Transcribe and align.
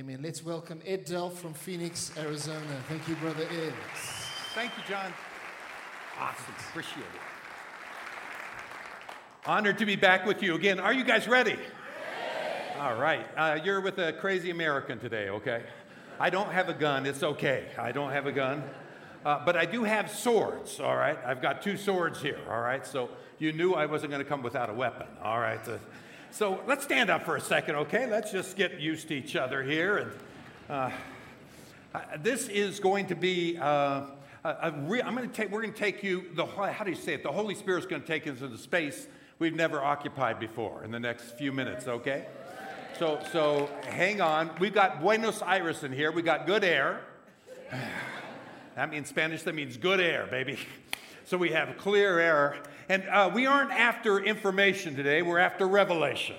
Amen. 0.00 0.20
Let's 0.22 0.42
welcome 0.42 0.80
Ed 0.86 1.04
Delph 1.04 1.34
from 1.34 1.52
Phoenix, 1.52 2.10
Arizona. 2.16 2.58
Thank 2.88 3.06
you, 3.06 3.16
Brother 3.16 3.42
Ed. 3.42 3.74
Thank 4.54 4.72
you, 4.78 4.82
John. 4.88 5.12
Awesome. 6.18 6.54
Appreciate 6.70 7.02
it. 7.02 7.20
Honored 9.44 9.76
to 9.76 9.84
be 9.84 9.96
back 9.96 10.24
with 10.24 10.42
you 10.42 10.54
again. 10.54 10.80
Are 10.80 10.94
you 10.94 11.04
guys 11.04 11.28
ready? 11.28 11.58
All 12.78 12.98
right. 12.98 13.26
Uh, 13.36 13.58
you're 13.62 13.82
with 13.82 13.98
a 13.98 14.14
crazy 14.14 14.48
American 14.48 14.98
today, 14.98 15.28
okay? 15.28 15.64
I 16.18 16.30
don't 16.30 16.50
have 16.50 16.70
a 16.70 16.74
gun. 16.74 17.04
It's 17.04 17.22
okay. 17.22 17.66
I 17.78 17.92
don't 17.92 18.12
have 18.12 18.24
a 18.24 18.32
gun. 18.32 18.62
Uh, 19.26 19.44
but 19.44 19.54
I 19.54 19.66
do 19.66 19.84
have 19.84 20.10
swords, 20.10 20.80
all 20.80 20.96
right? 20.96 21.18
I've 21.26 21.42
got 21.42 21.60
two 21.60 21.76
swords 21.76 22.22
here, 22.22 22.40
all 22.48 22.62
right? 22.62 22.86
So 22.86 23.10
you 23.38 23.52
knew 23.52 23.74
I 23.74 23.84
wasn't 23.84 24.12
going 24.12 24.24
to 24.24 24.28
come 24.28 24.42
without 24.42 24.70
a 24.70 24.74
weapon, 24.74 25.08
all 25.22 25.38
right? 25.38 25.60
Uh, 25.68 25.76
so 26.32 26.60
let's 26.66 26.84
stand 26.84 27.10
up 27.10 27.24
for 27.24 27.36
a 27.36 27.40
second, 27.40 27.76
okay? 27.76 28.06
Let's 28.06 28.30
just 28.30 28.56
get 28.56 28.80
used 28.80 29.08
to 29.08 29.14
each 29.14 29.36
other 29.36 29.62
here. 29.62 29.98
And 29.98 30.12
uh, 30.68 30.90
this 32.18 32.48
is 32.48 32.80
going 32.80 33.06
to 33.08 33.14
be. 33.14 33.58
Uh, 33.58 34.02
a 34.42 34.72
re- 34.86 35.02
I'm 35.02 35.14
going 35.14 35.28
to 35.28 35.34
take. 35.34 35.50
We're 35.50 35.60
going 35.60 35.74
to 35.74 35.78
take 35.78 36.02
you. 36.02 36.24
The 36.34 36.46
how 36.46 36.84
do 36.84 36.90
you 36.90 36.96
say 36.96 37.14
it? 37.14 37.22
The 37.22 37.32
Holy 37.32 37.54
Spirit's 37.54 37.86
going 37.86 38.00
to 38.00 38.08
take 38.08 38.26
us 38.26 38.40
into 38.40 38.56
space 38.56 39.06
we've 39.38 39.54
never 39.54 39.82
occupied 39.82 40.38
before 40.38 40.84
in 40.84 40.90
the 40.90 41.00
next 41.00 41.36
few 41.36 41.52
minutes. 41.52 41.88
Okay. 41.88 42.26
So 42.98 43.20
so 43.32 43.68
hang 43.86 44.20
on. 44.20 44.50
We've 44.58 44.72
got 44.72 45.00
Buenos 45.00 45.42
Aires 45.42 45.82
in 45.84 45.92
here. 45.92 46.12
We 46.12 46.22
got 46.22 46.46
good 46.46 46.64
air. 46.64 47.00
That 48.76 48.88
means 48.88 49.08
Spanish. 49.08 49.42
That 49.42 49.54
means 49.54 49.76
good 49.76 50.00
air, 50.00 50.26
baby. 50.30 50.56
So 51.30 51.38
we 51.38 51.50
have 51.50 51.78
clear 51.78 52.18
air. 52.18 52.56
And 52.88 53.08
uh, 53.08 53.30
we 53.32 53.46
aren't 53.46 53.70
after 53.70 54.18
information 54.18 54.96
today, 54.96 55.22
we're 55.22 55.38
after 55.38 55.68
revelation. 55.68 56.34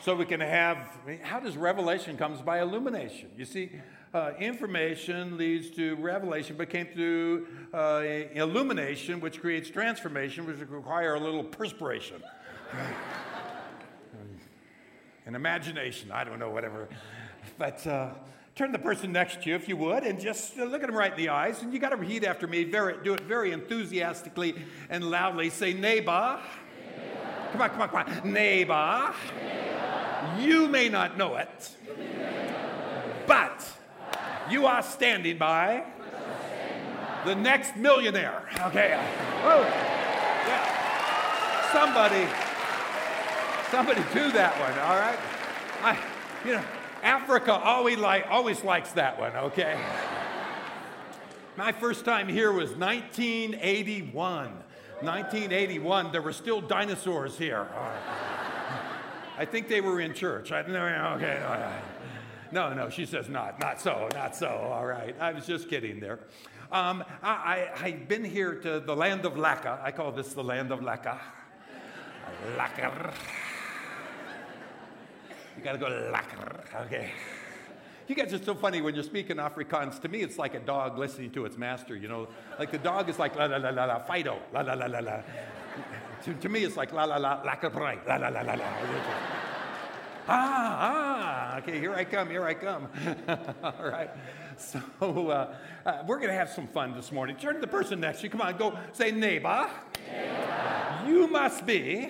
So 0.00 0.16
we 0.16 0.24
can 0.24 0.40
have, 0.40 0.88
how 1.22 1.38
does 1.38 1.56
revelation 1.56 2.16
comes 2.16 2.40
by 2.40 2.62
illumination? 2.62 3.28
You 3.36 3.44
see, 3.44 3.70
uh, 4.12 4.32
information 4.40 5.36
leads 5.36 5.70
to 5.76 5.94
revelation, 5.96 6.56
but 6.58 6.68
came 6.68 6.86
through 6.86 7.46
uh, 7.72 8.02
illumination, 8.32 9.20
which 9.20 9.40
creates 9.40 9.70
transformation, 9.70 10.46
which 10.46 10.56
require 10.68 11.14
a 11.14 11.20
little 11.20 11.44
perspiration. 11.44 12.20
and 15.26 15.36
imagination, 15.36 16.10
I 16.10 16.24
don't 16.24 16.40
know, 16.40 16.50
whatever. 16.50 16.88
But 17.56 17.86
uh, 18.60 18.64
Turn 18.64 18.72
the 18.72 18.78
person 18.78 19.12
next 19.12 19.42
to 19.42 19.50
you, 19.50 19.56
if 19.56 19.68
you 19.68 19.76
would, 19.76 20.04
and 20.04 20.20
just 20.20 20.56
look 20.56 20.82
at 20.82 20.86
them 20.88 20.96
right 20.96 21.12
in 21.12 21.18
the 21.18 21.28
eyes. 21.30 21.62
And 21.62 21.72
you 21.72 21.78
got 21.78 21.90
to 21.90 21.96
repeat 21.96 22.24
after 22.24 22.46
me. 22.46 22.64
Very, 22.64 23.02
do 23.02 23.14
it 23.14 23.22
very 23.22 23.52
enthusiastically 23.52 24.54
and 24.90 25.04
loudly. 25.04 25.50
Say, 25.50 25.72
neighbor. 25.72 26.38
Come 27.52 27.62
on, 27.62 27.70
come 27.70 27.82
on, 27.82 27.88
come 27.88 27.96
on. 27.96 28.32
Neighbor. 28.32 29.14
neighbor. 29.42 30.40
You 30.40 30.68
may 30.68 30.88
not 30.88 31.16
know 31.16 31.36
it, 31.36 31.76
but 33.26 33.66
you 34.50 34.66
are 34.66 34.82
standing 34.82 35.38
by 35.38 35.84
the 37.24 37.34
next 37.34 37.76
millionaire. 37.76 38.42
Okay. 38.66 38.94
Oh, 39.44 39.62
yeah. 40.46 41.72
Somebody, 41.72 42.26
somebody 43.70 44.02
do 44.12 44.30
that 44.32 44.52
one. 44.60 44.78
All 44.80 44.98
right. 44.98 45.18
I, 45.82 45.98
you 46.46 46.52
know. 46.52 46.64
Africa 47.02 47.52
always, 47.52 47.98
always 47.98 48.62
likes 48.64 48.92
that 48.92 49.18
one, 49.18 49.34
okay? 49.36 49.78
My 51.56 51.72
first 51.72 52.04
time 52.04 52.28
here 52.28 52.52
was 52.52 52.70
1981. 52.70 54.52
1981, 55.00 56.12
there 56.12 56.22
were 56.22 56.32
still 56.32 56.60
dinosaurs 56.60 57.38
here. 57.38 57.66
I 59.38 59.44
think 59.46 59.68
they 59.68 59.80
were 59.80 60.00
in 60.00 60.12
church. 60.12 60.52
I, 60.52 60.62
no, 60.66 60.84
okay. 61.16 61.42
No, 62.52 62.74
no, 62.74 62.90
she 62.90 63.06
says 63.06 63.28
not. 63.28 63.58
Not 63.60 63.80
so, 63.80 64.08
not 64.12 64.36
so. 64.36 64.48
All 64.48 64.84
right. 64.84 65.14
I 65.20 65.32
was 65.32 65.46
just 65.46 65.68
kidding 65.68 66.00
there. 66.00 66.18
Um, 66.72 67.04
I, 67.22 67.68
I, 67.76 67.90
have 67.90 68.08
been 68.08 68.24
here 68.24 68.54
to 68.54 68.80
the 68.80 68.94
land 68.94 69.24
of 69.24 69.34
Laka. 69.34 69.82
I 69.82 69.90
call 69.90 70.12
this 70.12 70.34
the 70.34 70.44
land 70.44 70.70
of 70.70 70.80
Laka. 70.80 71.18
Laka. 72.56 73.12
You 75.60 75.64
got 75.64 75.72
to 75.72 75.78
go 75.78 75.88
lakker. 75.88 76.86
Okay. 76.86 77.10
You 78.08 78.14
guys 78.14 78.32
are 78.32 78.42
so 78.42 78.54
funny 78.54 78.80
when 78.80 78.94
you're 78.94 79.04
speaking 79.04 79.36
Afrikaans. 79.36 80.00
To 80.00 80.08
me, 80.08 80.22
it's 80.22 80.38
like 80.38 80.54
a 80.54 80.58
dog 80.58 80.96
listening 80.96 81.32
to 81.32 81.44
its 81.44 81.58
master. 81.58 81.94
You 81.94 82.08
know, 82.08 82.28
like 82.58 82.72
the 82.72 82.78
dog 82.78 83.10
is 83.10 83.18
like 83.18 83.36
la 83.36 83.44
la 83.44 83.58
la 83.58 83.68
la 83.68 83.84
la 83.84 83.98
Fido 83.98 84.38
la 84.54 84.62
la 84.62 84.72
la 84.72 84.86
la 84.86 85.00
la. 85.00 85.20
To, 86.24 86.32
to 86.32 86.48
me, 86.48 86.64
it's 86.64 86.78
like 86.78 86.94
la 86.94 87.04
la 87.04 87.18
la 87.18 87.42
lakkerbrai 87.42 88.06
la 88.08 88.16
la 88.16 88.28
la 88.28 88.40
la 88.40 88.54
la. 88.54 88.64
Ah 90.28 90.78
ah. 90.80 91.58
Okay, 91.58 91.78
here 91.78 91.92
I 91.92 92.04
come. 92.04 92.30
Here 92.30 92.46
I 92.46 92.54
come. 92.54 92.88
All 93.62 93.90
right. 93.90 94.08
So 94.56 94.80
uh, 95.28 95.54
uh, 95.84 96.02
we're 96.06 96.16
going 96.16 96.28
to 96.28 96.34
have 96.34 96.48
some 96.48 96.68
fun 96.68 96.94
this 96.94 97.12
morning. 97.12 97.36
Turn 97.36 97.56
to 97.56 97.60
the 97.60 97.66
person 97.66 98.00
next 98.00 98.20
to 98.20 98.24
you. 98.24 98.30
Come 98.30 98.40
on, 98.40 98.56
go 98.56 98.78
say 98.92 99.10
neighbor. 99.10 99.68
neighbor. 100.10 101.06
You 101.06 101.26
must 101.26 101.66
be 101.66 102.08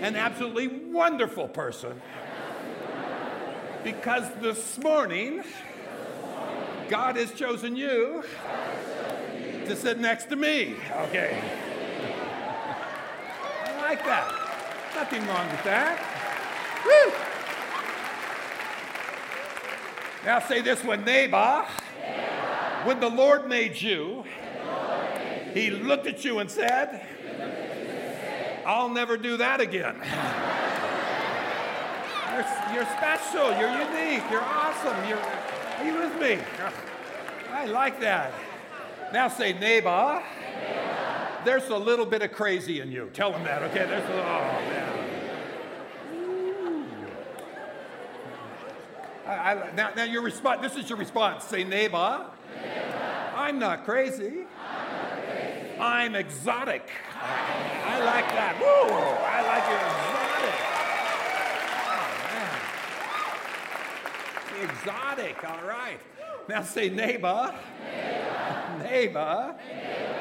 an 0.00 0.16
absolutely 0.16 0.66
wonderful 0.66 1.46
person 1.46 2.00
because 3.82 4.24
this 4.40 4.78
morning, 4.78 5.42
God 6.88 7.16
has 7.16 7.32
chosen 7.32 7.76
you 7.76 8.22
to 9.66 9.76
sit 9.76 9.98
next 9.98 10.26
to 10.26 10.36
me. 10.36 10.76
Okay. 10.90 11.40
I 13.64 13.80
like 13.80 14.04
that. 14.04 14.32
Nothing 14.94 15.26
wrong 15.26 15.48
with 15.50 15.64
that. 15.64 15.98
Woo! 16.84 17.12
Now 20.24 20.40
say 20.40 20.60
this 20.60 20.84
one, 20.84 21.04
neighbor. 21.04 21.64
When 22.84 23.00
the 23.00 23.08
Lord 23.08 23.48
made 23.48 23.80
you, 23.80 24.24
he 25.54 25.70
looked 25.70 26.06
at 26.06 26.24
you 26.24 26.38
and 26.38 26.50
said, 26.50 27.06
I'll 28.66 28.88
never 28.88 29.16
do 29.16 29.36
that 29.38 29.60
again. 29.60 29.96
You're, 32.72 32.86
special. 32.86 33.50
You're 33.58 33.70
unique. 33.70 34.22
You're 34.30 34.42
awesome. 34.42 35.08
You're, 35.08 35.18
are 35.18 35.84
you 35.84 35.94
with 35.98 36.20
me? 36.20 36.38
I 37.50 37.64
like 37.66 38.00
that. 38.00 38.32
Now 39.12 39.28
say, 39.28 39.52
neighbor, 39.52 40.22
there's 41.44 41.68
a 41.68 41.76
little 41.76 42.06
bit 42.06 42.22
of 42.22 42.32
crazy 42.32 42.80
in 42.80 42.92
you. 42.92 43.10
Tell 43.12 43.32
them 43.32 43.42
that, 43.44 43.62
okay? 43.64 43.86
There's 43.86 44.04
a 44.04 44.14
little, 44.14 44.24
oh, 44.24 44.60
man. 44.70 44.90
I, 49.26 49.32
I, 49.32 49.72
now, 49.74 49.90
now 49.96 50.04
your 50.04 50.22
response, 50.22 50.60
this 50.62 50.76
is 50.76 50.88
your 50.88 50.98
response. 50.98 51.44
Say, 51.44 51.64
neighbor, 51.64 52.26
neighbor. 52.56 53.32
I'm 53.34 53.58
not 53.58 53.84
crazy. 53.84 54.26
I'm, 54.26 54.92
not 54.92 55.24
crazy. 55.26 55.80
I'm 55.80 56.14
exotic. 56.14 56.88
I, 57.20 57.96
I 57.96 58.04
like 58.04 58.28
that. 58.28 58.58
Woo! 58.60 58.94
I 59.24 59.42
like 59.46 59.68
your 59.70 59.99
exotic. 64.60 65.42
All 65.44 65.66
right. 65.66 66.00
Now 66.48 66.62
say 66.62 66.88
neighbor. 66.88 67.54
Neighbor. 67.92 68.84
neighbor. 68.84 69.56
neighbor. 69.68 70.20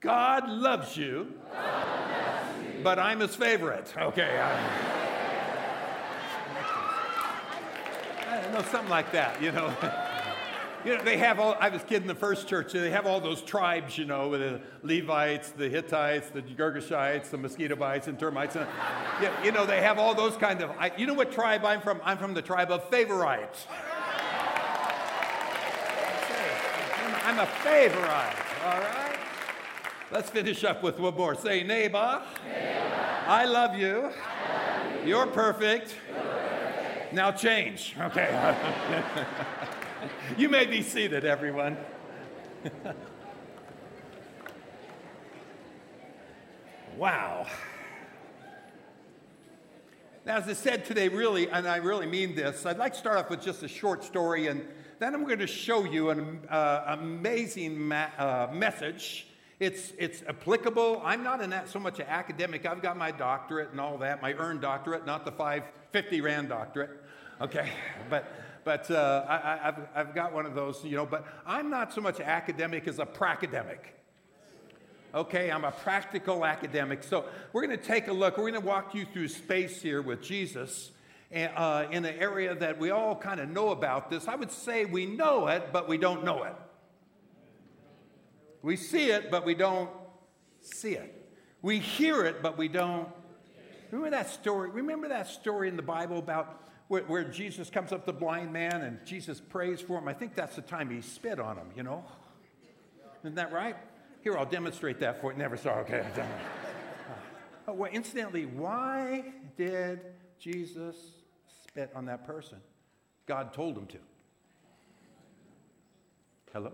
God 0.00 0.48
loves 0.48 0.96
you. 0.96 1.32
God 1.50 2.10
loves 2.10 2.76
you. 2.76 2.82
But 2.82 2.98
I'm 2.98 3.20
his 3.20 3.34
favorite. 3.34 3.92
Okay. 3.96 4.38
I, 4.38 4.94
I 8.28 8.40
don't 8.42 8.52
know, 8.52 8.62
something 8.62 8.90
like 8.90 9.12
that, 9.12 9.40
you 9.40 9.52
know. 9.52 9.72
You 10.84 10.98
know, 10.98 11.02
they 11.02 11.16
have 11.16 11.40
all, 11.40 11.56
I 11.58 11.70
was 11.70 11.82
kidding 11.82 12.06
the 12.06 12.14
first 12.14 12.46
church, 12.46 12.72
they 12.72 12.90
have 12.90 13.06
all 13.06 13.18
those 13.18 13.40
tribes, 13.40 13.96
you 13.96 14.04
know, 14.04 14.36
the 14.36 14.60
Levites, 14.82 15.50
the 15.50 15.66
Hittites, 15.66 16.28
the 16.28 16.42
Girgashites, 16.42 17.30
the 17.30 17.38
mosquito 17.38 17.74
bites 17.74 18.06
and 18.06 18.18
termites. 18.18 18.54
And, 18.54 18.66
you 19.42 19.50
know, 19.50 19.64
they 19.64 19.80
have 19.80 19.98
all 19.98 20.14
those 20.14 20.36
kind 20.36 20.60
of, 20.60 20.70
I, 20.78 20.92
you 20.98 21.06
know 21.06 21.14
what 21.14 21.32
tribe 21.32 21.64
I'm 21.64 21.80
from? 21.80 22.02
I'm 22.04 22.18
from 22.18 22.34
the 22.34 22.42
tribe 22.42 22.70
of 22.70 22.86
favorites. 22.90 23.66
I'm 27.24 27.38
a 27.38 27.46
favorite, 27.46 28.04
all 28.66 28.80
right? 28.80 29.18
Let's 30.12 30.28
finish 30.28 30.62
up 30.64 30.82
with 30.82 31.00
one 31.00 31.14
more. 31.14 31.34
Say, 31.34 31.62
neighbor 31.62 32.20
I, 33.26 33.46
love 33.46 33.74
you. 33.74 33.88
I 33.88 34.10
love 34.10 35.00
you. 35.02 35.08
You're 35.08 35.26
perfect. 35.28 35.94
You're 36.06 36.22
perfect. 36.22 37.14
Now 37.14 37.32
change. 37.32 37.96
Okay. 37.98 38.28
you 40.38 40.48
may 40.48 40.66
be 40.66 40.82
seated, 40.82 41.24
everyone. 41.24 41.76
wow. 46.96 47.46
Now, 50.26 50.36
as 50.38 50.48
I 50.48 50.54
said 50.54 50.84
today, 50.84 51.08
really, 51.08 51.48
and 51.50 51.68
I 51.68 51.76
really 51.76 52.06
mean 52.06 52.34
this, 52.34 52.64
I'd 52.64 52.78
like 52.78 52.94
to 52.94 52.98
start 52.98 53.18
off 53.18 53.28
with 53.30 53.42
just 53.42 53.62
a 53.62 53.68
short 53.68 54.02
story, 54.04 54.46
and 54.46 54.66
then 54.98 55.14
I'm 55.14 55.24
going 55.24 55.38
to 55.40 55.46
show 55.46 55.84
you 55.84 56.10
an 56.10 56.40
uh, 56.48 56.96
amazing 56.98 57.78
ma- 57.78 58.08
uh, 58.18 58.48
message. 58.52 59.26
It's, 59.60 59.92
it's 59.98 60.22
applicable. 60.26 61.02
I'm 61.04 61.22
not 61.22 61.40
in 61.42 61.50
that 61.50 61.68
so 61.68 61.78
much 61.78 62.00
an 62.00 62.06
academic. 62.08 62.66
I've 62.66 62.82
got 62.82 62.96
my 62.96 63.10
doctorate 63.10 63.70
and 63.70 63.80
all 63.80 63.98
that, 63.98 64.22
my 64.22 64.32
earned 64.32 64.62
doctorate, 64.62 65.06
not 65.06 65.24
the 65.24 65.32
550 65.32 66.20
Rand 66.22 66.48
doctorate. 66.48 66.90
Okay, 67.40 67.68
but 68.08 68.32
but 68.64 68.90
uh, 68.90 69.24
I, 69.28 69.58
have 69.62 69.88
I've 69.94 70.14
got 70.14 70.32
one 70.32 70.46
of 70.46 70.54
those, 70.54 70.84
you 70.84 70.96
know. 70.96 71.06
But 71.06 71.26
I'm 71.46 71.70
not 71.70 71.92
so 71.92 72.00
much 72.00 72.20
academic 72.20 72.88
as 72.88 72.98
a 72.98 73.06
pracademic. 73.06 73.78
Okay, 75.14 75.50
I'm 75.50 75.64
a 75.64 75.70
practical 75.70 76.44
academic. 76.44 77.04
So 77.04 77.26
we're 77.52 77.64
going 77.64 77.78
to 77.78 77.84
take 77.84 78.08
a 78.08 78.12
look. 78.12 78.36
We're 78.36 78.50
going 78.50 78.60
to 78.60 78.66
walk 78.66 78.94
you 78.94 79.04
through 79.04 79.28
space 79.28 79.80
here 79.80 80.02
with 80.02 80.22
Jesus. 80.22 80.90
Uh, 81.34 81.88
in 81.90 82.04
an 82.04 82.14
area 82.20 82.54
that 82.54 82.78
we 82.78 82.90
all 82.90 83.16
kind 83.16 83.40
of 83.40 83.48
know 83.48 83.70
about 83.70 84.08
this. 84.08 84.28
I 84.28 84.36
would 84.36 84.52
say 84.52 84.84
we 84.84 85.04
know 85.04 85.48
it, 85.48 85.70
but 85.72 85.88
we 85.88 85.98
don't 85.98 86.24
know 86.24 86.44
it. 86.44 86.54
We 88.62 88.76
see 88.76 89.10
it, 89.10 89.32
but 89.32 89.44
we 89.44 89.56
don't 89.56 89.90
see 90.60 90.92
it. 90.92 91.28
We 91.60 91.80
hear 91.80 92.24
it, 92.24 92.40
but 92.40 92.56
we 92.56 92.68
don't. 92.68 93.08
Remember 93.90 94.16
that 94.16 94.30
story? 94.30 94.70
Remember 94.70 95.08
that 95.08 95.26
story 95.26 95.68
in 95.68 95.76
the 95.76 95.82
Bible 95.82 96.18
about 96.18 96.63
where, 96.88 97.02
where, 97.02 97.24
Jesus 97.24 97.70
comes 97.70 97.92
up 97.92 98.04
the 98.04 98.12
blind 98.12 98.52
man 98.52 98.82
and 98.82 98.98
Jesus 99.06 99.40
prays 99.40 99.80
for 99.80 99.98
him? 99.98 100.08
I 100.08 100.12
think 100.12 100.34
that's 100.34 100.56
the 100.56 100.62
time 100.62 100.90
he 100.90 101.00
spit 101.00 101.40
on 101.40 101.56
him, 101.56 101.66
you 101.76 101.82
know? 101.82 102.04
Isn't 103.22 103.36
that 103.36 103.52
right? 103.52 103.76
Here, 104.22 104.36
I'll 104.36 104.44
demonstrate 104.44 105.00
that 105.00 105.20
for 105.20 105.32
you. 105.32 105.38
Never 105.38 105.56
saw, 105.56 105.76
okay. 105.80 106.04
oh, 107.66 107.72
well, 107.74 107.90
incidentally, 107.90 108.46
why 108.46 109.32
did 109.56 110.00
Jesus 110.38 110.96
spit 111.64 111.90
on 111.94 112.04
that 112.06 112.26
person? 112.26 112.58
God 113.26 113.52
told 113.52 113.76
him 113.78 113.86
to. 113.86 113.98
Hello? 116.52 116.72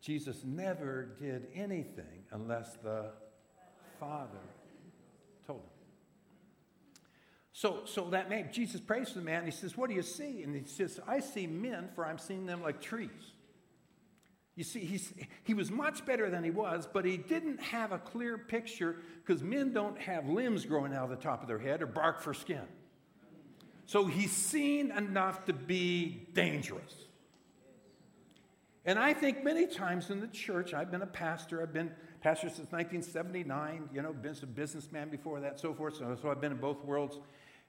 Jesus 0.00 0.44
never 0.44 1.16
did 1.18 1.46
anything 1.54 2.24
unless 2.30 2.76
the 2.82 3.06
Father 3.98 4.38
told 5.46 5.60
him. 5.60 5.73
So, 7.56 7.82
so 7.84 8.10
that 8.10 8.28
man, 8.28 8.50
Jesus 8.52 8.80
prays 8.80 9.10
to 9.10 9.20
the 9.20 9.24
man. 9.24 9.44
he 9.44 9.52
says, 9.52 9.76
What 9.76 9.88
do 9.88 9.94
you 9.94 10.02
see? 10.02 10.42
And 10.42 10.54
he 10.54 10.66
says, 10.66 10.98
I 11.06 11.20
see 11.20 11.46
men, 11.46 11.88
for 11.94 12.04
I'm 12.04 12.18
seeing 12.18 12.46
them 12.46 12.62
like 12.62 12.80
trees. 12.80 13.32
You 14.56 14.64
see, 14.64 14.80
he's, 14.80 15.12
he 15.44 15.54
was 15.54 15.70
much 15.70 16.04
better 16.04 16.30
than 16.30 16.42
he 16.44 16.50
was, 16.50 16.88
but 16.92 17.04
he 17.04 17.16
didn't 17.16 17.60
have 17.60 17.92
a 17.92 17.98
clear 17.98 18.38
picture 18.38 18.96
because 19.24 19.42
men 19.42 19.72
don't 19.72 19.98
have 20.00 20.28
limbs 20.28 20.64
growing 20.64 20.92
out 20.92 21.04
of 21.04 21.10
the 21.10 21.16
top 21.16 21.42
of 21.42 21.48
their 21.48 21.58
head 21.58 21.80
or 21.80 21.86
bark 21.86 22.20
for 22.20 22.34
skin. 22.34 22.62
So 23.86 24.06
he's 24.06 24.32
seen 24.32 24.90
enough 24.90 25.44
to 25.46 25.52
be 25.52 26.26
dangerous. 26.32 26.94
And 28.84 28.98
I 28.98 29.14
think 29.14 29.44
many 29.44 29.66
times 29.66 30.10
in 30.10 30.20
the 30.20 30.26
church, 30.26 30.74
I've 30.74 30.90
been 30.90 31.02
a 31.02 31.06
pastor, 31.06 31.62
I've 31.62 31.72
been 31.72 31.90
pastor 32.20 32.48
since 32.48 32.70
1979, 32.72 33.90
you 33.92 34.02
know, 34.02 34.12
been 34.12 34.36
a 34.42 34.46
businessman 34.46 35.08
before 35.08 35.40
that, 35.40 35.60
so 35.60 35.74
forth. 35.74 35.96
So, 35.96 36.16
so 36.20 36.30
I've 36.30 36.40
been 36.40 36.52
in 36.52 36.58
both 36.58 36.82
worlds. 36.84 37.18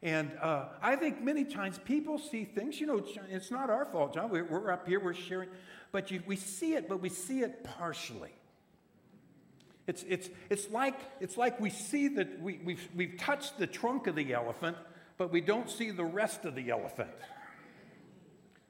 And 0.01 0.31
uh, 0.41 0.65
I 0.81 0.95
think 0.95 1.23
many 1.23 1.45
times 1.45 1.79
people 1.83 2.19
see 2.19 2.43
things, 2.43 2.79
you 2.79 2.85
know, 2.85 3.03
it's 3.29 3.49
not 3.49 3.69
our 3.69 3.85
fault, 3.85 4.13
John. 4.13 4.29
We're, 4.29 4.45
we're 4.45 4.71
up 4.71 4.87
here, 4.87 4.99
we're 4.99 5.13
sharing, 5.13 5.49
but 5.91 6.11
you, 6.11 6.21
we 6.27 6.35
see 6.35 6.73
it, 6.73 6.87
but 6.87 7.01
we 7.01 7.09
see 7.09 7.39
it 7.39 7.63
partially. 7.63 8.33
It's, 9.87 10.03
it's, 10.07 10.29
it's, 10.49 10.69
like, 10.69 10.99
it's 11.19 11.37
like 11.37 11.59
we 11.59 11.69
see 11.69 12.07
that 12.09 12.41
we, 12.41 12.59
we've, 12.63 12.89
we've 12.95 13.17
touched 13.17 13.57
the 13.57 13.67
trunk 13.67 14.07
of 14.07 14.15
the 14.15 14.33
elephant, 14.33 14.77
but 15.17 15.31
we 15.31 15.41
don't 15.41 15.69
see 15.69 15.91
the 15.91 16.03
rest 16.03 16.45
of 16.45 16.55
the 16.55 16.69
elephant. 16.71 17.11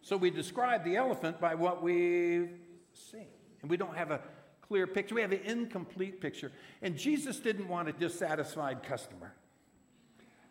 So 0.02 0.18
we 0.18 0.30
describe 0.30 0.84
the 0.84 0.98
elephant 0.98 1.40
by 1.40 1.56
what 1.56 1.82
we've 1.82 2.52
seen. 2.94 3.28
And 3.62 3.72
we 3.72 3.78
don't 3.78 3.96
have 3.98 4.12
a 4.12 4.22
clear 4.62 4.88
picture, 4.88 5.16
we 5.16 5.22
have 5.22 5.32
an 5.32 5.42
incomplete 5.46 6.22
picture. 6.22 6.52
And 6.82 6.98
Jesus 6.98 7.40
didn't 7.40 7.68
want 7.68 7.90
a 7.90 7.94
dissatisfied 7.94 8.84
customer. 8.84 9.34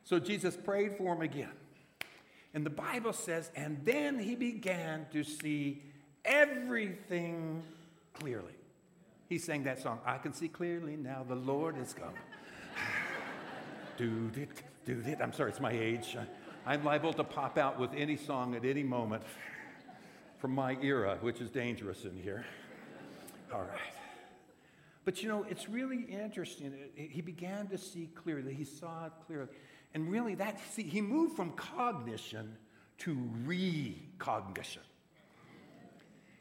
So 0.04 0.18
Jesus 0.18 0.56
prayed 0.56 0.96
for 0.96 1.14
him 1.14 1.22
again. 1.22 1.52
And 2.52 2.64
the 2.64 2.70
Bible 2.70 3.12
says, 3.12 3.50
and 3.56 3.80
then 3.84 4.18
he 4.18 4.36
began 4.36 5.06
to 5.12 5.24
see 5.24 5.82
everything 6.24 7.62
clearly. 8.12 8.52
He 9.28 9.38
sang 9.38 9.64
that 9.64 9.80
song, 9.80 9.98
I 10.06 10.18
can 10.18 10.32
see 10.32 10.48
clearly 10.48 10.96
now 10.96 11.24
the 11.26 11.34
Lord 11.34 11.76
is 11.78 11.94
come. 11.94 12.12
do 13.96 14.30
it, 14.36 14.62
do 14.84 15.02
it. 15.04 15.18
I'm 15.20 15.32
sorry, 15.32 15.50
it's 15.50 15.60
my 15.60 15.72
age. 15.72 16.16
I'm 16.66 16.84
liable 16.84 17.12
to 17.14 17.24
pop 17.24 17.58
out 17.58 17.80
with 17.80 17.92
any 17.94 18.16
song 18.16 18.54
at 18.54 18.64
any 18.64 18.82
moment 18.82 19.22
from 20.38 20.54
my 20.54 20.76
era, 20.82 21.18
which 21.22 21.40
is 21.40 21.50
dangerous 21.50 22.04
in 22.04 22.16
here. 22.22 22.44
All 23.52 23.62
right. 23.62 23.94
But 25.04 25.22
you 25.22 25.28
know, 25.28 25.44
it's 25.48 25.68
really 25.68 26.02
interesting. 26.02 26.72
He 26.94 27.20
began 27.20 27.66
to 27.68 27.78
see 27.78 28.10
clearly, 28.14 28.54
he 28.54 28.64
saw 28.64 29.06
it 29.06 29.12
clearly. 29.26 29.48
And 29.94 30.10
really, 30.10 30.34
that, 30.34 30.60
see, 30.72 30.82
he 30.82 31.00
moved 31.00 31.36
from 31.36 31.52
cognition 31.52 32.56
to 32.98 33.16
recognition. 33.46 34.82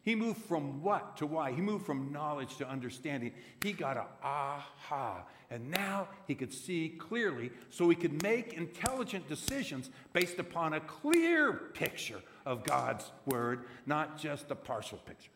He 0.04 0.16
moved 0.16 0.42
from 0.42 0.82
what 0.82 1.16
to 1.18 1.26
why. 1.26 1.54
He 1.54 1.62
moved 1.62 1.86
from 1.86 2.12
knowledge 2.12 2.58
to 2.58 2.68
understanding. 2.68 3.32
He 3.64 3.72
got 3.72 3.96
a 3.96 4.06
aha. 4.22 5.24
And 5.50 5.72
now 5.72 6.10
he 6.28 6.36
could 6.36 6.52
see 6.52 6.90
clearly 6.90 7.52
so 7.70 7.88
he 7.88 7.96
could 7.96 8.22
make 8.22 8.54
intelligent 8.54 9.30
decisions 9.30 9.90
based 10.12 10.40
upon 10.40 10.74
a 10.74 10.82
clear 10.82 11.54
picture 11.54 12.22
of 12.46 12.66
God's 12.66 13.12
word, 13.26 13.66
not 13.86 14.18
just 14.18 14.52
a 14.52 14.56
partial 14.56 14.98
picture. 14.98 15.32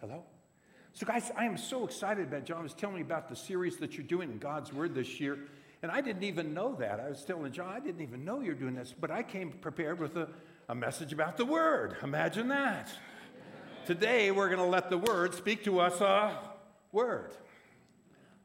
Hello? 0.00 0.22
So, 0.92 1.04
guys, 1.04 1.32
I 1.36 1.46
am 1.46 1.58
so 1.58 1.84
excited 1.84 2.28
about 2.28 2.44
John 2.44 2.62
was 2.62 2.74
telling 2.74 2.96
me 2.96 3.02
about 3.02 3.28
the 3.28 3.36
series 3.36 3.76
that 3.78 3.98
you're 3.98 4.06
doing 4.06 4.30
in 4.30 4.38
God's 4.38 4.72
Word 4.72 4.94
this 4.94 5.20
year. 5.20 5.38
And 5.82 5.92
I 5.92 6.00
didn't 6.00 6.24
even 6.24 6.54
know 6.54 6.74
that. 6.76 7.00
I 7.00 7.08
was 7.08 7.24
telling 7.24 7.52
John, 7.52 7.68
I 7.68 7.80
didn't 7.80 8.00
even 8.00 8.24
know 8.24 8.40
you're 8.40 8.54
doing 8.54 8.74
this, 8.74 8.94
but 8.98 9.10
I 9.10 9.22
came 9.22 9.52
prepared 9.52 10.00
with 10.00 10.16
a, 10.16 10.28
a 10.68 10.74
message 10.74 11.12
about 11.12 11.36
the 11.36 11.44
Word. 11.44 11.96
Imagine 12.02 12.48
that. 12.48 12.90
Today, 13.84 14.30
we're 14.30 14.48
going 14.48 14.58
to 14.58 14.66
let 14.66 14.90
the 14.90 14.98
Word 14.98 15.34
speak 15.34 15.64
to 15.64 15.80
us 15.80 16.00
a 16.00 16.38
word. 16.96 17.36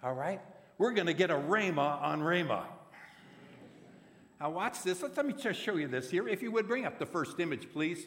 All 0.04 0.14
right? 0.14 0.42
We're 0.78 0.92
going 0.92 1.08
to 1.08 1.14
get 1.14 1.32
a 1.32 1.36
rhema 1.36 2.02
on 2.02 2.22
rhema. 2.22 2.64
Now, 4.40 4.50
watch 4.50 4.84
this. 4.84 5.02
Let, 5.02 5.16
let 5.16 5.26
me 5.26 5.34
just 5.34 5.60
show 5.60 5.78
you 5.78 5.88
this 5.88 6.12
here. 6.12 6.28
If 6.28 6.42
you 6.42 6.52
would 6.52 6.68
bring 6.68 6.86
up 6.86 7.00
the 7.00 7.06
first 7.06 7.40
image, 7.40 7.72
please. 7.72 8.06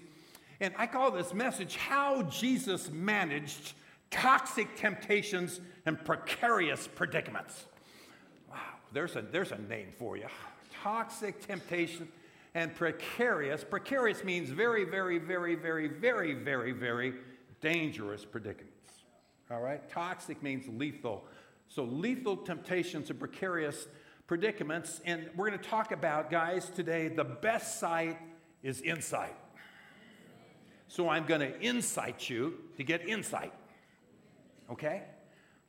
And 0.60 0.74
I 0.76 0.86
call 0.86 1.10
this 1.10 1.32
message 1.32 1.76
How 1.76 2.22
Jesus 2.24 2.90
Managed 2.90 3.72
Toxic 4.10 4.76
Temptations 4.76 5.60
and 5.86 6.02
Precarious 6.04 6.88
Predicaments. 6.88 7.66
There's 8.94 9.16
a, 9.16 9.22
there's 9.22 9.50
a 9.50 9.58
name 9.58 9.88
for 9.98 10.16
you. 10.16 10.26
Toxic 10.82 11.44
Temptation 11.44 12.08
and 12.54 12.72
precarious. 12.74 13.64
Precarious 13.64 14.22
means 14.22 14.50
very, 14.50 14.84
very, 14.84 15.18
very, 15.18 15.56
very, 15.56 15.88
very, 15.88 16.34
very, 16.34 16.70
very 16.70 17.14
dangerous 17.60 18.24
predicaments. 18.24 18.70
All 19.50 19.60
right? 19.60 19.86
Toxic 19.90 20.40
means 20.44 20.66
lethal. 20.68 21.24
So, 21.68 21.82
lethal 21.82 22.36
temptations 22.36 23.10
and 23.10 23.18
precarious 23.18 23.88
predicaments. 24.28 25.00
And 25.04 25.28
we're 25.34 25.48
going 25.48 25.58
to 25.58 25.68
talk 25.68 25.90
about, 25.90 26.30
guys, 26.30 26.70
today 26.70 27.08
the 27.08 27.24
best 27.24 27.80
sight 27.80 28.16
is 28.62 28.80
insight. 28.80 29.34
So, 30.86 31.08
I'm 31.08 31.26
going 31.26 31.40
to 31.40 31.60
incite 31.60 32.30
you 32.30 32.54
to 32.76 32.84
get 32.84 33.08
insight. 33.08 33.52
Okay? 34.70 35.02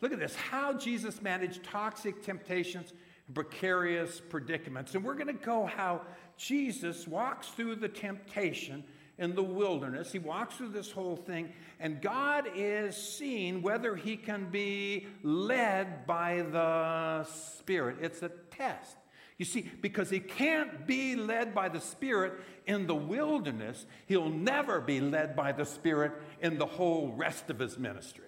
Look 0.01 0.13
at 0.13 0.19
this 0.19 0.35
how 0.35 0.73
Jesus 0.73 1.23
managed 1.23 1.63
toxic 1.63 2.21
temptations 2.21 2.93
precarious 3.33 4.21
predicaments. 4.29 4.95
And 4.95 5.03
we're 5.03 5.15
going 5.15 5.27
to 5.27 5.33
go 5.33 5.65
how 5.65 6.01
Jesus 6.37 7.07
walks 7.07 7.47
through 7.49 7.75
the 7.75 7.89
temptation 7.89 8.83
in 9.17 9.33
the 9.35 9.43
wilderness. 9.43 10.11
He 10.11 10.19
walks 10.19 10.55
through 10.55 10.69
this 10.69 10.91
whole 10.91 11.15
thing, 11.15 11.53
and 11.79 12.01
God 12.01 12.49
is 12.55 12.95
seeing 12.95 13.61
whether 13.61 13.95
he 13.95 14.17
can 14.17 14.49
be 14.49 15.07
led 15.23 16.05
by 16.05 16.45
the 16.51 17.23
Spirit. 17.23 17.97
It's 18.01 18.21
a 18.21 18.29
test. 18.51 18.97
You 19.37 19.45
see, 19.45 19.69
because 19.81 20.09
he 20.09 20.19
can't 20.19 20.87
be 20.87 21.15
led 21.15 21.53
by 21.53 21.67
the 21.67 21.81
Spirit 21.81 22.33
in 22.67 22.87
the 22.87 22.95
wilderness, 22.95 23.85
he'll 24.05 24.29
never 24.29 24.79
be 24.79 25.01
led 25.01 25.35
by 25.35 25.51
the 25.51 25.65
Spirit 25.65 26.13
in 26.41 26.57
the 26.57 26.65
whole 26.65 27.13
rest 27.15 27.49
of 27.49 27.59
his 27.59 27.77
ministry. 27.77 28.25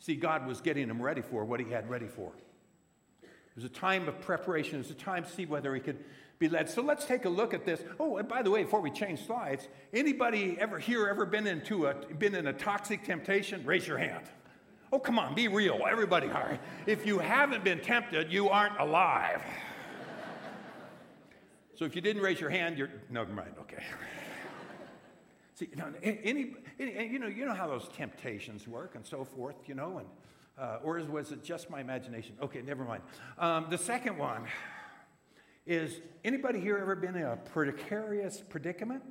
See, 0.00 0.16
God 0.16 0.46
was 0.48 0.60
getting 0.60 0.88
him 0.88 1.00
ready 1.00 1.22
for 1.22 1.44
what 1.44 1.60
he 1.60 1.70
had 1.70 1.88
ready 1.88 2.08
for. 2.08 2.32
It 3.52 3.56
was 3.56 3.64
a 3.64 3.74
time 3.74 4.08
of 4.08 4.20
preparation. 4.20 4.76
It 4.76 4.78
was 4.78 4.90
a 4.90 4.94
time 4.94 5.24
to 5.24 5.30
see 5.30 5.44
whether 5.44 5.74
he 5.74 5.80
could 5.80 6.02
be 6.38 6.48
led. 6.48 6.70
So 6.70 6.82
let's 6.82 7.04
take 7.04 7.26
a 7.26 7.28
look 7.28 7.52
at 7.52 7.66
this. 7.66 7.82
Oh, 8.00 8.16
and 8.16 8.26
by 8.26 8.42
the 8.42 8.50
way, 8.50 8.64
before 8.64 8.80
we 8.80 8.90
change 8.90 9.26
slides, 9.26 9.68
anybody 9.92 10.56
ever 10.58 10.78
here 10.78 11.06
ever 11.06 11.26
been 11.26 11.46
into 11.46 11.86
a 11.86 11.94
been 11.94 12.34
in 12.34 12.46
a 12.46 12.52
toxic 12.52 13.04
temptation? 13.04 13.62
Raise 13.64 13.86
your 13.86 13.98
hand. 13.98 14.24
Oh, 14.92 14.98
come 14.98 15.18
on, 15.18 15.34
be 15.34 15.48
real. 15.48 15.80
Everybody. 15.88 16.30
If 16.86 17.06
you 17.06 17.18
haven't 17.18 17.62
been 17.62 17.80
tempted, 17.80 18.32
you 18.32 18.48
aren't 18.48 18.78
alive. 18.78 19.42
so 21.74 21.84
if 21.84 21.94
you 21.94 22.02
didn't 22.02 22.22
raise 22.22 22.40
your 22.40 22.50
hand, 22.50 22.76
you're 22.76 22.90
never 23.10 23.32
mind. 23.32 23.54
Okay. 23.60 23.82
See, 25.54 25.68
you 25.70 25.76
know, 25.76 25.92
any, 26.02 26.54
any, 26.78 27.06
you 27.06 27.18
know, 27.18 27.26
you 27.26 27.44
know 27.44 27.54
how 27.54 27.66
those 27.66 27.88
temptations 27.96 28.66
work 28.66 28.94
and 28.94 29.06
so 29.06 29.24
forth, 29.24 29.56
you 29.66 29.74
know, 29.74 29.98
and 29.98 30.08
uh, 30.58 30.78
or 30.82 31.00
was 31.04 31.32
it 31.32 31.42
just 31.42 31.70
my 31.70 31.80
imagination? 31.80 32.36
Okay, 32.42 32.62
never 32.62 32.84
mind. 32.84 33.02
Um, 33.38 33.66
the 33.70 33.78
second 33.78 34.18
one 34.18 34.44
is 35.66 36.00
anybody 36.24 36.60
here 36.60 36.78
ever 36.78 36.96
been 36.96 37.16
in 37.16 37.22
a 37.22 37.36
precarious 37.36 38.42
predicament? 38.48 39.02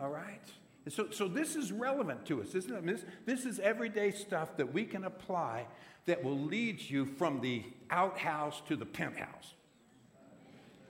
All 0.00 0.10
right. 0.10 0.44
So, 0.88 1.08
so 1.10 1.28
this 1.28 1.56
is 1.56 1.72
relevant 1.72 2.24
to 2.26 2.42
us, 2.42 2.54
isn't 2.54 2.74
it? 2.74 2.86
This, 2.86 3.04
this 3.26 3.44
is 3.44 3.60
everyday 3.60 4.10
stuff 4.10 4.56
that 4.56 4.72
we 4.72 4.84
can 4.84 5.04
apply 5.04 5.66
that 6.06 6.24
will 6.24 6.38
lead 6.38 6.80
you 6.80 7.04
from 7.04 7.40
the 7.40 7.62
outhouse 7.90 8.62
to 8.68 8.76
the 8.76 8.86
penthouse. 8.86 9.54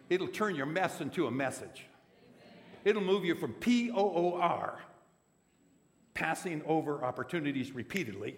It'll 0.09 0.29
turn 0.29 0.55
your 0.55 0.67
mess 0.67 1.01
into 1.01 1.27
a 1.27 1.31
message. 1.31 1.87
It'll 2.85 3.03
move 3.03 3.25
you 3.25 3.35
from 3.35 3.53
P 3.55 3.91
O 3.91 3.97
O 3.97 4.39
R, 4.41 4.81
passing 6.15 6.63
over 6.67 7.05
opportunities 7.05 7.73
repeatedly, 7.73 8.37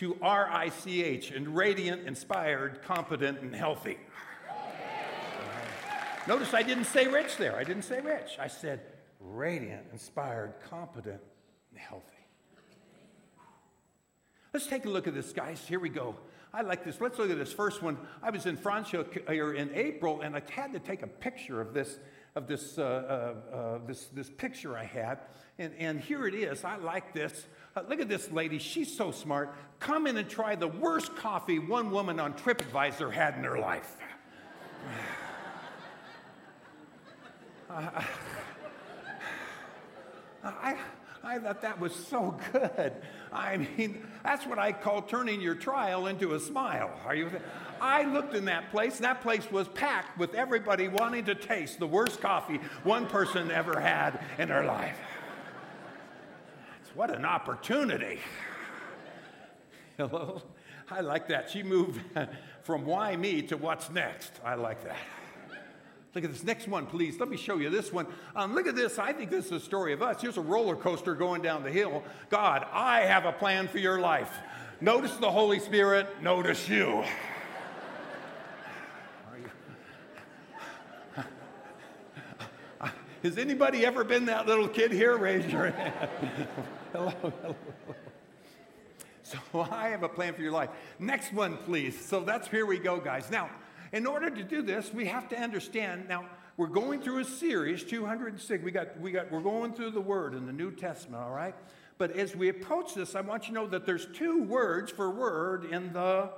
to 0.00 0.16
R 0.22 0.48
I 0.50 0.70
C 0.70 1.02
H, 1.02 1.30
and 1.30 1.54
radiant, 1.54 2.06
inspired, 2.06 2.82
competent, 2.82 3.40
and 3.40 3.54
healthy. 3.54 3.98
Notice 6.26 6.54
I 6.54 6.62
didn't 6.62 6.84
say 6.84 7.06
rich 7.06 7.36
there. 7.36 7.56
I 7.56 7.64
didn't 7.64 7.82
say 7.82 8.00
rich. 8.00 8.38
I 8.38 8.48
said 8.48 8.80
radiant, 9.20 9.86
inspired, 9.92 10.54
competent, 10.70 11.20
and 11.70 11.78
healthy. 11.78 12.06
Let's 14.54 14.66
take 14.66 14.86
a 14.86 14.88
look 14.88 15.06
at 15.06 15.14
this, 15.14 15.32
guys. 15.32 15.60
Here 15.68 15.78
we 15.78 15.90
go. 15.90 16.16
I 16.52 16.62
like 16.62 16.82
this. 16.84 17.00
Let's 17.00 17.18
look 17.18 17.30
at 17.30 17.38
this 17.38 17.52
first 17.52 17.82
one. 17.82 17.96
I 18.22 18.30
was 18.30 18.46
in 18.46 18.56
Francia 18.56 19.04
here 19.28 19.52
in 19.52 19.70
April, 19.74 20.22
and 20.22 20.34
I 20.34 20.42
had 20.50 20.72
to 20.72 20.80
take 20.80 21.02
a 21.02 21.06
picture 21.06 21.60
of 21.60 21.74
this 21.74 21.98
of 22.36 22.46
this, 22.46 22.78
uh, 22.78 22.82
uh, 22.82 23.56
uh, 23.56 23.78
this, 23.88 24.04
this 24.06 24.30
picture 24.30 24.78
I 24.78 24.84
had. 24.84 25.18
And, 25.58 25.74
and 25.78 26.00
here 26.00 26.28
it 26.28 26.34
is. 26.34 26.62
I 26.62 26.76
like 26.76 27.12
this. 27.12 27.46
Uh, 27.76 27.82
look 27.88 28.00
at 28.00 28.08
this 28.08 28.30
lady. 28.32 28.58
She's 28.58 28.94
so 28.94 29.12
smart. 29.12 29.54
Come 29.78 30.06
in 30.06 30.16
and 30.16 30.28
try 30.28 30.56
the 30.56 30.68
worst 30.68 31.14
coffee 31.16 31.58
one 31.58 31.90
woman 31.90 32.18
on 32.18 32.34
TripAdvisor 32.34 33.12
had 33.12 33.36
in 33.36 33.44
her 33.44 33.58
life. 33.58 33.96
I, 37.70 38.04
I, 40.44 40.76
I 41.22 41.38
thought 41.38 41.62
that 41.62 41.78
was 41.78 41.94
so 41.94 42.36
good. 42.52 42.92
I 43.32 43.58
mean, 43.58 44.04
that's 44.24 44.46
what 44.46 44.58
I 44.58 44.72
call 44.72 45.02
turning 45.02 45.40
your 45.40 45.54
trial 45.54 46.08
into 46.08 46.34
a 46.34 46.40
smile. 46.40 46.90
Are 47.06 47.14
you? 47.14 47.30
I 47.80 48.02
looked 48.04 48.34
in 48.34 48.46
that 48.46 48.70
place, 48.70 48.96
and 48.96 49.04
that 49.04 49.22
place 49.22 49.48
was 49.50 49.68
packed 49.68 50.18
with 50.18 50.34
everybody 50.34 50.88
wanting 50.88 51.26
to 51.26 51.34
taste 51.34 51.78
the 51.78 51.86
worst 51.86 52.20
coffee 52.20 52.58
one 52.82 53.06
person 53.06 53.50
ever 53.50 53.78
had 53.78 54.20
in 54.38 54.48
their 54.48 54.64
life. 54.64 54.96
What 57.00 57.16
an 57.16 57.24
opportunity. 57.24 58.18
Hello? 59.96 60.42
I 60.90 61.00
like 61.00 61.28
that. 61.28 61.48
She 61.48 61.62
moved 61.62 61.98
from 62.62 62.84
why 62.84 63.16
me 63.16 63.40
to 63.40 63.56
what's 63.56 63.88
next. 63.88 64.32
I 64.44 64.54
like 64.54 64.84
that. 64.84 64.98
Look 66.14 66.24
at 66.24 66.30
this 66.30 66.44
next 66.44 66.68
one, 66.68 66.84
please. 66.84 67.18
Let 67.18 67.30
me 67.30 67.38
show 67.38 67.56
you 67.56 67.70
this 67.70 67.90
one. 67.90 68.06
Um, 68.36 68.54
look 68.54 68.66
at 68.66 68.76
this. 68.76 68.98
I 68.98 69.14
think 69.14 69.30
this 69.30 69.46
is 69.46 69.52
a 69.52 69.60
story 69.60 69.94
of 69.94 70.02
us. 70.02 70.20
Here's 70.20 70.36
a 70.36 70.42
roller 70.42 70.76
coaster 70.76 71.14
going 71.14 71.40
down 71.40 71.62
the 71.62 71.70
hill. 71.70 72.02
God, 72.28 72.66
I 72.70 73.00
have 73.00 73.24
a 73.24 73.32
plan 73.32 73.66
for 73.66 73.78
your 73.78 73.98
life. 73.98 74.36
Notice 74.82 75.16
the 75.16 75.30
Holy 75.30 75.58
Spirit, 75.58 76.06
notice 76.20 76.68
you. 76.68 77.02
Has 83.22 83.36
anybody 83.36 83.84
ever 83.84 84.02
been 84.02 84.26
that 84.26 84.46
little 84.46 84.66
kid 84.66 84.92
here? 84.92 85.16
Raise 85.16 85.44
your 85.52 85.70
hand. 85.70 86.08
hello, 86.92 87.12
hello. 87.20 87.56
So 89.22 89.38
I 89.70 89.88
have 89.88 90.02
a 90.02 90.08
plan 90.08 90.32
for 90.32 90.40
your 90.40 90.52
life. 90.52 90.70
Next 90.98 91.32
one, 91.32 91.58
please. 91.58 92.02
So 92.02 92.20
that's 92.20 92.48
here 92.48 92.64
we 92.64 92.78
go, 92.78 92.98
guys. 92.98 93.30
Now, 93.30 93.50
in 93.92 94.06
order 94.06 94.30
to 94.30 94.42
do 94.42 94.62
this, 94.62 94.92
we 94.92 95.04
have 95.06 95.28
to 95.28 95.38
understand. 95.38 96.08
Now, 96.08 96.24
we're 96.56 96.68
going 96.68 97.02
through 97.02 97.18
a 97.18 97.24
series, 97.24 97.84
206. 97.84 98.64
We 98.64 98.70
got, 98.70 98.98
we 98.98 99.12
got, 99.12 99.30
we're 99.30 99.40
going 99.40 99.74
through 99.74 99.90
the 99.90 100.00
Word 100.00 100.34
in 100.34 100.46
the 100.46 100.52
New 100.52 100.70
Testament, 100.70 101.22
all 101.22 101.30
right? 101.30 101.54
But 101.98 102.12
as 102.12 102.34
we 102.34 102.48
approach 102.48 102.94
this, 102.94 103.14
I 103.14 103.20
want 103.20 103.48
you 103.48 103.54
to 103.54 103.60
know 103.60 103.66
that 103.68 103.84
there's 103.84 104.06
two 104.14 104.42
words 104.44 104.90
for 104.90 105.10
word 105.10 105.66
in 105.66 105.92
the 105.92 106.30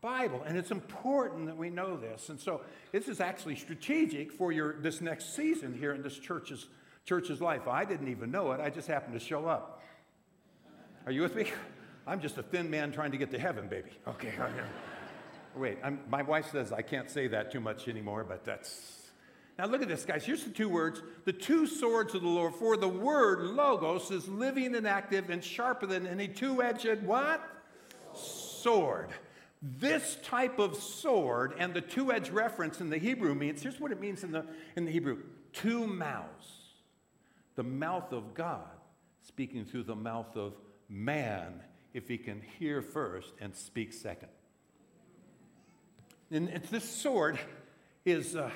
Bible, 0.00 0.42
and 0.46 0.56
it's 0.56 0.70
important 0.70 1.46
that 1.46 1.56
we 1.56 1.68
know 1.68 1.96
this. 1.96 2.30
And 2.30 2.40
so, 2.40 2.62
this 2.90 3.06
is 3.06 3.20
actually 3.20 3.56
strategic 3.56 4.32
for 4.32 4.50
your 4.50 4.80
this 4.80 5.00
next 5.00 5.36
season 5.36 5.74
here 5.74 5.92
in 5.92 6.02
this 6.02 6.18
church's 6.18 6.66
church's 7.04 7.40
life. 7.40 7.68
I 7.68 7.84
didn't 7.84 8.08
even 8.08 8.30
know 8.30 8.52
it; 8.52 8.60
I 8.60 8.70
just 8.70 8.88
happened 8.88 9.12
to 9.12 9.24
show 9.24 9.46
up. 9.46 9.82
Are 11.06 11.12
you 11.12 11.22
with 11.22 11.34
me? 11.34 11.50
I'm 12.06 12.20
just 12.20 12.38
a 12.38 12.42
thin 12.42 12.70
man 12.70 12.92
trying 12.92 13.12
to 13.12 13.18
get 13.18 13.30
to 13.32 13.38
heaven, 13.38 13.68
baby. 13.68 13.90
Okay. 14.08 14.32
Wait, 15.56 15.78
I'm, 15.82 16.00
my 16.08 16.22
wife 16.22 16.50
says 16.50 16.72
I 16.72 16.82
can't 16.82 17.10
say 17.10 17.28
that 17.28 17.50
too 17.50 17.60
much 17.60 17.88
anymore, 17.88 18.24
but 18.24 18.44
that's. 18.44 18.96
Now 19.58 19.66
look 19.66 19.82
at 19.82 19.88
this, 19.88 20.06
guys. 20.06 20.24
Here's 20.24 20.44
the 20.44 20.50
two 20.50 20.68
words 20.68 21.02
the 21.24 21.32
two 21.32 21.66
swords 21.66 22.14
of 22.14 22.22
the 22.22 22.28
Lord. 22.28 22.54
For 22.54 22.76
the 22.76 22.88
word 22.88 23.40
logos 23.40 24.10
is 24.10 24.28
living 24.28 24.74
and 24.74 24.86
active 24.86 25.28
and 25.28 25.44
sharper 25.44 25.86
than 25.86 26.06
any 26.06 26.28
two 26.28 26.62
edged 26.62 27.02
what? 27.02 27.42
Sword. 28.14 29.10
This 29.62 30.16
type 30.22 30.58
of 30.58 30.76
sword 30.76 31.54
and 31.58 31.74
the 31.74 31.82
two 31.82 32.12
edged 32.12 32.30
reference 32.30 32.80
in 32.80 32.88
the 32.88 32.96
Hebrew 32.96 33.34
means 33.34 33.62
here's 33.62 33.78
what 33.78 33.92
it 33.92 34.00
means 34.00 34.24
in 34.24 34.32
the, 34.32 34.46
in 34.76 34.86
the 34.86 34.92
Hebrew 34.92 35.18
two 35.52 35.86
mouths. 35.86 36.46
The 37.56 37.62
mouth 37.62 38.12
of 38.12 38.34
God 38.34 38.68
speaking 39.22 39.66
through 39.66 39.82
the 39.82 39.96
mouth 39.96 40.34
of 40.36 40.54
man 40.88 41.60
if 41.92 42.08
he 42.08 42.16
can 42.16 42.40
hear 42.58 42.80
first 42.80 43.32
and 43.40 43.54
speak 43.54 43.92
second. 43.92 44.28
And 46.30 46.48
this 46.70 46.88
sword 46.88 47.38
is 48.06 48.36
uh, 48.36 48.50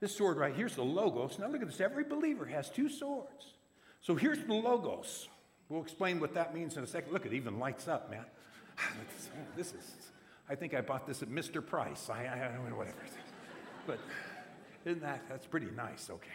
this 0.00 0.14
sword 0.14 0.36
right 0.36 0.54
here's 0.54 0.74
the 0.74 0.82
logos. 0.82 1.38
Now 1.38 1.48
look 1.48 1.62
at 1.62 1.68
this. 1.68 1.80
Every 1.80 2.04
believer 2.04 2.44
has 2.44 2.68
two 2.68 2.88
swords. 2.88 3.54
So 4.00 4.14
here's 4.14 4.44
the 4.44 4.54
logos. 4.54 5.28
We'll 5.68 5.82
explain 5.82 6.20
what 6.20 6.34
that 6.34 6.54
means 6.54 6.76
in 6.76 6.84
a 6.84 6.86
second. 6.86 7.12
Look, 7.12 7.24
it 7.24 7.32
even 7.32 7.58
lights 7.58 7.88
up, 7.88 8.10
man. 8.10 8.24
This 9.56 9.68
is. 9.68 10.08
I 10.50 10.54
think 10.54 10.74
I 10.74 10.80
bought 10.80 11.06
this 11.06 11.22
at 11.22 11.28
Mr. 11.28 11.64
Price. 11.64 12.08
I, 12.10 12.22
I 12.26 12.54
don't 12.54 12.70
know 12.70 12.76
whatever. 12.76 12.96
But 13.86 13.98
isn't 14.84 15.02
that 15.02 15.22
that's 15.28 15.46
pretty 15.46 15.68
nice? 15.76 16.08
Okay. 16.10 16.30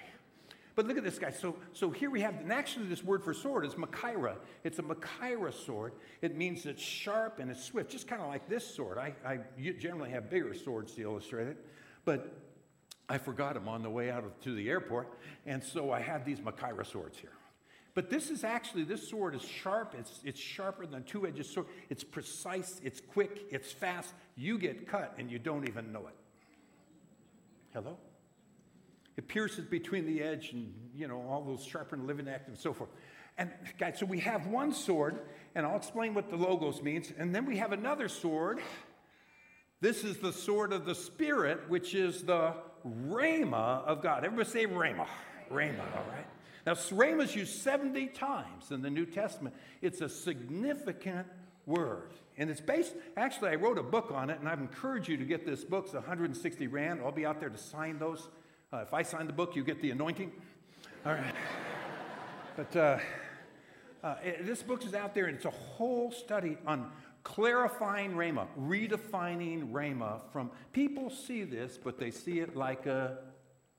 But 0.75 0.88
look 0.88 0.98
at 0.98 1.03
this 1.03 1.20
guy. 1.20 1.29
So, 1.29 1.55
so 1.74 1.91
here 1.91 2.10
we 2.10 2.22
have, 2.22 2.36
and 2.36 2.51
actually, 2.51 2.88
this 2.88 3.03
word 3.03 3.24
for 3.24 3.34
sword 3.34 3.65
is 3.65 3.75
machaira. 3.75 4.38
It's 4.63 4.79
a 4.79 4.82
machaira 4.82 5.53
sword. 5.53 5.93
It 6.22 6.36
means 6.36 6.65
it's 6.65 6.82
sharp 6.82 7.39
and 7.39 7.51
it's 7.51 7.63
swift, 7.63 7.91
just 7.91 8.08
kind 8.08 8.22
of 8.22 8.27
like 8.27 8.50
this 8.50 8.65
sword. 8.65 8.98
I, 8.98 9.13
I 9.25 9.39
generally 9.79 10.10
have 10.10 10.32
bigger 10.32 10.53
swords 10.55 10.93
to 10.93 11.03
illustrate 11.03 11.48
it, 11.48 11.58
but 12.05 12.36
I 13.08 13.20
forgot 13.20 13.53
them 13.53 13.67
on 13.67 13.84
the 13.84 13.89
way 13.89 14.10
out 14.10 14.24
of, 14.24 14.39
to 14.41 14.55
the 14.55 14.67
airport, 14.70 15.10
and 15.46 15.63
so 15.63 15.91
I 15.91 16.00
have 16.00 16.25
these 16.25 16.39
machaira 16.39 16.86
swords 16.86 17.20
here. 17.20 17.34
But 17.96 18.10
this 18.10 18.32
is 18.32 18.44
actually, 18.44 18.84
this 18.86 19.08
sword 19.08 19.36
is 19.36 19.44
sharp. 19.44 19.94
It's, 19.98 20.20
it's 20.24 20.40
sharper 20.40 20.86
than 20.86 21.02
a 21.02 21.02
two 21.02 21.28
edged 21.28 21.46
sword. 21.46 21.68
It's 21.90 22.04
precise, 22.04 22.82
it's 22.84 23.00
quick, 23.00 23.46
it's 23.52 23.72
fast. 23.72 24.14
You 24.36 24.58
get 24.58 24.88
cut 24.88 25.14
and 25.20 25.30
you 25.30 25.38
don't 25.38 25.68
even 25.68 25.92
know 25.92 26.08
it. 26.08 26.16
Hello? 27.74 27.98
It 29.16 29.28
pierces 29.28 29.66
between 29.66 30.08
the 30.08 30.24
edge 30.24 30.54
and, 30.54 30.74
you 30.96 31.08
know, 31.08 31.22
all 31.30 31.44
those 31.44 31.64
sharpened 31.64 32.08
living 32.08 32.28
act 32.28 32.48
and 32.48 32.58
so 32.58 32.74
forth. 32.74 32.90
And 33.38 33.52
guys, 33.80 34.00
so 34.00 34.06
we 34.06 34.20
have 34.20 34.48
one 34.48 34.74
sword, 34.74 35.20
and 35.56 35.66
I'll 35.66 35.78
explain 35.78 36.14
what 36.14 36.30
the 36.30 36.36
logos 36.36 36.82
means. 36.82 37.12
And 37.18 37.34
then 37.34 37.46
we 37.46 37.58
have 37.58 37.72
another 37.72 38.08
sword. 38.08 38.60
This 39.82 40.04
is 40.04 40.18
the 40.18 40.34
sword 40.34 40.72
of 40.72 40.86
the 40.86 40.96
Spirit, 40.96 41.68
which 41.68 41.94
is 41.94 42.24
the 42.24 42.54
Rhema 42.86 43.84
of 43.86 44.02
God. 44.02 44.24
Everybody 44.24 44.50
say 44.50 44.66
Rhema. 44.66 45.08
Rhema, 45.52 45.80
all 45.96 46.06
right? 46.12 46.26
Now, 46.65 46.74
Rhema 46.74 47.24
is 47.24 47.36
used 47.36 47.62
70 47.62 48.08
times 48.08 48.72
in 48.72 48.82
the 48.82 48.89
New 48.89 49.05
Testament. 49.05 49.55
It's 49.82 50.01
a 50.01 50.08
significant 50.08 51.27
word. 51.65 52.13
And 52.38 52.50
it's 52.50 52.62
based, 52.62 52.93
actually, 53.17 53.50
I 53.50 53.55
wrote 53.55 53.77
a 53.77 53.84
book 53.84 54.12
on 54.12 54.29
it, 54.29 54.39
and 54.39 54.48
I've 54.48 54.60
encouraged 54.60 55.10
you 55.10 55.17
to 55.17 55.25
get 55.25 55.46
this 55.46 55.63
book. 55.63 55.86
It's 55.86 55.93
160 55.93 56.67
Rand. 56.67 57.01
I'll 57.03 57.12
be 57.12 57.25
out 57.25 57.39
there 57.39 57.50
to 57.50 57.58
sign 57.58 58.00
those. 58.00 58.27
Uh, 58.72 58.77
if 58.77 58.93
I 58.93 59.03
sign 59.03 59.27
the 59.27 59.34
book, 59.34 59.55
you 59.55 59.63
get 59.63 59.82
the 59.82 59.91
anointing. 59.91 60.32
All 61.05 61.13
right. 61.13 61.36
but 62.55 62.75
uh, 62.75 63.00
uh, 64.03 64.15
it, 64.24 64.46
this 64.46 64.63
book 64.63 64.86
is 64.86 64.93
out 64.93 65.13
there, 65.13 65.25
and 65.25 65.36
it's 65.36 65.46
a 65.46 65.51
whole 65.51 66.12
study 66.12 66.58
on 66.65 66.91
clarifying 67.24 68.13
Rhema, 68.13 68.48
redefining 68.60 69.72
Rhema 69.72 70.22
from 70.32 70.50
people 70.72 71.10
see 71.10 71.43
this, 71.43 71.77
but 71.82 71.98
they 71.98 72.12
see 72.12 72.39
it 72.39 72.55
like 72.55 72.86
a 72.86 73.17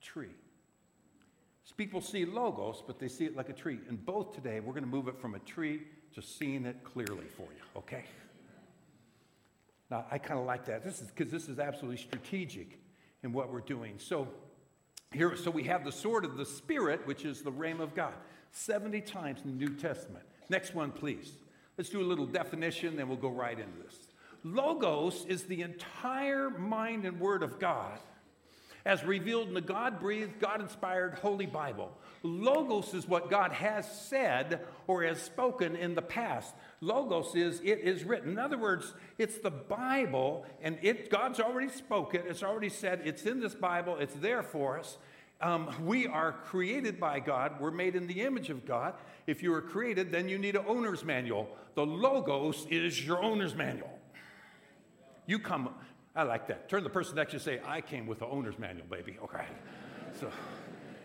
tree. 0.01 0.31
People 1.73 2.01
see 2.01 2.25
logos, 2.25 2.83
but 2.87 2.99
they 2.99 3.09
see 3.09 3.25
it 3.25 3.37
like 3.37 3.49
a 3.49 3.53
tree. 3.53 3.81
And 3.89 4.05
both 4.05 4.35
today, 4.35 4.61
we're 4.61 4.73
going 4.73 4.85
to 4.85 4.91
move 4.91 5.09
it 5.09 5.19
from 5.19 5.35
a 5.35 5.41
tree 5.41 5.83
to 6.15 6.23
seeing 6.23 6.67
it 6.67 6.85
clearly 6.85 7.27
for 7.37 7.43
you, 7.43 7.63
okay? 7.77 8.05
Now, 9.91 10.07
I 10.11 10.19
kind 10.19 10.39
of 10.39 10.47
like 10.47 10.67
that. 10.67 10.85
This 10.85 11.01
is 11.01 11.09
because 11.09 11.33
this 11.33 11.49
is 11.49 11.59
absolutely 11.59 11.97
strategic 11.97 12.79
in 13.23 13.33
what 13.33 13.53
we're 13.53 13.61
doing. 13.61 13.95
So, 13.99 14.29
here, 15.13 15.37
so 15.37 15.51
we 15.51 15.65
have 15.65 15.85
the 15.85 15.93
sword 15.93 16.25
of 16.25 16.37
the 16.37 16.45
Spirit, 16.45 17.07
which 17.07 17.25
is 17.25 17.43
the 17.43 17.53
Rhema 17.53 17.81
of 17.81 17.95
God, 17.95 18.15
70 18.53 19.01
times 19.01 19.41
in 19.45 19.59
the 19.59 19.67
New 19.67 19.75
Testament. 19.75 20.25
Next 20.49 20.75
one, 20.75 20.93
please. 20.93 21.33
Let's 21.77 21.91
do 21.91 22.01
a 22.01 22.07
little 22.07 22.27
definition, 22.27 22.97
then 22.97 23.09
we'll 23.09 23.17
go 23.17 23.31
right 23.31 23.59
into 23.59 23.83
this. 23.83 23.97
Logos 24.45 25.25
is 25.27 25.45
the 25.45 25.63
entire 25.63 26.51
mind 26.51 27.05
and 27.05 27.19
word 27.19 27.43
of 27.43 27.59
God 27.59 27.99
as 28.85 29.03
revealed 29.05 29.49
in 29.49 29.55
the 29.55 29.61
God 29.61 29.99
breathed, 29.99 30.39
God 30.41 30.61
inspired 30.61 31.15
Holy 31.15 31.47
Bible. 31.47 31.91
Logos 32.23 32.93
is 32.93 33.09
what 33.09 33.31
God 33.31 33.53
has 33.53 33.91
said 34.09 34.61
or 34.87 35.03
has 35.05 35.21
spoken 35.23 35.75
in 35.75 35.95
the 35.95 36.03
past. 36.03 36.55
Logos 36.81 37.35
is 37.35 37.61
it 37.61 37.81
is 37.81 38.05
written. 38.05 38.33
In 38.33 38.39
other 38.39 38.59
words, 38.59 38.93
it's 39.19 39.39
the 39.39 39.51
Bible, 39.51 40.45
and 40.63 40.79
it 40.83 41.11
God's 41.11 41.41
already 41.41 41.71
spoken. 41.71 42.23
It's 42.27 42.43
already 42.43 42.69
said. 42.69 43.03
It's 43.05 43.23
in 43.25 43.41
this 43.41 43.55
Bible. 43.55 43.97
It's 43.99 44.15
there 44.17 44.43
for 44.43 44.79
us. 44.79 44.99
Um, 45.41 45.69
we 45.85 46.07
are 46.07 46.33
created 46.33 47.01
by 47.01 47.21
God. 47.21 47.61
We're 47.61 47.71
made 47.71 47.97
in 47.97 48.07
the 48.07 48.21
image 48.23 48.51
of 48.51 48.65
God. 48.65 48.95
If 49.27 49.43
you 49.43 49.51
were 49.51 49.63
created, 49.63 50.13
then 50.13 50.29
you 50.29 50.39
need 50.39 50.57
an 50.57 50.65
owner's 50.67 51.05
manual. 51.05 51.49
The 51.75 51.85
Logos 51.85 52.67
is 52.71 53.05
your 53.05 53.23
owner's 53.23 53.55
manual. 53.55 53.99
You 55.27 55.39
come, 55.39 55.75
I 56.17 56.23
like 56.23 56.47
that. 56.49 56.69
Turn 56.69 56.85
the 56.85 56.91
person 56.91 57.17
next 57.17 57.33
to 57.33 57.37
you 57.37 57.55
and 57.55 57.63
say, 57.63 57.69
I 57.69 57.81
came 57.81 58.07
with 58.07 58.21
the 58.21 58.27
owner's 58.27 58.59
manual, 58.59 58.87
baby. 58.87 59.17
Okay. 59.23 59.45
So 60.21 60.31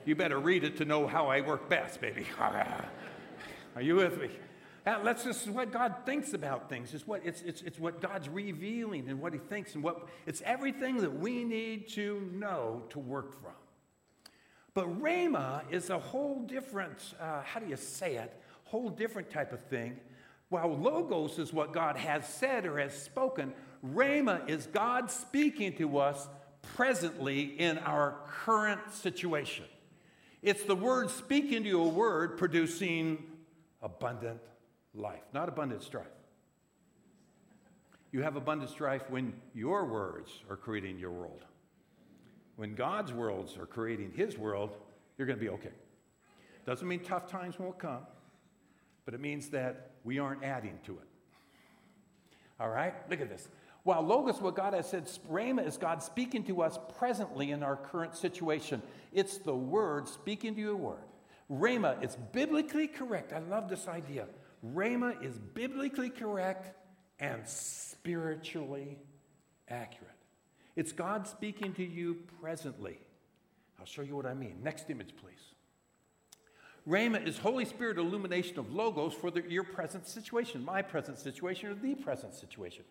you 0.06 0.16
better 0.16 0.39
read 0.39 0.63
it 0.63 0.78
to 0.78 0.86
know 0.86 1.08
how 1.08 1.28
I 1.28 1.42
work 1.42 1.70
best, 1.70 2.00
baby. 2.00 2.25
Are 2.39 3.82
you 3.82 3.96
with 3.96 4.20
me? 4.20 4.30
Now, 4.86 5.04
let's 5.04 5.24
just 5.24 5.48
what 5.48 5.72
God 5.72 5.96
thinks 6.06 6.34
about 6.34 6.70
things. 6.70 6.94
It's 6.94 7.06
what 7.06 7.22
it's, 7.25 7.42
it's, 7.42 7.62
it's 7.63 7.80
what 7.80 8.01
God's 8.01 8.30
revealing 8.30 9.10
and 9.10 9.20
what 9.20 9.34
He 9.34 9.39
thinks 9.39 9.75
and 9.75 9.84
what 9.84 10.08
it's 10.25 10.42
everything 10.46 10.98
that 10.98 11.20
we 11.20 11.44
need 11.44 11.89
to 11.89 12.28
know 12.34 12.84
to 12.89 13.00
work 13.00 13.39
from. 13.42 13.54
But 14.74 15.01
Rhema 15.01 15.63
is 15.72 15.89
a 15.89 16.00
whole 16.00 16.42
different, 16.44 17.13
uh, 17.20 17.42
how 17.44 17.60
do 17.60 17.68
you 17.68 17.75
say 17.75 18.16
it? 18.16 18.34
Whole 18.63 18.89
different 18.89 19.30
type 19.30 19.51
of 19.51 19.62
thing. 19.66 20.00
While 20.50 20.75
Logos 20.78 21.38
is 21.38 21.51
what 21.51 21.74
God 21.74 21.98
has 21.98 22.28
said 22.28 22.66
or 22.66 22.80
has 22.80 23.00
spoken, 23.00 23.54
Rhema 23.86 24.50
is 24.50 24.67
God 24.67 25.09
speaking 25.09 25.74
to 25.77 25.98
us 25.98 26.27
presently 26.75 27.41
in 27.41 27.77
our 27.79 28.15
current 28.27 28.93
situation. 28.93 29.65
It's 30.41 30.63
the 30.63 30.75
word 30.75 31.09
speaking 31.09 31.63
to 31.63 31.81
a 31.81 31.88
word 31.88 32.38
producing 32.38 33.24
abundant 33.81 34.41
life, 34.93 35.24
not 35.33 35.50
abundant 35.50 35.83
strife. 35.83 36.07
You 38.12 38.24
have 38.24 38.36
abundant 38.36 38.71
strife 38.71 39.03
when 39.09 39.33
your 39.53 39.86
words 39.86 40.31
are 40.50 40.55
creating 40.55 40.98
your 40.98 41.12
world. 41.12 41.45
When 42.55 42.74
God's 42.75 43.13
worlds 43.13 43.57
are 43.57 43.65
creating 43.65 44.12
his 44.15 44.38
world, 44.38 44.75
you're 45.17 45.27
going 45.27 45.38
to 45.38 45.43
be 45.43 45.50
okay. 45.50 45.71
Doesn't 46.65 46.88
mean 46.88 47.01
tough 47.01 47.27
times 47.27 47.59
won't 47.59 47.77
come, 47.77 48.01
but 49.05 49.13
it 49.13 49.19
means 49.19 49.50
that 49.50 49.91
we 50.03 50.19
aren't 50.19 50.43
adding 50.43 50.79
to 50.86 50.93
it. 50.93 51.07
All 52.59 52.69
right? 52.69 52.93
Look 53.09 53.21
at 53.21 53.29
this. 53.29 53.48
While 53.83 54.01
Logos, 54.01 54.41
what 54.41 54.55
God 54.55 54.74
has 54.74 54.89
said, 54.89 55.09
Rhema 55.31 55.65
is 55.65 55.77
God 55.77 56.03
speaking 56.03 56.43
to 56.45 56.62
us 56.62 56.77
presently 56.98 57.51
in 57.51 57.63
our 57.63 57.77
current 57.77 58.15
situation. 58.15 58.81
It's 59.13 59.38
the 59.38 59.55
Word 59.55 60.07
speaking 60.07 60.55
to 60.55 60.62
you 60.62 60.71
a 60.71 60.75
word. 60.75 60.98
Rhema, 61.50 62.01
it's 62.03 62.15
biblically 62.15 62.88
correct. 62.88 63.33
I 63.33 63.39
love 63.39 63.69
this 63.69 63.88
idea. 63.88 64.27
Rhema 64.65 65.24
is 65.24 65.38
biblically 65.38 66.09
correct 66.09 66.75
and 67.19 67.48
spiritually 67.48 68.98
accurate. 69.67 70.13
It's 70.75 70.91
God 70.91 71.27
speaking 71.27 71.74
to 71.74 71.83
you 71.83 72.17
presently. 72.41 73.00
I'll 73.79 73.86
show 73.86 74.01
you 74.01 74.15
what 74.15 74.25
I 74.25 74.33
mean. 74.33 74.57
Next 74.62 74.89
image, 74.89 75.13
please. 75.21 75.53
Rhema 76.88 77.25
is 77.25 77.38
Holy 77.38 77.65
Spirit 77.65 77.98
illumination 77.98 78.59
of 78.59 78.74
logos 78.74 79.13
for 79.13 79.31
the, 79.31 79.43
your 79.50 79.63
present 79.63 80.07
situation, 80.07 80.63
my 80.63 80.81
present 80.81 81.19
situation, 81.19 81.69
or 81.69 81.75
the 81.75 81.95
present 81.95 82.33
situation. 82.33 82.83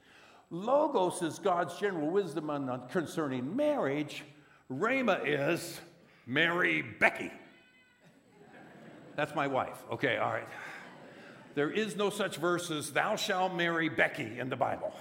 Logos 0.50 1.22
is 1.22 1.38
God's 1.38 1.78
general 1.78 2.10
wisdom 2.10 2.48
on, 2.50 2.88
concerning 2.88 3.54
marriage. 3.54 4.24
Rhema 4.70 5.20
is 5.24 5.80
marry 6.26 6.82
Becky. 6.82 7.30
That's 9.16 9.34
my 9.34 9.46
wife. 9.46 9.82
Okay, 9.92 10.16
all 10.16 10.30
right. 10.30 10.48
There 11.54 11.70
is 11.70 11.96
no 11.96 12.08
such 12.08 12.36
verse 12.36 12.70
as 12.70 12.92
thou 12.92 13.16
shalt 13.16 13.54
marry 13.54 13.88
Becky 13.88 14.38
in 14.38 14.48
the 14.48 14.56
Bible. 14.56 14.92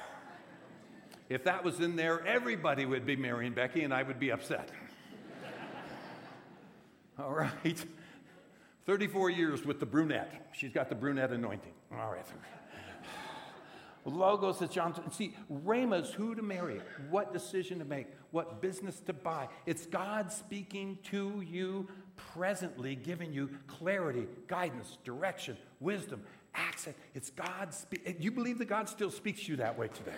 If 1.29 1.43
that 1.43 1.63
was 1.63 1.79
in 1.81 1.95
there, 1.95 2.25
everybody 2.25 2.85
would 2.85 3.05
be 3.05 3.15
marrying 3.15 3.53
Becky 3.53 3.83
and 3.83 3.93
I 3.93 4.03
would 4.03 4.19
be 4.19 4.31
upset. 4.31 4.69
all 7.19 7.33
right. 7.33 7.85
34 8.85 9.29
years 9.29 9.65
with 9.65 9.79
the 9.79 9.85
brunette. 9.85 10.49
She's 10.53 10.71
got 10.71 10.89
the 10.89 10.95
brunette 10.95 11.31
anointing. 11.31 11.73
All 11.91 12.11
right. 12.11 12.25
Logos 14.09 14.59
that 14.59 14.71
John, 14.71 14.93
see, 15.11 15.35
Rhema's 15.49 16.11
who 16.11 16.35
to 16.35 16.41
marry, 16.41 16.81
what 17.09 17.33
decision 17.33 17.79
to 17.79 17.85
make, 17.85 18.07
what 18.31 18.61
business 18.61 18.99
to 19.01 19.13
buy. 19.13 19.47
It's 19.65 19.85
God 19.85 20.31
speaking 20.31 20.97
to 21.11 21.41
you 21.41 21.87
presently, 22.15 22.95
giving 22.95 23.33
you 23.33 23.49
clarity, 23.67 24.27
guidance, 24.47 24.97
direction, 25.03 25.57
wisdom, 25.79 26.21
accent. 26.55 26.95
It's 27.13 27.29
God. 27.29 27.73
speaking. 27.73 28.13
Eh, 28.13 28.17
you 28.19 28.31
believe 28.31 28.57
that 28.59 28.69
God 28.69 28.89
still 28.89 29.11
speaks 29.11 29.43
to 29.45 29.51
you 29.51 29.57
that 29.57 29.77
way 29.77 29.87
today? 29.89 30.11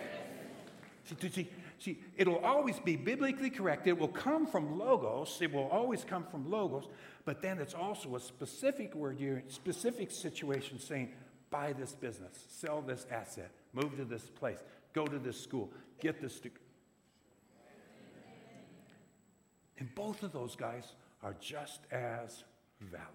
See, 1.20 1.30
see, 1.30 1.50
see, 1.80 2.00
it'll 2.18 2.38
always 2.38 2.80
be 2.80 2.96
biblically 2.96 3.50
correct. 3.50 3.88
It 3.88 3.98
will 3.98 4.08
come 4.08 4.46
from 4.46 4.78
logos. 4.78 5.40
It 5.42 5.52
will 5.52 5.68
always 5.70 6.04
come 6.04 6.24
from 6.26 6.50
logos. 6.50 6.88
But 7.26 7.42
then 7.42 7.60
it's 7.60 7.74
also 7.74 8.16
a 8.16 8.20
specific 8.20 8.94
word, 8.96 9.20
specific 9.48 10.12
situation 10.12 10.80
saying, 10.80 11.12
buy 11.50 11.74
this 11.74 11.94
business, 11.94 12.46
sell 12.48 12.82
this 12.82 13.06
asset, 13.12 13.52
move 13.74 13.96
to 13.98 14.06
this 14.06 14.30
place, 14.30 14.60
go 14.94 15.06
to 15.06 15.20
this 15.20 15.40
school, 15.40 15.72
get 16.00 16.22
this 16.22 16.40
degree. 16.40 16.60
And 19.78 19.94
both 19.96 20.24
of 20.24 20.34
those 20.34 20.56
guys 20.56 20.94
are 21.24 21.36
just 21.40 21.80
as 21.92 22.44
valid. 22.82 23.06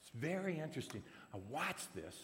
It's 0.00 0.10
very 0.14 0.58
interesting. 0.58 1.02
Now, 1.32 1.40
watch 1.50 1.82
this. 1.94 2.16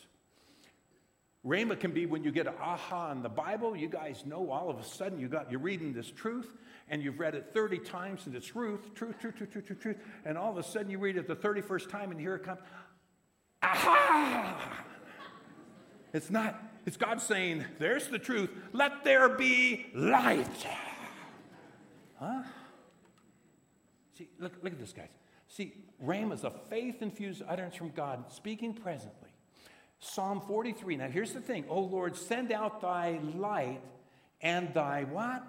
Rhema 1.44 1.78
can 1.78 1.90
be 1.90 2.06
when 2.06 2.24
you 2.24 2.32
get 2.32 2.46
an 2.46 2.54
aha 2.58 3.10
in 3.12 3.22
the 3.22 3.28
Bible. 3.28 3.76
You 3.76 3.88
guys 3.88 4.24
know 4.24 4.50
all 4.50 4.70
of 4.70 4.78
a 4.78 4.84
sudden 4.84 5.18
you 5.18 5.28
got, 5.28 5.50
you're 5.50 5.60
reading 5.60 5.92
this 5.92 6.10
truth 6.10 6.50
and 6.88 7.02
you've 7.02 7.18
read 7.18 7.34
it 7.34 7.50
30 7.52 7.78
times 7.78 8.26
and 8.26 8.34
it's 8.34 8.46
truth, 8.46 8.94
truth, 8.94 9.18
truth, 9.18 9.36
truth, 9.36 9.50
truth, 9.50 9.66
truth, 9.66 9.80
truth. 9.80 9.96
And 10.24 10.38
all 10.38 10.50
of 10.50 10.56
a 10.56 10.62
sudden 10.62 10.90
you 10.90 10.98
read 10.98 11.16
it 11.18 11.26
the 11.26 11.36
31st 11.36 11.90
time 11.90 12.10
and 12.12 12.20
here 12.20 12.36
it 12.36 12.44
comes. 12.44 12.60
Aha! 13.62 14.84
It's 16.14 16.30
not, 16.30 16.62
it's 16.86 16.96
God 16.96 17.20
saying, 17.20 17.64
there's 17.78 18.08
the 18.08 18.18
truth. 18.18 18.50
Let 18.72 19.04
there 19.04 19.28
be 19.28 19.86
light. 19.94 20.66
Huh? 22.18 22.42
See, 24.16 24.28
look, 24.38 24.52
look 24.62 24.72
at 24.72 24.78
this, 24.78 24.92
guys. 24.92 25.08
See, 25.48 25.74
Rhema 26.04 26.34
is 26.34 26.44
a 26.44 26.50
faith 26.50 27.02
infused 27.02 27.42
utterance 27.48 27.74
from 27.74 27.90
God, 27.90 28.24
speaking 28.32 28.74
presently. 28.74 29.30
Psalm 29.98 30.40
43. 30.46 30.96
Now, 30.96 31.08
here's 31.08 31.32
the 31.32 31.40
thing. 31.40 31.64
Oh 31.68 31.80
Lord, 31.80 32.16
send 32.16 32.52
out 32.52 32.80
thy 32.80 33.18
light 33.34 33.80
and 34.42 34.72
thy 34.74 35.04
what? 35.04 35.46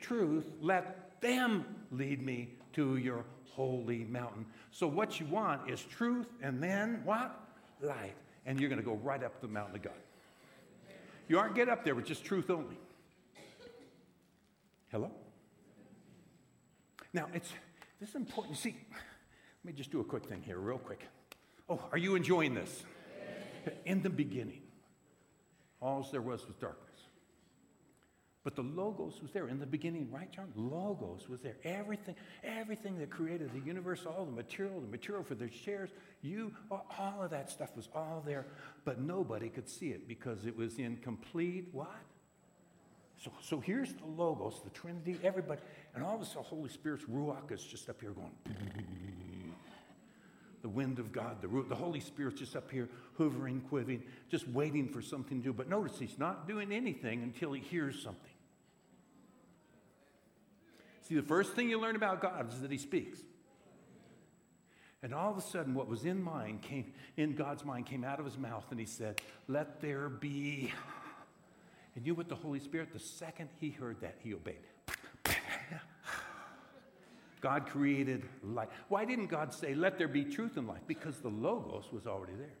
Truth. 0.00 0.46
Let 0.60 1.20
them 1.20 1.64
lead 1.90 2.22
me 2.22 2.50
to 2.74 2.96
your 2.96 3.24
holy 3.50 4.04
mountain. 4.04 4.46
So, 4.70 4.86
what 4.86 5.18
you 5.18 5.26
want 5.26 5.70
is 5.70 5.82
truth 5.82 6.26
and 6.42 6.62
then 6.62 7.00
what? 7.04 7.38
Light. 7.80 8.14
And 8.46 8.60
you're 8.60 8.68
going 8.68 8.80
to 8.80 8.84
go 8.84 8.96
right 8.96 9.22
up 9.22 9.40
the 9.40 9.48
mountain 9.48 9.76
of 9.76 9.82
God. 9.82 9.92
You 11.30 11.38
aren't 11.38 11.54
get 11.54 11.68
up 11.68 11.84
there 11.84 11.94
with 11.94 12.06
just 12.06 12.24
truth 12.24 12.50
only. 12.50 12.76
Hello? 14.90 15.12
Now, 17.12 17.28
it's 17.32 17.52
this 18.00 18.08
is 18.08 18.14
important. 18.16 18.56
See, 18.56 18.74
let 18.90 19.64
me 19.64 19.72
just 19.72 19.92
do 19.92 20.00
a 20.00 20.04
quick 20.04 20.26
thing 20.26 20.42
here, 20.42 20.58
real 20.58 20.78
quick. 20.78 21.06
Oh, 21.68 21.88
are 21.92 21.98
you 21.98 22.16
enjoying 22.16 22.52
this? 22.52 22.82
In 23.84 24.02
the 24.02 24.10
beginning, 24.10 24.62
all 25.80 26.04
there 26.10 26.20
was 26.20 26.44
was 26.48 26.56
darkness. 26.56 26.89
But 28.42 28.56
the 28.56 28.62
logos 28.62 29.20
was 29.20 29.32
there 29.32 29.48
in 29.48 29.58
the 29.58 29.66
beginning, 29.66 30.08
right, 30.10 30.30
John? 30.32 30.50
Logos 30.56 31.28
was 31.28 31.40
there. 31.40 31.56
Everything, 31.62 32.14
everything 32.42 32.98
that 32.98 33.10
created 33.10 33.52
the 33.52 33.60
universe, 33.60 34.06
all 34.06 34.24
the 34.24 34.32
material, 34.32 34.80
the 34.80 34.88
material 34.88 35.22
for 35.22 35.34
their 35.34 35.48
chairs, 35.48 35.90
you, 36.22 36.52
all 36.70 37.22
of 37.22 37.30
that 37.30 37.50
stuff 37.50 37.76
was 37.76 37.88
all 37.94 38.22
there. 38.24 38.46
But 38.86 38.98
nobody 38.98 39.50
could 39.50 39.68
see 39.68 39.90
it 39.90 40.08
because 40.08 40.46
it 40.46 40.56
was 40.56 40.78
in 40.78 40.96
complete 40.96 41.68
what? 41.72 42.00
So, 43.22 43.30
so 43.42 43.60
here's 43.60 43.92
the 43.92 44.06
logos, 44.06 44.62
the 44.64 44.70
Trinity, 44.70 45.18
everybody, 45.22 45.60
and 45.94 46.02
all 46.02 46.14
of 46.14 46.22
a 46.22 46.24
sudden, 46.24 46.44
Holy 46.44 46.70
Spirit's 46.70 47.04
ruach 47.04 47.52
is 47.52 47.62
just 47.62 47.90
up 47.90 48.00
here 48.00 48.12
going. 48.12 48.32
The 50.62 50.68
wind 50.68 50.98
of 50.98 51.10
God, 51.10 51.40
the, 51.40 51.48
the 51.68 51.74
Holy 51.74 52.00
Spirit's 52.00 52.38
just 52.38 52.54
up 52.54 52.70
here 52.70 52.90
hovering, 53.16 53.62
quivering, 53.62 54.02
just 54.28 54.46
waiting 54.48 54.88
for 54.88 55.00
something 55.00 55.38
to 55.38 55.44
do. 55.44 55.52
But 55.54 55.70
notice 55.70 55.98
he's 55.98 56.18
not 56.18 56.46
doing 56.46 56.70
anything 56.70 57.22
until 57.22 57.54
he 57.54 57.62
hears 57.62 58.02
something. 58.02 58.29
See, 61.10 61.16
the 61.16 61.22
first 61.22 61.54
thing 61.54 61.68
you 61.68 61.80
learn 61.80 61.96
about 61.96 62.20
God 62.22 62.52
is 62.52 62.60
that 62.60 62.70
He 62.70 62.78
speaks. 62.78 63.18
And 65.02 65.12
all 65.12 65.32
of 65.32 65.36
a 65.36 65.40
sudden, 65.40 65.74
what 65.74 65.88
was 65.88 66.04
in 66.04 66.22
mind 66.22 66.62
came 66.62 66.92
in 67.16 67.34
God's 67.34 67.64
mind 67.64 67.86
came 67.86 68.04
out 68.04 68.20
of 68.20 68.26
his 68.26 68.38
mouth, 68.38 68.64
and 68.70 68.78
he 68.78 68.86
said, 68.86 69.20
Let 69.48 69.80
there 69.80 70.08
be. 70.08 70.72
And 71.96 72.06
you 72.06 72.14
with 72.14 72.28
the 72.28 72.36
Holy 72.36 72.60
Spirit, 72.60 72.92
the 72.92 73.00
second 73.00 73.48
he 73.58 73.70
heard 73.70 74.00
that, 74.02 74.18
he 74.22 74.34
obeyed. 74.34 74.62
God 77.40 77.66
created 77.66 78.22
light. 78.44 78.68
Why 78.88 79.04
didn't 79.04 79.26
God 79.26 79.52
say, 79.52 79.74
Let 79.74 79.98
there 79.98 80.06
be 80.06 80.24
truth 80.24 80.56
in 80.56 80.68
light? 80.68 80.86
Because 80.86 81.16
the 81.16 81.28
Logos 81.28 81.90
was 81.90 82.06
already 82.06 82.34
there. 82.38 82.54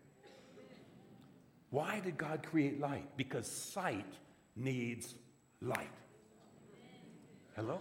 Why 1.70 2.00
did 2.00 2.18
God 2.18 2.42
create 2.42 2.80
light? 2.80 3.16
Because 3.16 3.46
sight 3.46 4.14
needs 4.56 5.14
light. 5.60 5.92
Hello? 7.54 7.78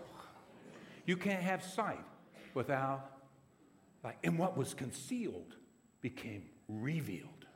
You 1.09 1.17
can't 1.17 1.41
have 1.41 1.63
sight 1.63 2.05
without 2.53 3.09
light. 4.03 4.17
And 4.23 4.37
what 4.37 4.55
was 4.55 4.75
concealed 4.75 5.55
became 6.01 6.43
revealed. 6.67 7.47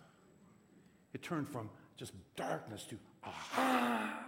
It 1.13 1.22
turned 1.22 1.48
from 1.48 1.70
just 1.96 2.13
darkness 2.36 2.84
to 2.86 2.98
aha. 3.24 4.26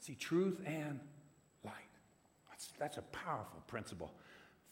See, 0.00 0.16
truth 0.16 0.60
and 0.66 0.98
light. 1.64 1.74
That's, 2.50 2.72
that's 2.76 2.96
a 2.96 3.02
powerful 3.02 3.62
principle. 3.68 4.10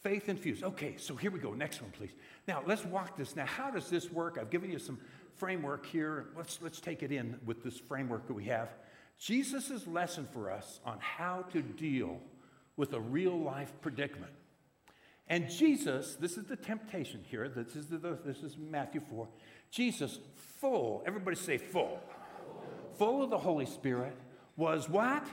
Faith 0.03 0.27
infused. 0.27 0.65
Okay, 0.65 0.95
so 0.97 1.15
here 1.15 1.31
we 1.31 1.39
go. 1.39 1.53
Next 1.53 1.81
one, 1.81 1.91
please. 1.91 2.11
Now, 2.49 2.63
let's 2.65 2.83
walk 2.83 3.15
this. 3.15 3.33
Now, 3.33 3.45
how 3.45 3.71
does 3.71 3.89
this 3.89 4.11
work? 4.11 4.37
I've 4.37 4.49
given 4.49 4.69
you 4.69 4.77
some 4.77 4.99
framework 5.37 5.85
here. 5.85 6.25
Let's, 6.35 6.59
let's 6.61 6.81
take 6.81 7.01
it 7.01 7.13
in 7.13 7.39
with 7.45 7.63
this 7.63 7.77
framework 7.79 8.27
that 8.27 8.33
we 8.33 8.43
have. 8.47 8.67
Jesus' 9.17 9.87
lesson 9.87 10.27
for 10.33 10.51
us 10.51 10.81
on 10.85 10.97
how 10.99 11.45
to 11.53 11.61
deal 11.61 12.19
with 12.79 12.93
a 12.93 12.99
real 12.99 13.37
life 13.37 13.73
predicament. 13.81 14.31
And 15.27 15.49
Jesus, 15.49 16.15
this 16.15 16.37
is 16.37 16.45
the 16.45 16.55
temptation 16.55 17.25
here. 17.29 17.49
This 17.49 17.75
is, 17.75 17.87
the, 17.87 18.17
this 18.25 18.37
is 18.37 18.57
Matthew 18.57 19.01
4. 19.09 19.27
Jesus, 19.69 20.17
full, 20.61 21.03
everybody 21.05 21.35
say 21.35 21.57
full, 21.57 21.99
full 22.97 23.21
of 23.21 23.31
the 23.31 23.37
Holy 23.37 23.65
Spirit, 23.65 24.15
was 24.55 24.87
what? 24.87 25.27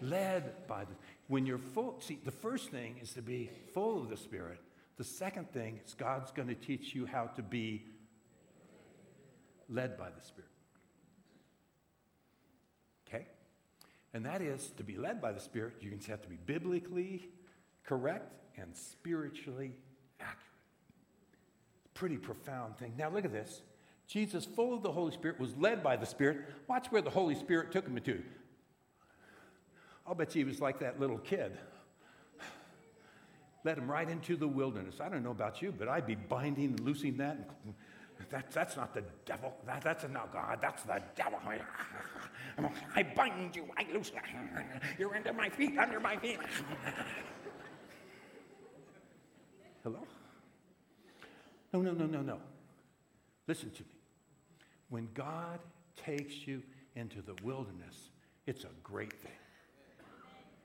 Led 0.00 0.66
by 0.66 0.86
the. 0.86 0.92
When 1.28 1.44
you're 1.44 1.58
full, 1.58 2.00
see, 2.00 2.18
the 2.24 2.30
first 2.30 2.70
thing 2.70 2.96
is 3.02 3.12
to 3.12 3.22
be 3.22 3.50
full 3.74 4.00
of 4.00 4.08
the 4.08 4.16
Spirit. 4.16 4.60
The 4.96 5.04
second 5.04 5.52
thing 5.52 5.78
is 5.84 5.92
God's 5.92 6.32
going 6.32 6.48
to 6.48 6.54
teach 6.54 6.94
you 6.94 7.04
how 7.04 7.26
to 7.36 7.42
be 7.42 7.84
led 9.68 9.98
by 9.98 10.08
the 10.08 10.24
Spirit. 10.26 10.50
Okay? 13.06 13.26
And 14.12 14.24
that 14.26 14.42
is 14.42 14.70
to 14.76 14.84
be 14.84 14.96
led 14.96 15.20
by 15.20 15.32
the 15.32 15.40
Spirit, 15.40 15.74
you 15.80 15.90
have 16.08 16.22
to 16.22 16.28
be 16.28 16.36
biblically 16.36 17.28
correct 17.84 18.32
and 18.56 18.74
spiritually 18.76 19.72
accurate. 20.18 20.36
Pretty 21.94 22.16
profound 22.16 22.76
thing. 22.76 22.94
Now 22.96 23.08
look 23.10 23.24
at 23.24 23.32
this. 23.32 23.62
Jesus, 24.06 24.44
full 24.44 24.74
of 24.74 24.82
the 24.82 24.90
Holy 24.90 25.12
Spirit, 25.12 25.38
was 25.38 25.56
led 25.56 25.84
by 25.84 25.96
the 25.96 26.06
Spirit. 26.06 26.38
Watch 26.66 26.88
where 26.90 27.02
the 27.02 27.10
Holy 27.10 27.36
Spirit 27.36 27.70
took 27.70 27.86
him 27.86 27.96
to. 28.00 28.22
I'll 30.04 30.16
bet 30.16 30.34
you 30.34 30.44
he 30.44 30.48
was 30.48 30.60
like 30.60 30.80
that 30.80 30.98
little 30.98 31.18
kid. 31.18 31.56
Led 33.62 33.78
him 33.78 33.88
right 33.88 34.08
into 34.08 34.36
the 34.36 34.48
wilderness. 34.48 35.00
I 35.00 35.08
don't 35.08 35.22
know 35.22 35.30
about 35.30 35.62
you, 35.62 35.70
but 35.70 35.86
I'd 35.86 36.06
be 36.06 36.16
binding 36.16 36.70
and 36.70 36.80
loosing 36.80 37.18
that 37.18 37.36
and 37.64 37.74
that, 38.28 38.50
that's 38.50 38.76
not 38.76 38.92
the 38.92 39.02
devil. 39.24 39.54
That, 39.66 39.82
that's 39.82 40.04
not 40.08 40.32
God. 40.32 40.58
That's 40.60 40.82
the 40.82 41.02
devil. 41.16 41.38
I 42.96 43.02
bind 43.02 43.56
you. 43.56 43.64
I 43.76 43.86
loose 43.92 44.12
you. 44.14 44.20
You're 44.98 45.14
under 45.14 45.32
my 45.32 45.48
feet, 45.48 45.78
under 45.78 46.00
my 46.00 46.16
feet. 46.16 46.38
Hello? 49.82 50.06
No, 51.72 51.80
no, 51.80 51.92
no, 51.92 52.06
no, 52.06 52.20
no. 52.20 52.38
Listen 53.46 53.70
to 53.70 53.82
me. 53.82 53.94
When 54.90 55.08
God 55.14 55.60
takes 55.96 56.46
you 56.46 56.62
into 56.96 57.22
the 57.22 57.34
wilderness, 57.42 58.10
it's 58.46 58.64
a 58.64 58.70
great 58.82 59.12
thing. 59.12 59.30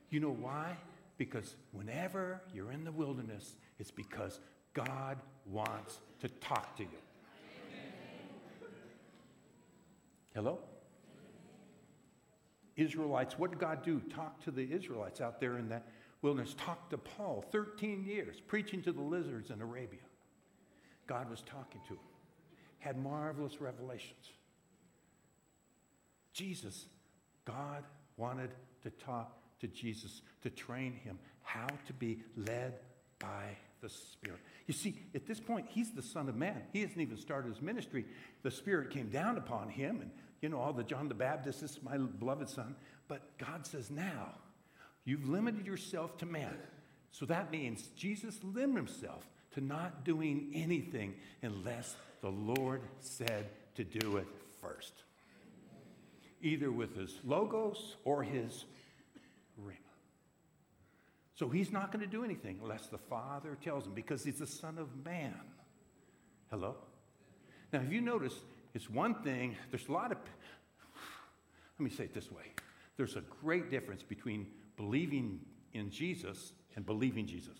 You 0.09 0.19
know 0.19 0.31
why? 0.31 0.75
Because 1.17 1.55
whenever 1.71 2.41
you're 2.53 2.71
in 2.71 2.83
the 2.83 2.91
wilderness, 2.91 3.55
it's 3.79 3.91
because 3.91 4.39
God 4.73 5.17
wants 5.45 5.99
to 6.21 6.27
talk 6.27 6.75
to 6.77 6.83
you. 6.83 6.89
Hello? 10.35 10.59
Israelites, 12.75 13.39
what 13.39 13.51
did 13.51 13.59
God 13.59 13.83
do? 13.83 14.01
Talk 14.13 14.43
to 14.43 14.51
the 14.51 14.69
Israelites 14.69 15.21
out 15.21 15.39
there 15.39 15.57
in 15.57 15.69
that 15.69 15.87
wilderness. 16.21 16.53
Talk 16.57 16.89
to 16.89 16.97
Paul, 16.97 17.45
13 17.53 18.03
years, 18.03 18.41
preaching 18.45 18.81
to 18.83 18.91
the 18.91 19.01
lizards 19.01 19.49
in 19.49 19.61
Arabia. 19.61 20.01
God 21.07 21.29
was 21.29 21.41
talking 21.41 21.79
to 21.87 21.93
him, 21.93 21.99
had 22.79 23.01
marvelous 23.01 23.61
revelations. 23.61 24.33
Jesus, 26.33 26.87
God 27.45 27.85
wanted 28.17 28.49
to 28.83 28.89
talk 28.89 29.37
to 29.61 29.67
Jesus, 29.67 30.21
to 30.41 30.49
train 30.49 30.91
him 30.91 31.17
how 31.43 31.67
to 31.87 31.93
be 31.93 32.19
led 32.35 32.73
by 33.19 33.55
the 33.85 33.89
Spirit. 33.89 34.39
You 34.65 34.73
see, 34.73 34.95
at 35.13 35.27
this 35.27 35.39
point, 35.39 35.67
he's 35.69 35.91
the 35.91 36.01
Son 36.01 36.27
of 36.27 36.35
Man. 36.35 36.59
He 36.73 36.81
hasn't 36.81 36.99
even 36.99 37.17
started 37.17 37.49
his 37.49 37.61
ministry. 37.61 38.05
The 38.41 38.49
Spirit 38.49 38.89
came 38.89 39.09
down 39.09 39.37
upon 39.37 39.69
him, 39.69 40.01
and 40.01 40.09
you 40.41 40.49
know, 40.49 40.59
all 40.59 40.73
the 40.73 40.83
John 40.83 41.07
the 41.07 41.13
Baptist, 41.13 41.61
this 41.61 41.71
is 41.71 41.83
my 41.83 41.97
beloved 41.97 42.49
Son. 42.49 42.75
But 43.07 43.37
God 43.37 43.65
says, 43.67 43.91
now, 43.91 44.33
you've 45.05 45.29
limited 45.29 45.67
yourself 45.67 46.17
to 46.17 46.25
man. 46.25 46.57
So 47.11 47.25
that 47.27 47.51
means 47.51 47.89
Jesus 47.95 48.39
limited 48.43 48.87
himself 48.87 49.27
to 49.53 49.61
not 49.61 50.03
doing 50.03 50.51
anything 50.53 51.13
unless 51.43 51.95
the 52.21 52.31
Lord 52.31 52.81
said 52.99 53.49
to 53.75 53.83
do 53.83 54.17
it 54.17 54.27
first. 54.59 55.03
Either 56.41 56.71
with 56.71 56.95
his 56.95 57.19
logos 57.23 57.97
or 58.03 58.23
his. 58.23 58.65
So 61.35 61.49
he's 61.49 61.71
not 61.71 61.91
going 61.91 62.03
to 62.03 62.09
do 62.09 62.23
anything 62.23 62.59
unless 62.61 62.87
the 62.87 62.97
Father 62.97 63.57
tells 63.61 63.85
him 63.85 63.93
because 63.93 64.23
he's 64.23 64.39
the 64.39 64.47
Son 64.47 64.77
of 64.77 64.87
Man. 65.05 65.35
Hello? 66.49 66.75
Now, 67.73 67.81
if 67.81 67.91
you 67.91 67.99
notice, 67.99 68.33
it's 68.73 68.89
one 68.89 69.15
thing, 69.15 69.55
there's 69.69 69.87
a 69.89 69.91
lot 69.91 70.13
of, 70.13 70.17
let 71.79 71.83
me 71.83 71.89
say 71.89 72.05
it 72.05 72.13
this 72.13 72.31
way 72.31 72.53
there's 72.97 73.17
a 73.17 73.23
great 73.41 73.69
difference 73.69 74.03
between 74.03 74.47
believing 74.77 75.41
in 75.73 75.91
Jesus 75.91 76.53
and 76.77 76.85
believing 76.85 77.25
Jesus. 77.25 77.57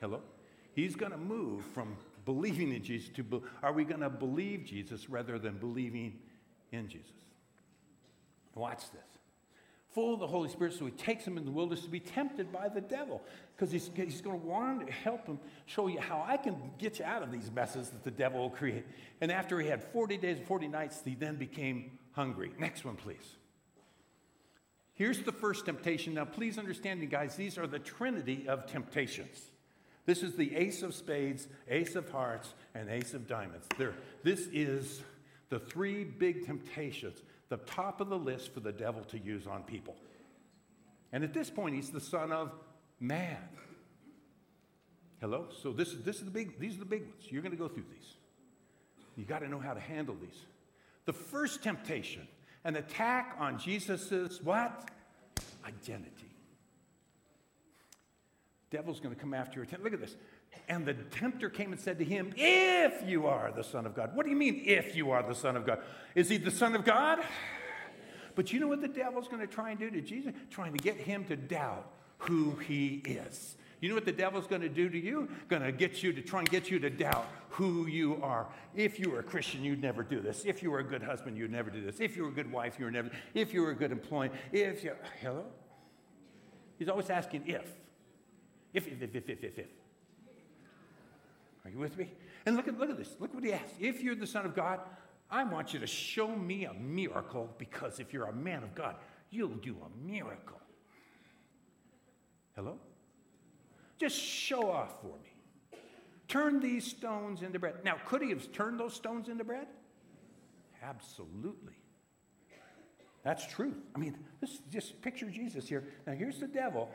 Hello? 0.00 0.22
He's 0.74 0.96
going 0.96 1.12
to 1.12 1.18
move 1.18 1.62
from 1.74 1.94
believing 2.24 2.72
in 2.72 2.82
Jesus 2.82 3.10
to, 3.16 3.42
are 3.62 3.72
we 3.72 3.84
going 3.84 4.00
to 4.00 4.08
believe 4.08 4.64
Jesus 4.64 5.10
rather 5.10 5.38
than 5.38 5.58
believing 5.58 6.18
in 6.72 6.88
Jesus? 6.88 7.10
Watch 8.54 8.90
this 8.90 9.17
full 9.92 10.14
of 10.14 10.20
the 10.20 10.26
Holy 10.26 10.48
Spirit, 10.48 10.74
so 10.74 10.84
he 10.84 10.92
takes 10.92 11.26
him 11.26 11.38
in 11.38 11.44
the 11.44 11.50
wilderness 11.50 11.84
to 11.84 11.90
be 11.90 12.00
tempted 12.00 12.52
by 12.52 12.68
the 12.68 12.80
devil 12.80 13.22
because 13.56 13.72
he's, 13.72 13.90
he's 13.94 14.20
going 14.20 14.38
to 14.38 14.46
want 14.46 14.86
to 14.86 14.92
help 14.92 15.26
him 15.26 15.38
show 15.66 15.88
you 15.88 16.00
how 16.00 16.24
I 16.26 16.36
can 16.36 16.56
get 16.78 16.98
you 16.98 17.04
out 17.04 17.22
of 17.22 17.32
these 17.32 17.50
messes 17.50 17.90
that 17.90 18.04
the 18.04 18.10
devil 18.10 18.40
will 18.40 18.50
create. 18.50 18.84
And 19.20 19.32
after 19.32 19.58
he 19.60 19.68
had 19.68 19.82
40 19.82 20.18
days 20.18 20.38
and 20.38 20.46
40 20.46 20.68
nights, 20.68 21.00
he 21.04 21.14
then 21.14 21.36
became 21.36 21.98
hungry. 22.12 22.52
Next 22.58 22.84
one, 22.84 22.96
please. 22.96 23.36
Here's 24.94 25.20
the 25.20 25.32
first 25.32 25.64
temptation. 25.64 26.14
Now, 26.14 26.24
please 26.24 26.58
understand, 26.58 27.00
you 27.00 27.06
guys, 27.06 27.36
these 27.36 27.56
are 27.56 27.66
the 27.66 27.78
trinity 27.78 28.46
of 28.48 28.66
temptations. 28.66 29.40
This 30.06 30.22
is 30.22 30.34
the 30.34 30.56
ace 30.56 30.82
of 30.82 30.94
spades, 30.94 31.48
ace 31.68 31.94
of 31.94 32.10
hearts, 32.10 32.54
and 32.74 32.90
ace 32.90 33.14
of 33.14 33.28
diamonds. 33.28 33.66
There, 33.76 33.94
this 34.24 34.48
is 34.52 35.02
the 35.50 35.58
three 35.58 36.02
big 36.02 36.46
temptations 36.46 37.22
the 37.48 37.56
top 37.58 38.00
of 38.00 38.08
the 38.08 38.18
list 38.18 38.52
for 38.52 38.60
the 38.60 38.72
devil 38.72 39.02
to 39.04 39.18
use 39.18 39.46
on 39.46 39.62
people. 39.62 39.96
And 41.12 41.24
at 41.24 41.32
this 41.32 41.50
point, 41.50 41.74
he's 41.74 41.90
the 41.90 42.00
son 42.00 42.32
of 42.32 42.52
man. 43.00 43.38
Hello? 45.20 45.46
So 45.62 45.72
this, 45.72 45.94
this 46.04 46.16
is 46.16 46.24
the 46.24 46.30
big, 46.30 46.58
these 46.58 46.76
are 46.76 46.80
the 46.80 46.84
big 46.84 47.02
ones. 47.02 47.24
You're 47.30 47.42
going 47.42 47.52
to 47.52 47.58
go 47.58 47.68
through 47.68 47.86
these. 47.90 48.14
You 49.16 49.24
got 49.24 49.40
to 49.40 49.48
know 49.48 49.58
how 49.58 49.74
to 49.74 49.80
handle 49.80 50.16
these. 50.20 50.38
The 51.06 51.12
first 51.12 51.62
temptation, 51.62 52.28
an 52.64 52.76
attack 52.76 53.36
on 53.38 53.58
Jesus's 53.58 54.42
what? 54.42 54.90
Identity. 55.66 56.30
Devil's 58.70 59.00
going 59.00 59.14
to 59.14 59.20
come 59.20 59.32
after 59.32 59.56
your 59.56 59.64
attention. 59.64 59.84
Look 59.84 59.94
at 59.94 60.00
this. 60.00 60.16
And 60.68 60.84
the 60.84 60.94
tempter 60.94 61.48
came 61.48 61.72
and 61.72 61.80
said 61.80 61.98
to 61.98 62.04
him, 62.04 62.32
If 62.36 63.08
you 63.08 63.26
are 63.26 63.50
the 63.54 63.64
Son 63.64 63.86
of 63.86 63.94
God. 63.94 64.14
What 64.14 64.24
do 64.24 64.30
you 64.30 64.36
mean, 64.36 64.62
if 64.66 64.94
you 64.94 65.10
are 65.10 65.22
the 65.22 65.34
Son 65.34 65.56
of 65.56 65.64
God? 65.64 65.80
Is 66.14 66.28
he 66.28 66.36
the 66.36 66.50
Son 66.50 66.74
of 66.74 66.84
God? 66.84 67.20
But 68.34 68.52
you 68.52 68.60
know 68.60 68.68
what 68.68 68.82
the 68.82 68.88
devil's 68.88 69.28
going 69.28 69.40
to 69.40 69.46
try 69.46 69.70
and 69.70 69.78
do 69.78 69.90
to 69.90 70.00
Jesus? 70.00 70.32
Trying 70.50 70.72
to 70.72 70.78
get 70.78 70.96
him 70.96 71.24
to 71.24 71.36
doubt 71.36 71.90
who 72.18 72.56
he 72.66 73.02
is. 73.04 73.56
You 73.80 73.88
know 73.88 73.94
what 73.94 74.04
the 74.04 74.12
devil's 74.12 74.46
going 74.46 74.62
to 74.62 74.68
do 74.68 74.88
to 74.88 74.98
you? 74.98 75.28
Going 75.48 75.62
to 75.62 75.72
get 75.72 76.02
you 76.02 76.12
to 76.12 76.20
try 76.20 76.40
and 76.40 76.50
get 76.50 76.70
you 76.70 76.78
to 76.80 76.90
doubt 76.90 77.26
who 77.50 77.86
you 77.86 78.20
are. 78.22 78.46
If 78.74 78.98
you 78.98 79.10
were 79.10 79.20
a 79.20 79.24
Christian, 79.24 79.62
you'd 79.62 79.80
never 79.80 80.02
do 80.02 80.20
this. 80.20 80.44
If 80.44 80.62
you 80.62 80.70
were 80.70 80.80
a 80.80 80.84
good 80.84 81.02
husband, 81.02 81.36
you'd 81.36 81.52
never 81.52 81.70
do 81.70 81.80
this. 81.80 82.00
If 82.00 82.16
you 82.16 82.24
were 82.24 82.28
a 82.28 82.32
good 82.32 82.50
wife, 82.50 82.76
you 82.78 82.86
would 82.86 82.94
never. 82.94 83.10
If 83.34 83.54
you 83.54 83.62
were 83.62 83.70
a 83.70 83.76
good 83.76 83.92
employee, 83.92 84.30
if 84.52 84.82
you 84.82 84.92
hello, 85.20 85.46
he's 86.78 86.88
always 86.88 87.08
asking 87.08 87.44
if. 87.46 87.68
If, 88.74 88.86
if, 88.86 89.02
if, 89.02 89.14
if, 89.14 89.28
if, 89.28 89.44
if, 89.44 89.58
if. 89.58 89.66
Are 91.68 91.70
you 91.70 91.78
with 91.78 91.98
me? 91.98 92.10
And 92.46 92.56
look 92.56 92.66
at, 92.66 92.78
look 92.78 92.88
at 92.88 92.96
this. 92.96 93.14
Look 93.20 93.34
what 93.34 93.44
he 93.44 93.52
asked. 93.52 93.74
If 93.78 94.02
you're 94.02 94.14
the 94.14 94.26
Son 94.26 94.46
of 94.46 94.54
God, 94.54 94.80
I 95.30 95.44
want 95.44 95.74
you 95.74 95.80
to 95.80 95.86
show 95.86 96.28
me 96.28 96.64
a 96.64 96.72
miracle 96.72 97.54
because 97.58 98.00
if 98.00 98.10
you're 98.12 98.24
a 98.24 98.32
man 98.32 98.62
of 98.62 98.74
God, 98.74 98.96
you'll 99.30 99.50
do 99.50 99.76
a 99.84 100.06
miracle. 100.10 100.60
Hello? 102.56 102.78
Just 103.98 104.18
show 104.18 104.70
off 104.70 105.02
for 105.02 105.14
me. 105.22 105.78
Turn 106.26 106.58
these 106.58 106.86
stones 106.86 107.42
into 107.42 107.58
bread. 107.58 107.74
Now, 107.84 107.96
could 108.06 108.22
he 108.22 108.30
have 108.30 108.50
turned 108.52 108.80
those 108.80 108.94
stones 108.94 109.28
into 109.28 109.44
bread? 109.44 109.66
Absolutely. 110.82 111.74
That's 113.24 113.46
truth. 113.46 113.76
I 113.94 113.98
mean, 113.98 114.16
this, 114.40 114.60
just 114.70 115.02
picture 115.02 115.28
Jesus 115.28 115.68
here. 115.68 115.84
Now, 116.06 116.14
here's 116.14 116.38
the 116.38 116.46
devil, 116.46 116.88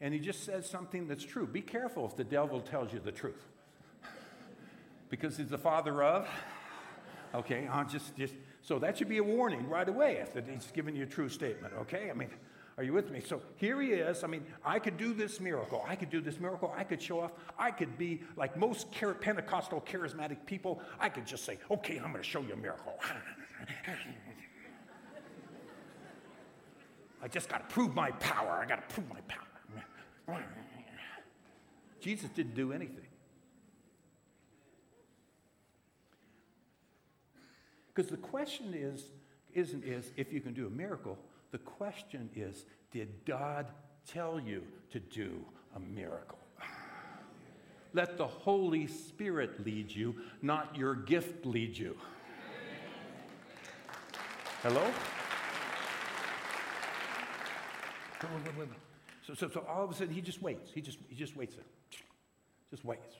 and 0.00 0.12
he 0.12 0.18
just 0.18 0.44
says 0.44 0.68
something 0.68 1.06
that's 1.06 1.24
true. 1.24 1.46
Be 1.46 1.60
careful 1.60 2.04
if 2.06 2.16
the 2.16 2.24
devil 2.24 2.60
tells 2.60 2.92
you 2.92 2.98
the 2.98 3.12
truth. 3.12 3.46
Because 5.10 5.36
he's 5.36 5.50
the 5.50 5.58
father 5.58 6.02
of. 6.02 6.28
Okay, 7.34 7.68
I'll 7.70 7.84
just, 7.84 8.16
just, 8.16 8.34
so 8.62 8.78
that 8.78 8.96
should 8.96 9.08
be 9.08 9.18
a 9.18 9.22
warning 9.22 9.68
right 9.68 9.88
away 9.88 10.16
if 10.16 10.34
he's 10.46 10.70
giving 10.72 10.96
you 10.96 11.04
a 11.04 11.06
true 11.06 11.28
statement, 11.28 11.74
okay? 11.80 12.10
I 12.10 12.14
mean, 12.14 12.30
are 12.76 12.82
you 12.82 12.92
with 12.92 13.10
me? 13.10 13.20
So 13.20 13.42
here 13.56 13.80
he 13.80 13.88
is. 13.88 14.24
I 14.24 14.26
mean, 14.26 14.44
I 14.64 14.78
could 14.78 14.96
do 14.96 15.12
this 15.12 15.38
miracle. 15.38 15.84
I 15.86 15.96
could 15.96 16.10
do 16.10 16.20
this 16.20 16.40
miracle. 16.40 16.72
I 16.74 16.82
could 16.82 17.02
show 17.02 17.20
off. 17.20 17.32
I 17.58 17.70
could 17.70 17.98
be 17.98 18.22
like 18.36 18.56
most 18.56 18.90
Pentecostal 19.20 19.82
charismatic 19.82 20.46
people. 20.46 20.80
I 20.98 21.10
could 21.10 21.26
just 21.26 21.44
say, 21.44 21.58
okay, 21.70 21.98
I'm 21.98 22.10
going 22.10 22.22
to 22.24 22.28
show 22.28 22.40
you 22.40 22.54
a 22.54 22.56
miracle. 22.56 22.94
I 27.22 27.28
just 27.28 27.50
got 27.50 27.68
to 27.68 27.74
prove 27.74 27.94
my 27.94 28.12
power. 28.12 28.60
I 28.62 28.66
got 28.66 28.88
to 28.88 28.94
prove 28.94 29.08
my 29.10 29.20
power. 29.28 30.42
Jesus 32.00 32.30
didn't 32.30 32.54
do 32.54 32.72
anything. 32.72 33.09
Because 38.00 38.12
the 38.12 38.28
question 38.28 38.72
is, 38.72 39.04
isn't 39.52 39.84
is 39.84 40.10
if 40.16 40.32
you 40.32 40.40
can 40.40 40.54
do 40.54 40.66
a 40.66 40.70
miracle. 40.70 41.18
The 41.50 41.58
question 41.58 42.30
is, 42.34 42.64
did 42.90 43.10
God 43.26 43.66
tell 44.06 44.40
you 44.40 44.62
to 44.92 45.00
do 45.00 45.44
a 45.76 45.80
miracle? 45.80 46.38
Let 47.92 48.16
the 48.16 48.26
Holy 48.26 48.86
Spirit 48.86 49.66
lead 49.66 49.90
you, 49.90 50.14
not 50.40 50.74
your 50.74 50.94
gift 50.94 51.44
lead 51.44 51.76
you. 51.76 51.94
Hello? 54.62 54.90
So, 59.26 59.34
so, 59.34 59.50
so 59.50 59.66
all 59.68 59.84
of 59.84 59.90
a 59.90 59.94
sudden 59.94 60.14
he 60.14 60.22
just 60.22 60.40
waits. 60.40 60.70
He 60.72 60.80
just, 60.80 60.96
he 61.10 61.16
just 61.16 61.36
waits 61.36 61.54
there. 61.54 61.66
Just 62.70 62.82
waits. 62.82 63.16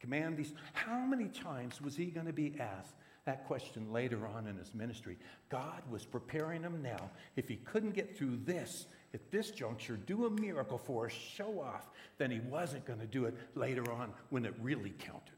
Command 0.00 0.36
these. 0.36 0.52
How 0.74 0.98
many 0.98 1.28
times 1.28 1.80
was 1.80 1.96
he 1.96 2.06
going 2.06 2.26
to 2.26 2.34
be 2.34 2.56
asked 2.60 2.92
that 3.26 3.46
question 3.46 3.92
later 3.92 4.26
on 4.26 4.46
in 4.46 4.56
his 4.56 4.72
ministry? 4.74 5.18
God 5.50 5.82
was 5.90 6.04
preparing 6.04 6.62
him 6.62 6.80
now. 6.82 7.10
If 7.36 7.48
he 7.48 7.56
couldn't 7.56 7.94
get 7.94 8.16
through 8.16 8.38
this 8.44 8.86
at 9.12 9.30
this 9.30 9.50
juncture, 9.50 9.96
do 9.96 10.26
a 10.26 10.30
miracle 10.30 10.78
for 10.78 11.06
us, 11.06 11.12
show 11.12 11.60
off, 11.60 11.90
then 12.18 12.30
he 12.30 12.40
wasn't 12.40 12.86
going 12.86 13.00
to 13.00 13.06
do 13.06 13.26
it 13.26 13.34
later 13.54 13.90
on 13.92 14.12
when 14.30 14.44
it 14.44 14.54
really 14.60 14.94
counted. 14.98 15.34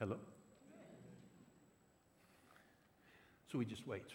Hello? 0.00 0.16
So 3.50 3.58
he 3.58 3.66
just 3.66 3.86
waits. 3.86 4.12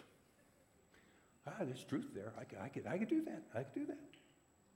Ah, 1.48 1.52
there's 1.62 1.84
truth 1.84 2.08
there. 2.14 2.34
I 2.40 2.44
could, 2.44 2.60
I 2.60 2.68
could, 2.68 2.88
I 2.88 2.98
could 2.98 3.10
do 3.10 3.24
that. 3.26 3.44
I 3.56 3.64
could 3.64 3.74
do 3.74 3.86
that. 3.88 3.98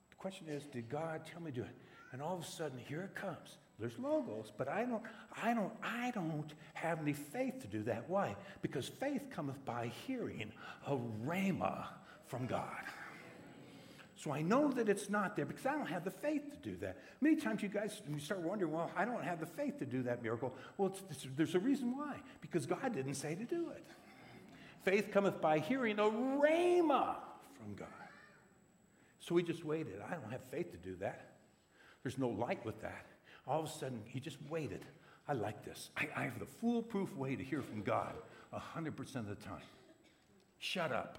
The 0.09 0.15
question 0.17 0.47
is, 0.47 0.65
did 0.65 0.89
God 0.89 1.21
tell 1.25 1.41
me 1.41 1.51
to 1.51 1.61
do 1.61 1.63
it? 1.63 1.75
And 2.11 2.21
all 2.21 2.35
of 2.35 2.43
a 2.43 2.47
sudden, 2.47 2.77
here 2.77 3.01
it 3.01 3.15
comes. 3.15 3.57
There's 3.83 3.99
logos, 3.99 4.49
but 4.57 4.69
I 4.69 4.85
don't, 4.85 5.03
I 5.43 5.53
don't, 5.53 5.73
I 5.83 6.11
don't 6.11 6.53
have 6.73 7.01
any 7.01 7.11
faith 7.11 7.59
to 7.63 7.67
do 7.67 7.83
that. 7.83 8.09
Why? 8.09 8.37
Because 8.61 8.87
faith 8.87 9.23
cometh 9.29 9.65
by 9.65 9.91
hearing 10.07 10.53
a 10.87 10.95
rhema 10.95 11.87
from 12.27 12.47
God. 12.47 12.79
So 14.15 14.31
I 14.31 14.41
know 14.41 14.71
that 14.71 14.87
it's 14.87 15.09
not 15.09 15.35
there 15.35 15.43
because 15.43 15.65
I 15.65 15.73
don't 15.73 15.87
have 15.87 16.05
the 16.05 16.11
faith 16.11 16.43
to 16.51 16.69
do 16.69 16.77
that. 16.77 16.97
Many 17.19 17.35
times 17.35 17.61
you 17.61 17.67
guys 17.67 18.01
you 18.09 18.19
start 18.19 18.39
wondering, 18.39 18.71
well, 18.71 18.89
I 18.95 19.03
don't 19.03 19.21
have 19.21 19.41
the 19.41 19.45
faith 19.45 19.79
to 19.79 19.85
do 19.85 20.01
that 20.03 20.23
miracle. 20.23 20.55
Well, 20.77 20.87
it's, 20.87 21.03
it's, 21.09 21.27
there's 21.35 21.55
a 21.55 21.59
reason 21.59 21.97
why. 21.97 22.15
Because 22.39 22.65
God 22.65 22.95
didn't 22.95 23.15
say 23.15 23.35
to 23.35 23.43
do 23.43 23.71
it. 23.71 23.83
Faith 24.85 25.11
cometh 25.11 25.41
by 25.41 25.59
hearing 25.59 25.99
a 25.99 26.03
rhema 26.03 27.15
from 27.61 27.75
God. 27.75 27.89
So 29.19 29.35
we 29.35 29.43
just 29.43 29.65
waited. 29.65 29.95
I 30.07 30.13
don't 30.13 30.31
have 30.31 30.45
faith 30.51 30.71
to 30.71 30.77
do 30.77 30.95
that. 31.01 31.31
There's 32.01 32.17
no 32.17 32.29
light 32.29 32.63
with 32.63 32.81
that. 32.81 33.07
All 33.47 33.59
of 33.59 33.65
a 33.65 33.69
sudden, 33.69 34.01
he 34.05 34.19
just 34.19 34.37
waited. 34.49 34.85
I 35.27 35.33
like 35.33 35.63
this. 35.65 35.89
I, 35.97 36.07
I 36.15 36.23
have 36.23 36.39
the 36.39 36.45
foolproof 36.45 37.15
way 37.15 37.35
to 37.35 37.43
hear 37.43 37.61
from 37.61 37.81
God 37.81 38.13
100% 38.53 39.15
of 39.15 39.27
the 39.27 39.35
time. 39.35 39.61
Shut 40.59 40.91
up. 40.91 41.17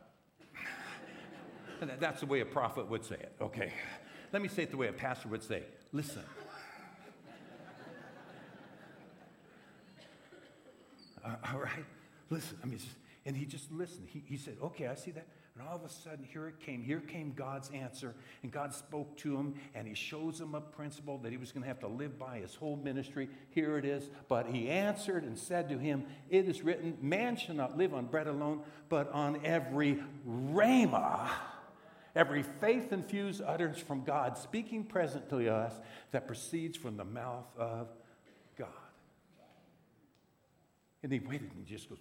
that's 2.01 2.21
the 2.21 2.27
way 2.27 2.41
a 2.41 2.47
prophet 2.47 2.89
would 2.89 3.05
say 3.05 3.17
it. 3.17 3.33
Okay. 3.41 3.73
Let 4.33 4.43
me 4.43 4.49
say 4.49 4.65
it 4.65 4.71
the 4.71 4.77
way 4.77 4.89
a 4.89 4.93
pastor 4.93 5.29
would 5.29 5.43
say 5.43 5.63
listen. 5.93 6.23
uh, 11.25 11.37
all 11.53 11.61
right? 11.61 11.85
Listen. 12.31 12.59
I 12.63 12.67
mean, 12.67 12.81
and 13.27 13.37
he 13.37 13.47
just 13.47 13.73
listened. 13.73 14.09
He, 14.11 14.23
he 14.27 14.37
said, 14.37 14.57
Okay, 14.63 14.87
I 14.87 14.95
see 14.95 15.11
that. 15.13 15.27
And 15.57 15.67
all 15.69 15.77
of 15.77 15.85
a 15.85 15.89
sudden, 15.89 16.25
here 16.25 16.49
it 16.49 16.59
came. 16.59 16.83
Here 16.83 17.01
came 17.01 17.33
God's 17.33 17.71
answer. 17.71 18.15
And 18.43 18.51
God 18.51 18.75
spoke 18.75 19.17
to 19.19 19.37
him, 19.37 19.55
and 19.75 19.87
he 19.87 19.95
shows 19.95 20.41
him 20.41 20.55
a 20.55 20.61
principle 20.61 21.19
that 21.19 21.31
he 21.31 21.39
was 21.39 21.53
going 21.53 21.63
to 21.63 21.69
have 21.69 21.79
to 21.81 21.87
live 21.87 22.19
by 22.19 22.39
his 22.39 22.57
whole 22.57 22.77
ministry. 22.77 23.29
Here 23.51 23.79
it 23.79 23.85
is. 23.85 24.11
But 24.29 24.47
he 24.47 24.69
answered 24.69 25.23
and 25.23 25.39
said 25.39 25.69
to 25.69 25.79
him, 25.79 26.07
It 26.29 26.49
is 26.49 26.63
written, 26.63 26.99
Man 27.01 27.37
shall 27.37 27.55
not 27.55 27.79
live 27.79 27.95
on 27.95 28.07
bread 28.07 28.27
alone, 28.27 28.63
but 28.89 29.11
on 29.13 29.41
every 29.45 30.03
rhema, 30.29 31.31
every 32.17 32.43
faith 32.43 32.93
infused 32.93 33.41
utterance 33.41 33.79
from 33.79 34.03
God, 34.03 34.37
speaking 34.37 34.83
present 34.83 35.31
to 35.31 35.49
us 35.55 35.73
that 36.11 36.27
proceeds 36.27 36.77
from 36.77 36.97
the 36.97 37.05
mouth 37.05 37.47
of 37.57 37.89
God. 38.59 38.69
And 41.05 41.13
he 41.13 41.21
waited 41.21 41.53
and 41.53 41.65
he 41.65 41.75
just 41.75 41.89
goes, 41.89 41.99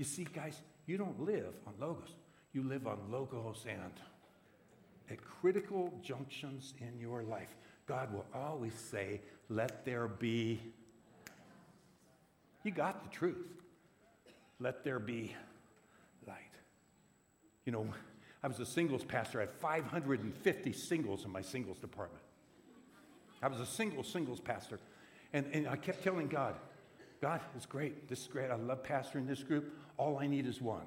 you 0.00 0.06
see, 0.06 0.24
guys, 0.24 0.62
you 0.86 0.96
don't 0.96 1.20
live 1.20 1.52
on 1.66 1.74
logos. 1.78 2.14
You 2.54 2.62
live 2.62 2.86
on 2.86 2.96
logos 3.10 3.66
and 3.68 3.92
at 5.10 5.18
critical 5.22 5.92
junctions 6.02 6.72
in 6.80 6.98
your 6.98 7.22
life, 7.22 7.54
God 7.86 8.10
will 8.10 8.24
always 8.34 8.72
say, 8.72 9.20
Let 9.50 9.84
there 9.84 10.08
be. 10.08 10.58
You 12.64 12.70
got 12.70 13.04
the 13.04 13.10
truth. 13.10 13.46
Let 14.58 14.84
there 14.84 15.00
be 15.00 15.36
light. 16.26 16.54
You 17.66 17.72
know, 17.72 17.86
I 18.42 18.48
was 18.48 18.58
a 18.58 18.64
singles 18.64 19.04
pastor. 19.04 19.40
I 19.40 19.42
had 19.42 19.52
550 19.52 20.72
singles 20.72 21.26
in 21.26 21.30
my 21.30 21.42
singles 21.42 21.78
department. 21.78 22.24
I 23.42 23.48
was 23.48 23.60
a 23.60 23.66
single 23.66 24.02
singles 24.02 24.40
pastor. 24.40 24.80
And, 25.34 25.44
and 25.52 25.68
I 25.68 25.76
kept 25.76 26.02
telling 26.02 26.28
God, 26.28 26.54
God, 27.20 27.40
it's 27.54 27.66
great. 27.66 28.08
This 28.08 28.20
is 28.20 28.26
great. 28.28 28.50
I 28.50 28.54
love 28.54 28.82
pastoring 28.82 29.26
this 29.26 29.42
group. 29.42 29.74
All 30.00 30.18
I 30.18 30.26
need 30.26 30.46
is 30.46 30.62
one. 30.62 30.86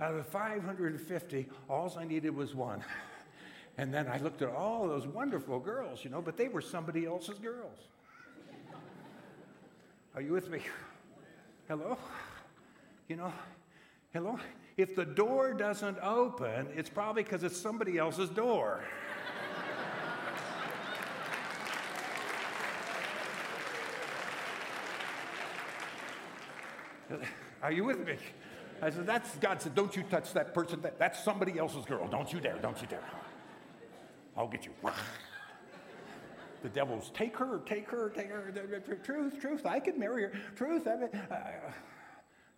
Out 0.00 0.14
of 0.14 0.26
550, 0.26 1.46
all 1.68 1.94
I 1.98 2.04
needed 2.04 2.34
was 2.34 2.54
one. 2.54 2.82
And 3.76 3.92
then 3.92 4.08
I 4.08 4.16
looked 4.16 4.40
at 4.40 4.48
all 4.48 4.88
those 4.88 5.06
wonderful 5.06 5.58
girls, 5.58 6.02
you 6.02 6.08
know, 6.08 6.22
but 6.22 6.38
they 6.38 6.48
were 6.48 6.62
somebody 6.62 7.04
else's 7.04 7.38
girls. 7.38 7.76
Are 10.14 10.22
you 10.22 10.32
with 10.32 10.48
me? 10.48 10.62
Hello? 11.68 11.98
You 13.06 13.16
know, 13.16 13.34
hello? 14.14 14.38
If 14.78 14.96
the 14.96 15.04
door 15.04 15.52
doesn't 15.52 15.98
open, 16.02 16.68
it's 16.74 16.88
probably 16.88 17.22
because 17.22 17.44
it's 17.44 17.60
somebody 17.60 17.98
else's 17.98 18.30
door. 18.30 18.82
Are 27.62 27.72
you 27.72 27.84
with 27.84 28.06
me? 28.06 28.16
I 28.80 28.90
said, 28.90 29.06
that's, 29.06 29.36
God 29.36 29.62
said, 29.62 29.74
don't 29.74 29.94
you 29.94 30.02
touch 30.02 30.32
that 30.32 30.52
person. 30.52 30.80
That, 30.82 30.98
that's 30.98 31.22
somebody 31.22 31.58
else's 31.58 31.84
girl. 31.84 32.08
Don't 32.08 32.32
you 32.32 32.40
dare. 32.40 32.58
Don't 32.60 32.80
you 32.80 32.88
dare. 32.88 33.04
I'll 34.36 34.48
get 34.48 34.64
you. 34.64 34.72
The 36.62 36.68
devil's, 36.68 37.10
take 37.10 37.36
her, 37.36 37.60
take 37.66 37.88
her, 37.90 38.10
take 38.10 38.30
her. 38.30 38.98
Truth, 39.02 39.40
truth, 39.40 39.66
I 39.66 39.80
could 39.80 39.98
marry 39.98 40.22
her. 40.22 40.32
Truth, 40.54 40.86
I 40.86 40.96
mean, 40.96 41.08
uh, 41.30 41.36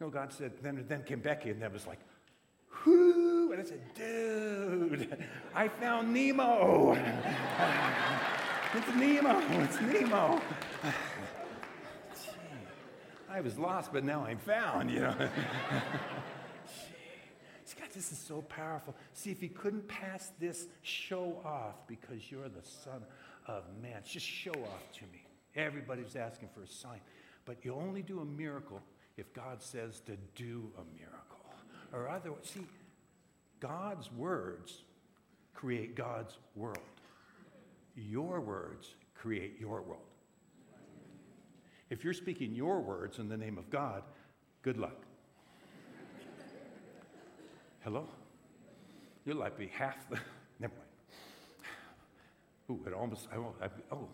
no, 0.01 0.11
God 0.11 0.33
said, 0.33 0.53
then, 0.63 0.85
then 0.89 1.03
came 1.05 1.21
Becky, 1.21 1.51
and 1.51 1.63
that 1.63 1.73
was 1.73 1.87
like, 1.87 1.99
whoo. 2.85 3.53
And 3.53 3.63
I 3.63 3.65
said, 3.65 3.81
dude, 3.95 5.17
I 5.55 5.69
found 5.69 6.13
Nemo. 6.13 6.93
it's 8.75 8.95
Nemo. 8.95 9.41
It's 9.63 9.81
Nemo. 9.81 10.41
I 13.35 13.41
was 13.41 13.59
lost, 13.59 13.93
but 13.93 14.05
now 14.05 14.25
I'm 14.25 14.39
found, 14.39 14.93
you 14.93 15.01
know. 15.01 15.15
God, 17.81 17.89
this 17.93 18.13
is 18.13 18.19
so 18.19 18.43
powerful. 18.43 18.95
See, 19.13 19.33
if 19.33 19.41
he 19.41 19.49
couldn't 19.49 19.89
pass 19.89 20.31
this 20.39 20.69
show 20.83 21.43
off 21.45 21.75
because 21.89 22.31
you're 22.31 22.49
the 22.49 22.63
Son 22.63 23.03
of 23.49 23.65
Man, 23.83 24.01
just 24.07 24.25
show 24.25 24.53
off 24.53 24.93
to 24.99 25.03
me. 25.13 25.27
Everybody's 25.57 26.15
asking 26.15 26.51
for 26.55 26.63
a 26.63 26.69
sign. 26.69 27.01
But 27.45 27.65
you 27.65 27.75
only 27.75 28.03
do 28.03 28.21
a 28.21 28.25
miracle 28.25 28.81
if 29.17 29.33
God 29.35 29.61
says 29.61 30.01
to 30.07 30.17
do 30.37 30.71
a 30.79 30.85
miracle. 30.97 31.41
Or 31.93 32.09
otherwise, 32.09 32.45
see, 32.45 32.67
God's 33.59 34.13
words 34.13 34.83
create 35.55 35.97
God's 35.97 36.39
world. 36.55 36.79
Your 37.97 38.41
words 38.41 38.95
create 39.17 39.59
your 39.59 39.83
world. 39.83 40.14
If 41.91 42.05
you're 42.05 42.15
speaking 42.15 42.55
your 42.55 42.81
words 42.81 43.19
in 43.19 43.29
the 43.29 43.37
name 43.37 43.59
of 43.59 43.71
God, 43.71 44.03
good 44.63 44.79
luck. 44.79 45.03
Hello? 47.83 48.07
You're 49.27 49.35
like 49.35 49.59
be 49.59 49.67
half 49.67 50.09
the. 50.09 50.19
Never 50.61 50.73
mind. 50.75 50.85
Ooh, 52.71 52.89
it 52.89 52.95
almost. 52.95 53.29
I, 53.33 53.65
I, 53.65 53.69
oh, 53.93 54.09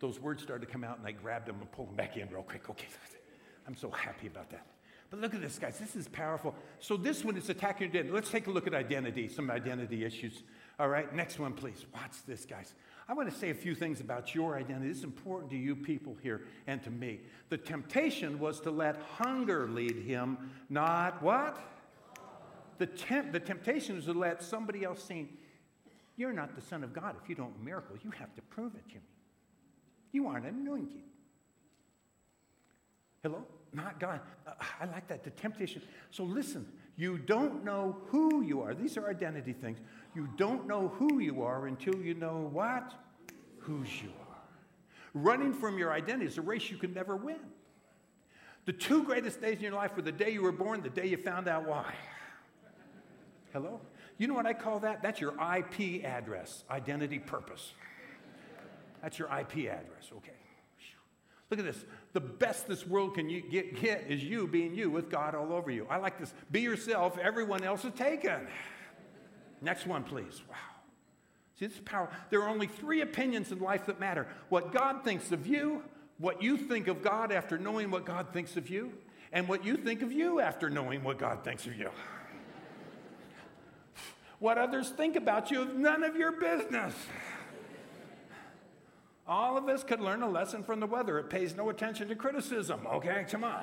those 0.00 0.18
words 0.20 0.42
started 0.42 0.66
to 0.66 0.72
come 0.72 0.84
out, 0.84 0.98
and 0.98 1.06
I 1.06 1.12
grabbed 1.12 1.48
them 1.48 1.56
and 1.60 1.70
pulled 1.70 1.88
them 1.88 1.96
back 1.96 2.16
in 2.16 2.28
real 2.30 2.42
quick. 2.42 2.70
Okay, 2.70 2.88
I'm 3.66 3.76
so 3.76 3.90
happy 3.90 4.26
about 4.26 4.50
that. 4.50 4.66
But 5.10 5.20
look 5.20 5.34
at 5.34 5.40
this, 5.40 5.58
guys. 5.58 5.78
This 5.78 5.96
is 5.96 6.06
powerful. 6.08 6.54
So 6.80 6.96
this 6.96 7.24
one 7.24 7.36
is 7.36 7.48
attacking 7.48 7.86
your 7.86 7.90
identity. 7.90 8.14
Let's 8.14 8.30
take 8.30 8.46
a 8.46 8.50
look 8.50 8.66
at 8.66 8.74
identity, 8.74 9.28
some 9.28 9.50
identity 9.50 10.04
issues. 10.04 10.42
All 10.78 10.88
right, 10.88 11.12
next 11.14 11.38
one, 11.38 11.54
please. 11.54 11.86
Watch 11.94 12.24
this, 12.26 12.44
guys. 12.44 12.74
I 13.08 13.14
want 13.14 13.30
to 13.30 13.34
say 13.34 13.48
a 13.48 13.54
few 13.54 13.74
things 13.74 14.00
about 14.00 14.34
your 14.34 14.56
identity. 14.56 14.90
It's 14.90 15.02
important 15.02 15.50
to 15.52 15.56
you 15.56 15.74
people 15.74 16.16
here 16.22 16.42
and 16.66 16.82
to 16.84 16.90
me. 16.90 17.20
The 17.48 17.56
temptation 17.56 18.38
was 18.38 18.60
to 18.60 18.70
let 18.70 18.96
hunger 19.16 19.66
lead 19.66 19.96
him, 19.96 20.50
not 20.68 21.22
what? 21.22 21.58
The, 22.76 22.86
temp- 22.86 23.32
the 23.32 23.40
temptation 23.40 23.96
was 23.96 24.04
to 24.04 24.12
let 24.12 24.42
somebody 24.42 24.84
else 24.84 25.02
say, 25.02 25.26
You're 26.16 26.34
not 26.34 26.54
the 26.54 26.60
Son 26.60 26.84
of 26.84 26.92
God 26.92 27.16
if 27.22 27.28
you 27.30 27.34
don't 27.34 27.64
miracle. 27.64 27.96
You 28.04 28.10
have 28.10 28.34
to 28.36 28.42
prove 28.42 28.74
it 28.74 28.86
to 28.90 28.96
me. 28.96 29.00
You 30.12 30.26
aren't 30.26 30.46
anointed. 30.46 31.02
Hello? 33.22 33.44
Not 33.72 33.98
God. 33.98 34.20
Uh, 34.46 34.52
I 34.80 34.84
like 34.86 35.08
that. 35.08 35.24
The 35.24 35.30
temptation. 35.30 35.82
So 36.10 36.24
listen, 36.24 36.66
you 36.98 37.16
don't 37.16 37.64
know 37.64 37.96
who 38.08 38.42
you 38.42 38.60
are. 38.60 38.74
These 38.74 38.96
are 38.96 39.08
identity 39.08 39.52
things. 39.52 39.78
You 40.16 40.28
don't 40.36 40.66
know 40.66 40.88
who 40.88 41.20
you 41.20 41.42
are 41.44 41.68
until 41.68 41.94
you 41.94 42.14
know 42.14 42.50
what? 42.52 42.92
Whose 43.60 44.02
you 44.02 44.10
are. 44.28 44.36
Running 45.14 45.54
from 45.54 45.78
your 45.78 45.92
identity 45.92 46.26
is 46.26 46.38
a 46.38 46.42
race 46.42 46.70
you 46.70 46.76
can 46.76 46.92
never 46.92 47.16
win. 47.16 47.38
The 48.64 48.72
two 48.72 49.04
greatest 49.04 49.40
days 49.40 49.58
in 49.58 49.62
your 49.62 49.72
life 49.72 49.94
were 49.94 50.02
the 50.02 50.12
day 50.12 50.30
you 50.30 50.42
were 50.42 50.52
born, 50.52 50.82
the 50.82 50.90
day 50.90 51.06
you 51.06 51.16
found 51.16 51.46
out 51.46 51.66
why. 51.66 51.94
Hello? 53.52 53.80
You 54.18 54.26
know 54.26 54.34
what 54.34 54.46
I 54.46 54.52
call 54.52 54.80
that? 54.80 55.00
That's 55.00 55.20
your 55.20 55.34
IP 55.34 56.04
address, 56.04 56.64
identity 56.68 57.20
purpose. 57.20 57.72
That's 59.00 59.20
your 59.20 59.28
IP 59.28 59.70
address, 59.70 60.10
okay. 60.16 60.32
Look 61.50 61.60
at 61.60 61.64
this. 61.64 61.84
The 62.12 62.20
best 62.20 62.66
this 62.66 62.86
world 62.86 63.14
can 63.14 63.28
get, 63.28 63.80
get 63.80 64.06
is 64.08 64.24
you 64.24 64.46
being 64.46 64.74
you 64.74 64.90
with 64.90 65.10
God 65.10 65.34
all 65.34 65.52
over 65.52 65.70
you. 65.70 65.86
I 65.90 65.98
like 65.98 66.18
this. 66.18 66.32
Be 66.50 66.60
yourself, 66.60 67.18
everyone 67.18 67.62
else 67.62 67.84
is 67.84 67.92
taken. 67.92 68.48
Next 69.60 69.86
one, 69.86 70.04
please. 70.04 70.42
Wow. 70.48 70.56
See, 71.58 71.66
this 71.66 71.74
is 71.74 71.80
power. 71.80 72.08
There 72.30 72.42
are 72.42 72.48
only 72.48 72.68
three 72.68 73.00
opinions 73.00 73.50
in 73.50 73.58
life 73.58 73.86
that 73.86 73.98
matter 73.98 74.26
what 74.48 74.72
God 74.72 75.02
thinks 75.04 75.32
of 75.32 75.46
you, 75.46 75.82
what 76.18 76.42
you 76.42 76.56
think 76.56 76.88
of 76.88 77.02
God 77.02 77.32
after 77.32 77.58
knowing 77.58 77.90
what 77.90 78.04
God 78.04 78.28
thinks 78.32 78.56
of 78.56 78.70
you, 78.70 78.92
and 79.32 79.48
what 79.48 79.64
you 79.64 79.76
think 79.76 80.02
of 80.02 80.12
you 80.12 80.40
after 80.40 80.70
knowing 80.70 81.02
what 81.02 81.18
God 81.18 81.44
thinks 81.44 81.66
of 81.66 81.76
you. 81.76 81.90
what 84.38 84.56
others 84.56 84.90
think 84.90 85.16
about 85.16 85.50
you 85.50 85.62
is 85.62 85.76
none 85.76 86.04
of 86.04 86.16
your 86.16 86.32
business. 86.32 86.94
All 89.28 89.58
of 89.58 89.68
us 89.68 89.84
could 89.84 90.00
learn 90.00 90.22
a 90.22 90.28
lesson 90.28 90.64
from 90.64 90.80
the 90.80 90.86
weather. 90.86 91.18
It 91.18 91.28
pays 91.28 91.54
no 91.54 91.68
attention 91.68 92.08
to 92.08 92.14
criticism, 92.14 92.80
okay? 92.86 93.26
Come 93.30 93.44
on. 93.44 93.62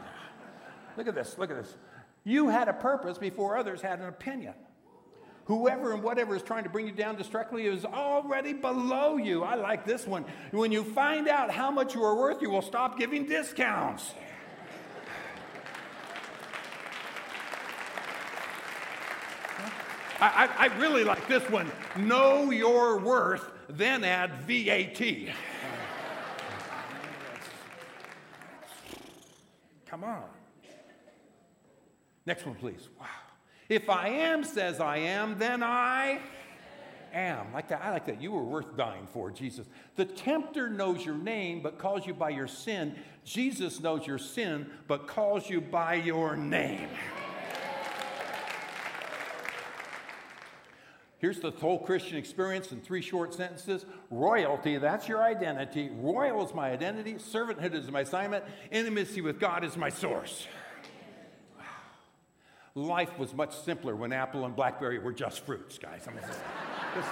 Look 0.95 1.07
at 1.07 1.15
this, 1.15 1.37
look 1.39 1.49
at 1.49 1.57
this. 1.57 1.75
You 2.23 2.49
had 2.49 2.67
a 2.67 2.73
purpose 2.73 3.17
before 3.17 3.57
others 3.57 3.81
had 3.81 3.99
an 3.99 4.05
opinion. 4.05 4.53
Whoever 5.45 5.93
and 5.93 6.01
whatever 6.03 6.35
is 6.35 6.43
trying 6.43 6.63
to 6.63 6.69
bring 6.69 6.87
you 6.87 6.93
down 6.93 7.15
destructively 7.15 7.65
is 7.65 7.83
already 7.85 8.53
below 8.53 9.17
you. 9.17 9.43
I 9.43 9.55
like 9.55 9.85
this 9.85 10.07
one. 10.07 10.25
When 10.51 10.71
you 10.71 10.83
find 10.83 11.27
out 11.27 11.51
how 11.51 11.69
much 11.71 11.93
you 11.93 12.03
are 12.03 12.15
worth, 12.15 12.41
you 12.41 12.49
will 12.49 12.63
stop 12.63 12.97
giving 12.97 13.25
discounts. 13.25 14.13
I, 20.19 20.49
I, 20.57 20.65
I 20.65 20.77
really 20.79 21.03
like 21.03 21.27
this 21.27 21.43
one. 21.49 21.71
Know 21.97 22.49
your 22.49 22.97
worth, 22.99 23.47
then 23.69 24.03
add 24.03 24.33
VAT. 24.47 25.35
Come 29.95 30.03
on. 30.03 30.23
Next 32.25 32.45
one, 32.45 32.55
please. 32.55 32.89
Wow. 32.99 33.05
If 33.69 33.89
I 33.89 34.09
am 34.09 34.43
says 34.43 34.81
I 34.81 34.97
am, 34.97 35.39
then 35.39 35.63
I 35.63 36.19
am. 37.13 37.53
Like 37.53 37.69
that. 37.69 37.81
I 37.81 37.91
like 37.91 38.05
that. 38.07 38.21
You 38.21 38.33
were 38.33 38.43
worth 38.43 38.75
dying 38.75 39.07
for, 39.13 39.31
Jesus. 39.31 39.65
The 39.95 40.03
tempter 40.03 40.69
knows 40.69 41.05
your 41.05 41.15
name, 41.15 41.61
but 41.61 41.79
calls 41.79 42.05
you 42.05 42.13
by 42.13 42.31
your 42.31 42.45
sin. 42.45 42.93
Jesus 43.23 43.79
knows 43.79 44.05
your 44.05 44.17
sin, 44.17 44.69
but 44.89 45.07
calls 45.07 45.49
you 45.49 45.61
by 45.61 45.93
your 45.93 46.35
name. 46.35 46.89
Here's 51.25 51.39
the 51.39 51.49
whole 51.49 51.79
Christian 51.79 52.17
experience 52.17 52.71
in 52.71 52.81
three 52.81 53.01
short 53.01 53.33
sentences. 53.33 53.83
Royalty, 54.11 54.77
that's 54.77 55.07
your 55.07 55.23
identity. 55.23 55.89
Royal 55.91 56.45
is 56.45 56.53
my 56.53 56.69
identity. 56.69 57.15
Servanthood 57.15 57.73
is 57.73 57.89
my 57.89 58.01
assignment. 58.01 58.43
Intimacy 58.69 59.21
with 59.21 59.39
God 59.39 59.63
is 59.63 59.75
my 59.75 59.89
source. 59.89 60.45
Life 62.75 63.17
was 63.17 63.33
much 63.33 63.57
simpler 63.57 63.95
when 63.95 64.13
apple 64.13 64.45
and 64.45 64.55
blackberry 64.55 64.99
were 64.99 65.13
just 65.13 65.43
fruits, 65.43 65.79
guys. 65.79 66.03
I 66.07 66.11
mean, 66.11 66.21
this, 66.27 66.37
this, 66.93 67.05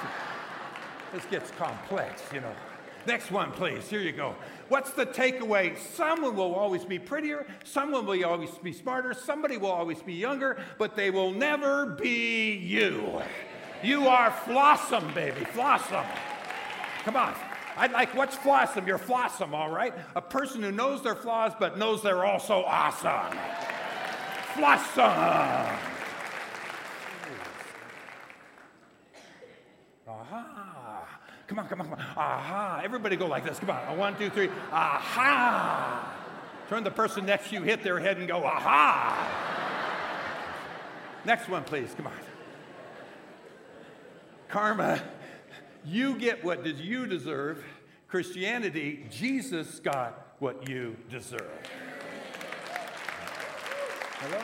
this 1.12 1.26
gets 1.32 1.50
complex, 1.50 2.22
you 2.32 2.42
know. 2.42 2.54
Next 3.08 3.32
one, 3.32 3.52
please. 3.52 3.90
Here 3.90 4.00
you 4.00 4.12
go. 4.12 4.36
What's 4.70 4.92
the 4.92 5.08
takeaway? 5.08 5.76
Someone 5.76 6.36
will 6.36 6.54
always 6.54 6.86
be 6.86 7.00
prettier, 7.00 7.48
someone 7.64 8.06
will 8.06 8.24
always 8.26 8.52
be 8.60 8.74
smarter, 8.74 9.16
somebody 9.16 9.58
will 9.58 9.72
always 9.72 10.04
be 10.04 10.14
younger, 10.14 10.62
but 10.78 10.96
they 10.96 11.10
will 11.10 11.32
never 11.32 11.88
be 11.88 12.54
you. 12.54 13.20
You 13.84 14.08
are 14.08 14.32
Flawsome, 14.32 15.14
baby. 15.14 15.42
Flawsome. 15.42 16.08
Come 17.04 17.18
on. 17.18 17.36
I'd 17.76 17.92
like, 17.92 18.16
what's 18.16 18.36
Flawsome? 18.36 18.88
You're 18.88 18.98
Flawsome, 18.98 19.52
all 19.52 19.70
right? 19.70 19.94
A 20.16 20.22
person 20.22 20.64
who 20.64 20.72
knows 20.72 21.02
their 21.04 21.16
flaws 21.16 21.52
but 21.60 21.78
knows 21.78 22.02
they're 22.02 22.24
also 22.24 22.64
awesome. 22.64 23.38
Flawsome. 24.54 25.80
Aha. 30.08 31.20
Come 31.48 31.60
on, 31.60 31.68
come 31.68 31.82
on, 31.82 31.90
come 31.90 32.00
on. 32.00 32.06
Aha. 32.16 32.82
Everybody 32.84 33.18
go 33.18 33.28
like 33.28 33.44
this. 33.44 33.60
Come 33.60 33.72
on. 33.72 33.98
One, 33.98 34.18
two, 34.18 34.30
three. 34.30 34.50
Aha. 34.72 36.16
Turn 36.70 36.86
the 36.86 36.92
person 36.92 37.26
next 37.26 37.50
to 37.50 37.56
you, 37.56 37.64
hit 37.64 37.84
their 37.84 38.00
head, 38.00 38.18
and 38.18 38.30
go, 38.30 38.46
aha. 38.46 39.28
Next 41.26 41.50
one, 41.50 41.64
please. 41.64 41.94
Come 41.96 42.08
on 42.08 42.14
karma, 44.54 45.02
you 45.84 46.16
get 46.20 46.44
what 46.44 46.64
you 46.64 47.08
deserve. 47.08 47.66
Christianity, 48.08 49.04
Jesus 49.10 49.80
got 49.80 50.36
what 50.38 50.70
you 50.70 50.96
deserve. 51.10 51.50
Hello? 54.20 54.40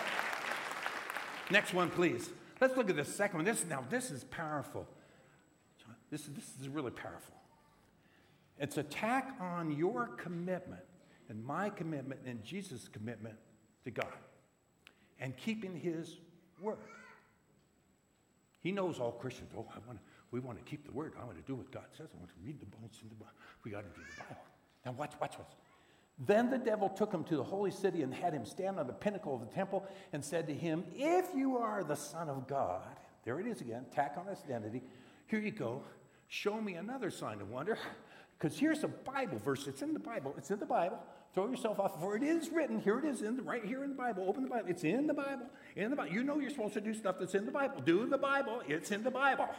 Next 1.51 1.75
one, 1.75 1.91
please. 1.91 2.31
Let's 2.59 2.75
look 2.75 2.89
at 2.89 2.95
the 2.95 3.05
second 3.05 3.37
one. 3.37 3.45
This 3.45 3.63
now 3.69 3.85
this 3.87 4.09
is 4.09 4.23
powerful. 4.23 4.87
This, 6.09 6.23
this 6.23 6.55
is 6.59 6.67
really 6.67 6.89
powerful. 6.89 7.35
It's 8.57 8.77
attack 8.77 9.35
on 9.39 9.77
your 9.77 10.07
commitment 10.17 10.81
and 11.29 11.45
my 11.45 11.69
commitment 11.69 12.21
and 12.25 12.43
Jesus' 12.43 12.87
commitment 12.87 13.35
to 13.83 13.91
God 13.91 14.17
and 15.19 15.37
keeping 15.37 15.79
his 15.79 16.17
word. 16.59 16.79
He 18.61 18.71
knows 18.71 18.99
all 18.99 19.11
Christians. 19.11 19.51
Oh, 19.57 19.65
I 19.73 19.79
want 19.87 19.99
to, 19.99 20.05
we 20.31 20.39
want 20.39 20.57
to 20.57 20.63
keep 20.63 20.85
the 20.85 20.91
word. 20.91 21.13
I 21.19 21.25
want 21.25 21.37
to 21.37 21.43
do 21.43 21.55
what 21.55 21.71
God 21.71 21.85
says. 21.97 22.07
I 22.13 22.17
want 22.17 22.29
to 22.29 22.35
read 22.45 22.59
the 22.59 22.65
books 22.65 22.99
in 23.01 23.09
the 23.09 23.15
Bible. 23.15 23.33
We 23.63 23.71
got 23.71 23.81
to 23.81 23.99
do 23.99 24.05
the 24.05 24.23
Bible. 24.23 24.41
Now 24.85 24.91
watch, 24.93 25.13
watch 25.19 25.37
this. 25.37 25.55
Then 26.25 26.49
the 26.49 26.57
devil 26.57 26.89
took 26.89 27.13
him 27.13 27.23
to 27.25 27.37
the 27.37 27.43
holy 27.43 27.71
city 27.71 28.03
and 28.03 28.13
had 28.13 28.33
him 28.33 28.45
stand 28.45 28.77
on 28.77 28.87
the 28.87 28.93
pinnacle 28.93 29.33
of 29.33 29.39
the 29.39 29.53
temple 29.53 29.87
and 30.11 30.23
said 30.23 30.47
to 30.47 30.53
him, 30.53 30.83
If 30.93 31.27
you 31.33 31.57
are 31.57 31.83
the 31.83 31.95
Son 31.95 32.27
of 32.27 32.47
God, 32.47 32.97
there 33.23 33.39
it 33.39 33.47
is 33.47 33.61
again, 33.61 33.85
tack 33.93 34.15
on 34.17 34.27
his 34.27 34.39
identity. 34.43 34.81
Here 35.27 35.39
you 35.39 35.51
go. 35.51 35.83
Show 36.27 36.59
me 36.59 36.73
another 36.73 37.09
sign 37.09 37.39
of 37.41 37.49
wonder. 37.49 37.77
Because 38.39 38.57
here's 38.57 38.83
a 38.83 38.87
Bible 38.87 39.37
verse. 39.37 39.67
It's 39.67 39.81
in 39.81 39.93
the 39.93 39.99
Bible. 39.99 40.33
It's 40.37 40.49
in 40.49 40.59
the 40.59 40.65
Bible. 40.65 40.97
Throw 41.33 41.49
yourself 41.49 41.79
off. 41.79 41.99
For 41.99 42.15
it 42.15 42.23
is 42.23 42.49
written. 42.49 42.79
Here 42.79 42.97
it 42.97 43.05
is, 43.05 43.21
in 43.21 43.35
the, 43.35 43.43
right 43.43 43.63
here 43.63 43.83
in 43.83 43.89
the 43.89 43.95
Bible. 43.95 44.25
Open 44.27 44.43
the 44.43 44.49
Bible. 44.49 44.69
It's 44.69 44.83
in 44.83 45.07
the 45.07 45.13
Bible. 45.13 45.45
In 45.75 45.89
the 45.89 45.95
Bible. 45.95 46.13
You 46.13 46.23
know 46.23 46.39
you're 46.39 46.49
supposed 46.49 46.73
to 46.75 46.81
do 46.81 46.93
stuff 46.93 47.17
that's 47.19 47.35
in 47.35 47.45
the 47.45 47.51
Bible. 47.51 47.81
Do 47.81 48.05
the 48.05 48.17
Bible. 48.17 48.61
It's 48.67 48.91
in 48.91 49.03
the 49.03 49.11
Bible. 49.11 49.49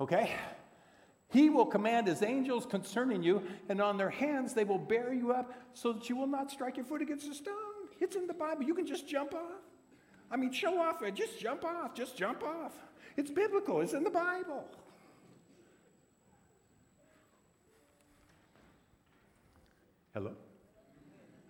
Okay? 0.00 0.32
He 1.28 1.50
will 1.50 1.66
command 1.66 2.06
his 2.06 2.22
angels 2.22 2.66
concerning 2.66 3.22
you, 3.22 3.42
and 3.68 3.80
on 3.80 3.96
their 3.96 4.10
hands 4.10 4.54
they 4.54 4.64
will 4.64 4.78
bear 4.78 5.12
you 5.12 5.32
up 5.32 5.52
so 5.74 5.92
that 5.92 6.08
you 6.08 6.16
will 6.16 6.26
not 6.26 6.50
strike 6.50 6.76
your 6.76 6.86
foot 6.86 7.02
against 7.02 7.28
a 7.28 7.34
stone. 7.34 7.54
It's 8.00 8.16
in 8.16 8.26
the 8.26 8.34
Bible. 8.34 8.62
You 8.62 8.74
can 8.74 8.86
just 8.86 9.08
jump 9.08 9.34
off. 9.34 9.62
I 10.30 10.36
mean, 10.36 10.52
show 10.52 10.80
off. 10.80 11.02
Just 11.14 11.38
jump 11.40 11.64
off. 11.64 11.94
Just 11.94 12.16
jump 12.16 12.42
off. 12.42 12.72
It's 13.16 13.30
biblical. 13.30 13.80
It's 13.80 13.92
in 13.92 14.04
the 14.04 14.10
Bible. 14.10 14.64
Hello? 20.14 20.32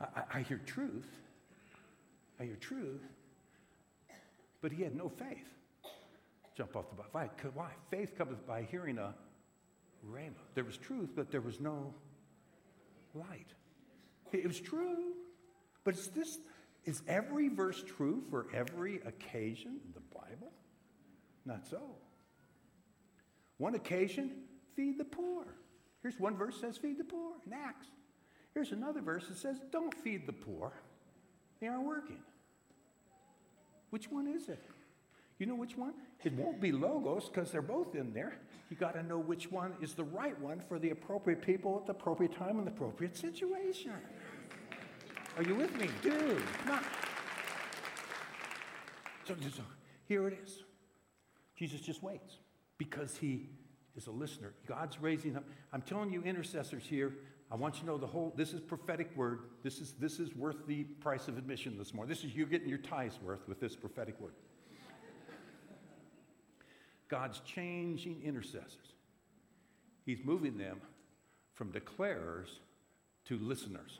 I, 0.01 0.23
I, 0.35 0.41
hear 0.41 0.61
truth. 0.67 1.09
I 2.39 2.45
hear 2.45 2.57
truth. 2.57 3.03
But 4.61 4.73
he 4.73 4.83
had 4.83 4.95
no 4.95 5.09
faith. 5.09 5.49
Jump 6.57 6.77
off 6.77 6.91
the 6.91 7.03
bike. 7.13 7.41
Why? 7.55 7.71
Faith 7.91 8.17
comes 8.19 8.39
by 8.47 8.63
hearing 8.63 8.99
a 8.99 9.15
rhema. 10.07 10.33
There 10.55 10.65
was 10.65 10.77
truth, 10.77 11.11
but 11.17 11.31
there 11.31 11.41
was 11.41 11.61
no 11.61 11.95
light. 13.15 13.49
It 14.33 14.47
was 14.47 14.61
true. 14.61 15.15
But 15.85 15.95
is 15.95 16.09
this 16.09 16.39
is 16.85 17.03
every 17.09 17.49
verse 17.49 17.83
true 17.83 18.23
for 18.31 18.47
every 18.55 18.97
occasion 19.07 19.81
in 19.85 19.93
the 19.95 20.01
Bible? 20.15 20.53
Not 21.45 21.67
so. 21.67 21.81
One 23.59 23.75
occasion, 23.75 24.33
feed 24.77 24.99
the 24.99 25.05
poor. 25.05 25.45
Here's 26.03 26.19
one 26.19 26.37
verse 26.37 26.61
says 26.61 26.79
feed 26.79 26.99
the 26.99 27.05
poor 27.05 27.33
in 27.47 27.53
Acts. 27.53 27.87
Here's 28.55 28.73
another 28.73 29.01
verse 29.01 29.29
that 29.29 29.39
says, 29.39 29.57
Don't 29.71 29.95
feed 29.95 30.27
the 30.27 30.33
poor. 30.33 30.73
They 31.61 31.67
aren't 31.67 31.85
working. 31.85 32.19
Which 33.91 34.11
one 34.11 34.27
is 34.27 34.49
it? 34.49 34.63
You 35.39 35.47
know 35.47 35.55
which 35.55 35.77
one? 35.77 35.95
It 36.23 36.35
won't 36.35 36.61
be 36.61 36.71
logos 36.71 37.29
because 37.29 37.51
they're 37.51 37.63
both 37.63 37.95
in 37.95 38.13
there. 38.13 38.35
You 38.69 38.77
got 38.77 38.95
to 38.95 39.03
know 39.03 39.19
which 39.19 39.51
one 39.51 39.73
is 39.81 39.95
the 39.95 40.05
right 40.05 40.39
one 40.39 40.61
for 40.69 40.79
the 40.79 40.91
appropriate 40.91 41.43
people 41.43 41.79
at 41.81 41.87
the 41.87 41.93
appropriate 41.93 42.35
time 42.37 42.59
in 42.59 42.65
the 42.65 42.71
appropriate 42.71 43.17
situation. 43.17 43.93
Are 45.37 45.43
you 45.43 45.55
with 45.55 45.75
me? 45.81 45.89
Dude, 46.03 46.43
come 46.67 46.85
so 49.27 49.63
here 50.09 50.27
it 50.27 50.39
is. 50.43 50.65
Jesus 51.57 51.81
just 51.81 52.03
waits 52.03 52.39
because 52.79 53.17
he 53.17 53.49
is 53.97 54.07
a 54.09 54.11
listener. 54.11 54.53
God's 54.67 55.01
raising 55.01 55.37
up. 55.37 55.45
I'm 55.73 55.83
telling 55.83 56.11
you, 56.11 56.23
intercessors 56.23 56.85
here, 56.85 57.13
I 57.51 57.57
want 57.57 57.77
you 57.77 57.81
to 57.81 57.87
know 57.87 57.99
the 57.99 58.07
whole, 58.07 58.33
this 58.37 58.53
is 58.53 58.61
prophetic 58.61 59.11
word. 59.17 59.41
This 59.65 59.81
is, 59.81 59.95
this 59.99 60.21
is 60.21 60.35
worth 60.37 60.67
the 60.69 60.85
price 60.85 61.27
of 61.27 61.37
admission 61.37 61.77
this 61.77 61.93
morning. 61.93 62.09
This 62.09 62.23
is 62.25 62.35
you 62.35 62.47
getting 62.47 62.69
your 62.69 62.79
tithes 62.79 63.19
worth 63.21 63.49
with 63.49 63.59
this 63.59 63.75
prophetic 63.75 64.21
word. 64.21 64.35
God's 67.09 67.41
changing 67.41 68.23
intercessors. 68.23 68.95
He's 70.07 70.21
moving 70.25 70.59
them 70.59 70.81
from 71.55 71.73
declarers 71.73 72.47
to 73.27 73.37
listeners. 73.39 73.99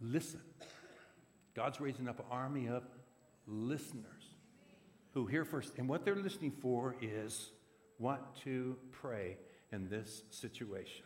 Listen. 0.00 0.40
God's 1.54 1.80
raising 1.80 2.06
up 2.06 2.18
an 2.18 2.26
army 2.30 2.68
of 2.68 2.82
listeners 3.46 4.04
who 5.14 5.26
hear 5.26 5.46
first. 5.46 5.72
And 5.78 5.88
what 5.88 6.04
they're 6.04 6.16
listening 6.16 6.52
for 6.60 6.96
is 7.00 7.50
what 7.96 8.36
to 8.44 8.76
pray 8.90 9.36
in 9.72 9.88
this 9.88 10.22
situation. 10.30 11.04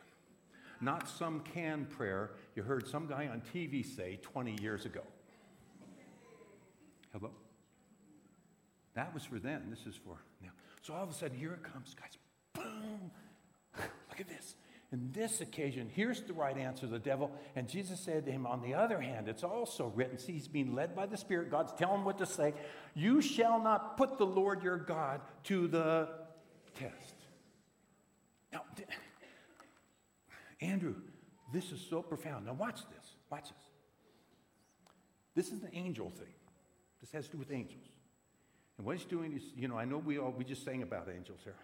Not 0.80 1.08
some 1.08 1.40
canned 1.40 1.90
prayer 1.90 2.32
you 2.54 2.62
heard 2.62 2.86
some 2.86 3.06
guy 3.06 3.28
on 3.28 3.42
TV 3.54 3.84
say 3.84 4.18
20 4.22 4.56
years 4.60 4.84
ago. 4.84 5.02
Hello? 7.12 7.30
That 8.94 9.12
was 9.14 9.24
for 9.24 9.38
then. 9.38 9.64
This 9.70 9.86
is 9.86 9.94
for 9.94 10.16
now. 10.42 10.50
So 10.82 10.94
all 10.94 11.02
of 11.02 11.10
a 11.10 11.14
sudden, 11.14 11.36
here 11.36 11.52
it 11.52 11.62
comes, 11.62 11.94
guys. 11.94 12.16
Boom! 12.54 13.10
Look 14.08 14.20
at 14.20 14.28
this. 14.28 14.54
In 14.92 15.10
this 15.12 15.40
occasion, 15.40 15.90
here's 15.92 16.22
the 16.22 16.32
right 16.32 16.56
answer 16.56 16.86
the 16.86 16.98
devil. 16.98 17.32
And 17.56 17.68
Jesus 17.68 18.00
said 18.00 18.24
to 18.26 18.32
him, 18.32 18.46
On 18.46 18.62
the 18.62 18.74
other 18.74 19.00
hand, 19.00 19.28
it's 19.28 19.42
also 19.42 19.92
written, 19.94 20.16
see, 20.16 20.32
he's 20.32 20.48
being 20.48 20.74
led 20.74 20.94
by 20.94 21.06
the 21.06 21.16
Spirit. 21.16 21.50
God's 21.50 21.72
telling 21.72 21.96
him 21.96 22.04
what 22.04 22.18
to 22.18 22.26
say. 22.26 22.54
You 22.94 23.20
shall 23.20 23.60
not 23.62 23.96
put 23.96 24.16
the 24.16 24.26
Lord 24.26 24.62
your 24.62 24.78
God 24.78 25.20
to 25.44 25.66
the 25.68 26.08
test. 26.78 27.14
Now, 28.52 28.62
Andrew, 30.60 30.94
this 31.52 31.72
is 31.72 31.84
so 31.88 32.02
profound. 32.02 32.46
Now, 32.46 32.54
watch 32.54 32.76
this. 32.76 33.10
Watch 33.30 33.44
this. 33.44 33.68
This 35.34 35.52
is 35.52 35.60
the 35.60 35.74
angel 35.74 36.10
thing. 36.10 36.32
This 37.00 37.12
has 37.12 37.26
to 37.26 37.32
do 37.32 37.38
with 37.38 37.52
angels. 37.52 37.84
And 38.78 38.86
what 38.86 38.96
he's 38.96 39.06
doing 39.06 39.34
is, 39.34 39.42
you 39.56 39.68
know, 39.68 39.78
I 39.78 39.84
know 39.84 39.98
we 39.98 40.18
all, 40.18 40.34
we 40.36 40.44
just 40.44 40.64
sang 40.64 40.82
about 40.82 41.08
angels 41.14 41.40
here. 41.44 41.56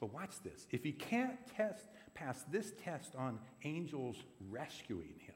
But 0.00 0.12
watch 0.14 0.40
this. 0.42 0.66
If 0.70 0.82
he 0.82 0.92
can't 0.92 1.36
test, 1.56 1.84
pass 2.14 2.44
this 2.50 2.72
test 2.82 3.14
on 3.16 3.38
angels 3.64 4.16
rescuing 4.48 5.14
him 5.20 5.34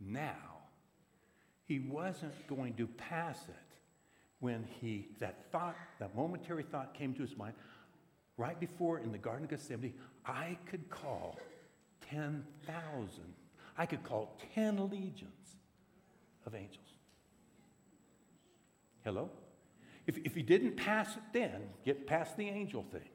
now, 0.00 0.58
he 1.64 1.80
wasn't 1.80 2.46
going 2.46 2.74
to 2.74 2.86
pass 2.86 3.40
it 3.48 3.54
when 4.40 4.66
he, 4.80 5.08
that 5.20 5.50
thought, 5.50 5.76
that 5.98 6.14
momentary 6.14 6.62
thought 6.62 6.92
came 6.92 7.14
to 7.14 7.22
his 7.22 7.36
mind, 7.36 7.54
right 8.36 8.58
before 8.60 8.98
in 8.98 9.12
the 9.12 9.18
Garden 9.18 9.44
of 9.44 9.50
Gethsemane, 9.50 9.94
I 10.26 10.58
could 10.66 10.90
call 10.90 11.38
10,000, 12.10 13.08
I 13.76 13.86
could 13.86 14.02
call 14.02 14.38
10 14.54 14.90
legions 14.90 15.56
of 16.46 16.54
angels. 16.54 16.78
Hello? 19.04 19.30
If, 20.06 20.18
if 20.18 20.34
he 20.34 20.42
didn't 20.42 20.76
pass 20.76 21.16
it 21.16 21.22
then, 21.32 21.62
get 21.84 22.06
past 22.06 22.36
the 22.36 22.48
angel 22.48 22.84
thing, 22.90 23.08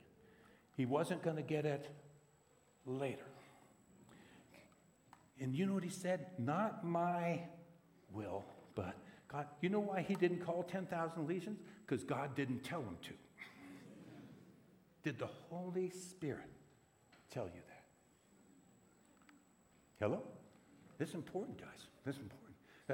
he 0.75 0.85
wasn't 0.85 1.23
going 1.23 1.35
to 1.35 1.41
get 1.43 1.65
it 1.65 1.89
later. 2.85 3.25
And 5.39 5.55
you 5.55 5.65
know 5.65 5.73
what 5.73 5.83
he 5.83 5.89
said? 5.89 6.27
Not 6.37 6.85
my 6.85 7.41
will, 8.13 8.43
but 8.75 8.95
God. 9.31 9.45
You 9.61 9.69
know 9.69 9.79
why 9.79 10.01
he 10.01 10.15
didn't 10.15 10.39
call 10.39 10.63
10,000 10.63 11.27
legions? 11.27 11.59
Because 11.85 12.03
God 12.03 12.35
didn't 12.35 12.63
tell 12.63 12.81
him 12.81 12.97
to. 13.03 13.13
Did 15.03 15.17
the 15.17 15.29
Holy 15.49 15.89
Spirit 15.91 16.49
tell 17.31 17.45
you 17.45 17.61
that? 17.67 17.68
Hello? 20.00 20.22
This 20.97 21.10
is 21.10 21.16
important, 21.16 21.60
guys. 21.60 21.88
This 22.06 22.16
is 22.16 22.22
important. 22.22 22.56
Uh, 22.89 22.93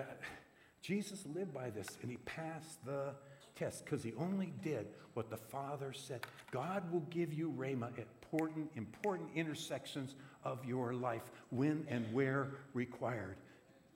Jesus 0.81 1.25
lived 1.33 1.53
by 1.53 1.69
this 1.69 1.87
and 2.01 2.11
he 2.11 2.17
passed 2.17 2.83
the 2.85 3.13
test 3.55 3.85
because 3.85 4.03
he 4.03 4.13
only 4.17 4.53
did 4.61 4.87
what 5.13 5.29
the 5.29 5.37
Father 5.37 5.93
said. 5.93 6.25
God 6.51 6.91
will 6.91 7.05
give 7.09 7.33
you 7.33 7.53
Rhema 7.57 7.97
at 7.97 8.07
important, 8.35 8.69
important 8.75 9.29
intersections 9.35 10.15
of 10.43 10.63
your 10.65 10.93
life 10.93 11.23
when 11.49 11.85
and 11.89 12.11
where 12.13 12.51
required 12.73 13.37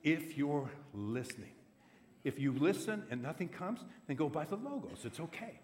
if 0.02 0.36
you're 0.36 0.70
listening. 0.94 1.52
If 2.24 2.38
you 2.38 2.52
listen 2.52 3.04
and 3.10 3.22
nothing 3.22 3.48
comes, 3.48 3.80
then 4.06 4.16
go 4.16 4.28
by 4.28 4.44
the 4.44 4.56
logos. 4.56 5.04
It's 5.04 5.20
okay. 5.20 5.60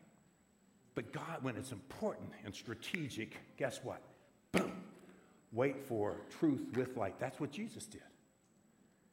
But 0.94 1.12
God, 1.12 1.42
when 1.42 1.56
it's 1.56 1.72
important 1.72 2.30
and 2.44 2.54
strategic, 2.54 3.36
guess 3.56 3.80
what? 3.82 4.02
Boom. 4.52 4.72
Wait 5.52 5.86
for 5.86 6.20
truth 6.38 6.66
with 6.74 6.96
light. 6.96 7.18
That's 7.18 7.40
what 7.40 7.50
Jesus 7.50 7.86
did. 7.86 8.02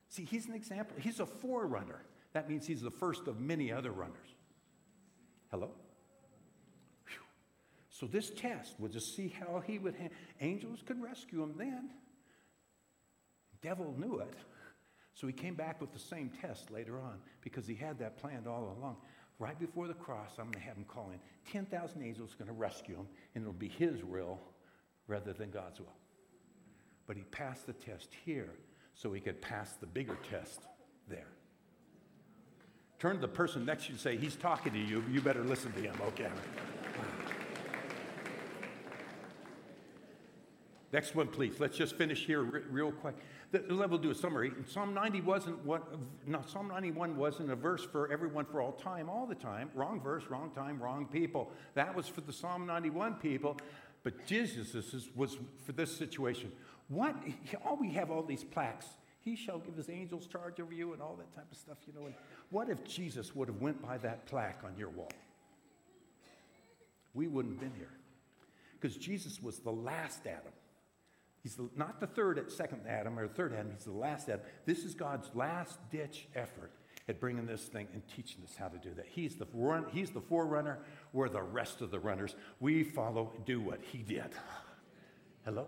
See, 0.10 0.26
he's 0.26 0.48
an 0.48 0.54
example. 0.54 0.96
He's 1.00 1.20
a 1.20 1.26
forerunner. 1.26 2.04
That 2.34 2.50
means 2.50 2.68
he's 2.68 2.82
the 2.82 2.92
first 2.92 3.28
of 3.28 3.40
many 3.40 3.72
other 3.72 3.92
runners. 3.92 4.36
Hello? 5.52 5.72
Whew. 7.08 7.22
So 7.90 8.06
this 8.08 8.30
test 8.30 8.80
was 8.80 8.94
to 8.94 9.00
see 9.00 9.28
how 9.40 9.62
he 9.66 9.80
would 9.80 9.96
handle. 9.96 10.18
Angels 10.42 10.80
could 10.86 11.02
rescue 11.02 11.42
him 11.44 11.54
then. 11.58 11.90
Devil 13.62 13.96
knew 13.98 14.20
it. 14.20 14.34
So 15.16 15.28
he 15.28 15.34
came 15.34 15.54
back 15.54 15.80
with 15.80 15.94
the 15.94 16.00
same 16.00 16.32
test 16.42 16.72
later 16.72 17.00
on 17.00 17.20
because 17.42 17.68
he 17.68 17.76
had 17.76 18.00
that 18.00 18.18
planned 18.18 18.48
all 18.48 18.76
along. 18.78 18.98
Right 19.40 19.58
before 19.60 19.88
the 19.88 19.94
cross, 19.94 20.32
I'm 20.38 20.46
going 20.46 20.54
to 20.54 20.60
have 20.60 20.78
him 20.78 20.86
call 20.86 21.12
in 21.12 21.20
10,000 21.52 22.02
angels 22.04 22.36
going 22.36 22.48
to 22.48 22.54
rescue 22.54 22.96
him, 22.96 23.08
and 23.36 23.44
it'll 23.44 23.54
be 23.54 23.68
his 23.68 24.04
will 24.04 24.40
rather 25.08 25.34
than 25.34 25.50
God's 25.50 25.80
will. 25.80 25.96
But 27.08 27.18
he 27.18 27.24
passed 27.24 27.68
the 27.68 27.74
test 27.74 28.10
here 28.26 28.54
so 28.96 29.12
he 29.12 29.20
could 29.20 29.42
pass 29.42 29.74
the 29.74 29.86
bigger 29.86 30.18
test 30.30 30.62
there. 31.10 31.28
Turn 33.00 33.16
to 33.16 33.22
the 33.22 33.28
person 33.28 33.66
next 33.66 33.84
to 33.84 33.90
you 33.90 33.94
and 33.96 34.02
say, 34.02 34.16
He's 34.16 34.36
talking 34.36 34.72
to 34.74 34.80
you. 34.80 35.04
You 35.12 35.20
better 35.22 35.44
listen 35.44 35.74
to 35.74 35.82
him. 35.82 35.96
Okay. 36.08 36.30
Next 40.94 41.16
one, 41.16 41.28
please. 41.28 41.60
Let's 41.60 41.76
just 41.76 41.96
finish 41.96 42.26
here 42.28 42.44
real 42.44 42.92
quick. 42.92 43.16
Let 43.52 43.90
me 43.90 43.98
do 43.98 44.12
a 44.12 44.16
summary. 44.16 44.54
Psalm 44.68 44.94
90 44.94 45.22
wasn't 45.22 45.66
what, 45.66 45.84
no, 46.28 46.42
Psalm 46.46 46.68
91 46.68 47.18
wasn't 47.18 47.52
a 47.52 47.56
verse 47.56 47.84
for 47.84 48.12
everyone 48.12 48.46
for 48.46 48.62
all 48.62 48.72
time, 48.72 49.10
all 49.10 49.26
the 49.26 49.36
time. 49.36 49.72
Wrong 49.74 50.00
verse, 50.00 50.24
wrong 50.30 50.52
time, 50.52 50.80
wrong 50.80 51.08
people. 51.08 51.52
That 51.74 51.96
was 51.96 52.08
for 52.08 52.22
the 52.22 52.32
Psalm 52.32 52.68
91 52.68 53.16
people. 53.16 53.58
But 54.04 54.26
Jesus 54.28 54.76
was 55.16 55.38
for 55.66 55.72
this 55.72 55.96
situation. 55.96 56.52
What, 56.88 57.16
all 57.66 57.78
we 57.78 57.92
have 57.94 58.12
all 58.12 58.24
these 58.24 58.44
plaques. 58.44 58.88
He 59.20 59.38
shall 59.38 59.60
give 59.60 59.76
his 59.76 59.90
angels 59.90 60.28
charge 60.28 60.60
over 60.60 60.74
you 60.74 60.92
and 60.92 61.02
all 61.02 61.16
that 61.16 61.34
type 61.34 61.50
of 61.50 61.58
stuff, 61.58 61.78
you 61.88 61.94
know. 61.94 62.08
And 62.08 62.16
what 62.50 62.70
if 62.70 62.84
Jesus 62.84 63.34
would 63.34 63.48
have 63.48 63.62
went 63.62 63.82
by 63.82 63.98
that 64.00 64.26
plaque 64.26 64.62
on 64.66 64.78
your 64.78 64.90
wall? 64.90 65.12
We 67.14 67.28
wouldn't 67.28 67.54
have 67.54 67.62
been 67.62 67.80
here. 67.80 67.92
Because 68.80 68.98
Jesus 68.98 69.42
was 69.42 69.60
the 69.60 69.72
last 69.72 70.28
Adam. 70.28 70.52
He's 71.42 71.56
the, 71.56 71.70
not 71.76 72.02
the 72.02 72.08
third, 72.08 72.52
second 72.52 72.82
Adam 72.88 73.18
or 73.18 73.28
third 73.28 73.54
Adam. 73.54 73.72
He's 73.74 73.86
the 73.86 73.92
last 73.92 74.28
Adam. 74.28 74.42
This 74.66 74.84
is 74.84 74.94
God's 74.94 75.30
last 75.34 75.78
ditch 75.90 76.28
effort 76.36 76.72
at 77.08 77.20
bringing 77.20 77.46
this 77.46 77.64
thing 77.64 77.88
and 77.94 78.02
teaching 78.14 78.44
us 78.44 78.56
how 78.58 78.68
to 78.68 78.78
do 78.78 78.94
that. 78.96 79.06
He's 79.10 79.36
the, 79.36 79.48
run, 79.54 79.86
he's 79.92 80.12
the 80.12 80.22
forerunner. 80.22 80.80
We're 81.12 81.30
the 81.30 81.42
rest 81.42 81.82
of 81.82 81.92
the 81.92 82.00
runners. 82.00 82.36
We 82.60 82.84
follow, 82.84 83.32
do 83.46 83.60
what 83.60 83.82
he 83.82 84.00
did. 84.00 84.30
Hello? 85.46 85.68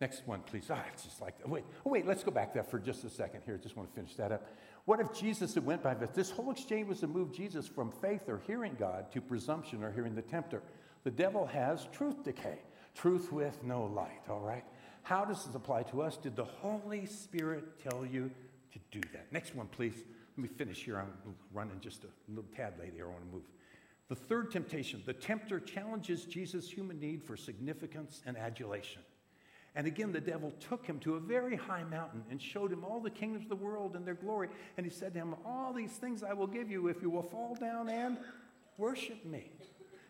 Next 0.00 0.26
one, 0.26 0.40
please. 0.40 0.66
Ah, 0.70 0.82
it's 0.92 1.04
just 1.04 1.20
like, 1.20 1.34
wait, 1.46 1.64
oh, 1.86 1.90
wait, 1.90 2.06
let's 2.06 2.24
go 2.24 2.30
back 2.30 2.52
there 2.52 2.64
for 2.64 2.78
just 2.78 3.04
a 3.04 3.10
second 3.10 3.42
here. 3.44 3.54
I 3.54 3.62
just 3.62 3.76
want 3.76 3.88
to 3.88 3.94
finish 3.94 4.16
that 4.16 4.32
up. 4.32 4.46
What 4.86 5.00
if 5.00 5.12
Jesus 5.14 5.54
had 5.54 5.64
went 5.64 5.82
by 5.82 5.94
this? 5.94 6.10
This 6.10 6.30
whole 6.30 6.50
exchange 6.50 6.88
was 6.88 7.00
to 7.00 7.06
move 7.06 7.32
Jesus 7.32 7.66
from 7.66 7.90
faith 7.90 8.28
or 8.28 8.42
hearing 8.46 8.76
God 8.78 9.10
to 9.12 9.20
presumption 9.20 9.82
or 9.82 9.92
hearing 9.92 10.14
the 10.14 10.22
tempter. 10.22 10.62
The 11.04 11.10
devil 11.10 11.46
has 11.46 11.86
truth 11.92 12.24
decay, 12.24 12.58
truth 12.94 13.32
with 13.32 13.62
no 13.62 13.84
light, 13.84 14.22
all 14.28 14.40
right? 14.40 14.64
How 15.02 15.24
does 15.24 15.44
this 15.44 15.54
apply 15.54 15.84
to 15.84 16.02
us? 16.02 16.16
Did 16.16 16.34
the 16.34 16.44
Holy 16.44 17.06
Spirit 17.06 17.64
tell 17.88 18.04
you 18.04 18.30
to 18.72 18.78
do 18.90 19.00
that? 19.12 19.32
Next 19.32 19.54
one, 19.54 19.68
please. 19.68 19.94
Let 20.36 20.42
me 20.42 20.48
finish 20.48 20.82
here. 20.84 20.98
I'm 20.98 21.34
running 21.52 21.78
just 21.80 22.04
a 22.04 22.08
little 22.28 22.50
tad 22.56 22.74
late 22.80 22.92
here. 22.94 23.06
I 23.06 23.10
want 23.10 23.24
to 23.26 23.32
move. 23.32 23.44
The 24.08 24.16
third 24.16 24.50
temptation 24.50 25.02
the 25.06 25.12
tempter 25.12 25.60
challenges 25.60 26.24
Jesus' 26.24 26.68
human 26.68 26.98
need 26.98 27.22
for 27.22 27.36
significance 27.36 28.20
and 28.26 28.36
adulation. 28.36 29.02
And 29.76 29.86
again, 29.86 30.12
the 30.12 30.20
devil 30.20 30.52
took 30.60 30.86
him 30.86 31.00
to 31.00 31.16
a 31.16 31.20
very 31.20 31.56
high 31.56 31.82
mountain 31.84 32.22
and 32.30 32.40
showed 32.40 32.72
him 32.72 32.84
all 32.84 33.00
the 33.00 33.10
kingdoms 33.10 33.44
of 33.44 33.48
the 33.48 33.56
world 33.56 33.96
and 33.96 34.06
their 34.06 34.14
glory. 34.14 34.48
And 34.76 34.86
he 34.86 34.90
said 34.90 35.14
to 35.14 35.18
him, 35.18 35.34
All 35.44 35.72
these 35.72 35.92
things 35.92 36.22
I 36.22 36.32
will 36.32 36.46
give 36.46 36.70
you 36.70 36.86
if 36.86 37.02
you 37.02 37.10
will 37.10 37.22
fall 37.22 37.56
down 37.60 37.88
and 37.88 38.18
worship 38.78 39.24
me. 39.24 39.50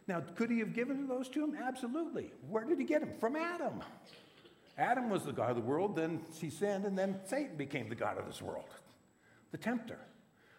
Now, 0.06 0.22
could 0.34 0.50
he 0.50 0.58
have 0.58 0.74
given 0.74 1.08
those 1.08 1.30
to 1.30 1.42
him? 1.42 1.56
Absolutely. 1.62 2.30
Where 2.48 2.64
did 2.64 2.78
he 2.78 2.84
get 2.84 3.00
them? 3.00 3.12
From 3.18 3.36
Adam. 3.36 3.80
Adam 4.76 5.08
was 5.08 5.24
the 5.24 5.32
God 5.32 5.50
of 5.50 5.56
the 5.56 5.62
world, 5.62 5.94
then 5.96 6.20
he 6.36 6.50
sinned, 6.50 6.84
and 6.84 6.98
then 6.98 7.20
Satan 7.26 7.56
became 7.56 7.88
the 7.88 7.94
God 7.94 8.18
of 8.18 8.26
this 8.26 8.42
world, 8.42 8.68
the 9.52 9.56
tempter. 9.56 9.98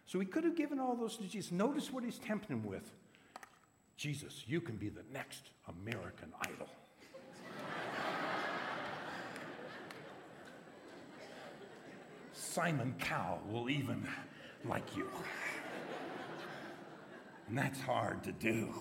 So 0.06 0.20
he 0.20 0.26
could 0.26 0.46
have 0.46 0.56
given 0.56 0.80
all 0.80 0.96
those 0.96 1.18
to 1.18 1.24
Jesus. 1.24 1.52
Notice 1.52 1.92
what 1.92 2.04
he's 2.04 2.18
tempting 2.18 2.56
him 2.56 2.66
with 2.66 2.90
Jesus, 3.98 4.44
you 4.48 4.62
can 4.62 4.78
be 4.78 4.90
the 4.90 5.04
next 5.12 5.50
American 5.68 6.32
idol. 6.42 6.70
Simon 12.56 12.96
Cowell 13.00 13.42
will 13.52 13.70
even 13.70 14.08
like 14.64 14.96
you. 14.96 15.10
And 17.50 17.58
that's 17.58 17.82
hard 17.82 18.24
to 18.24 18.32
do. 18.32 18.74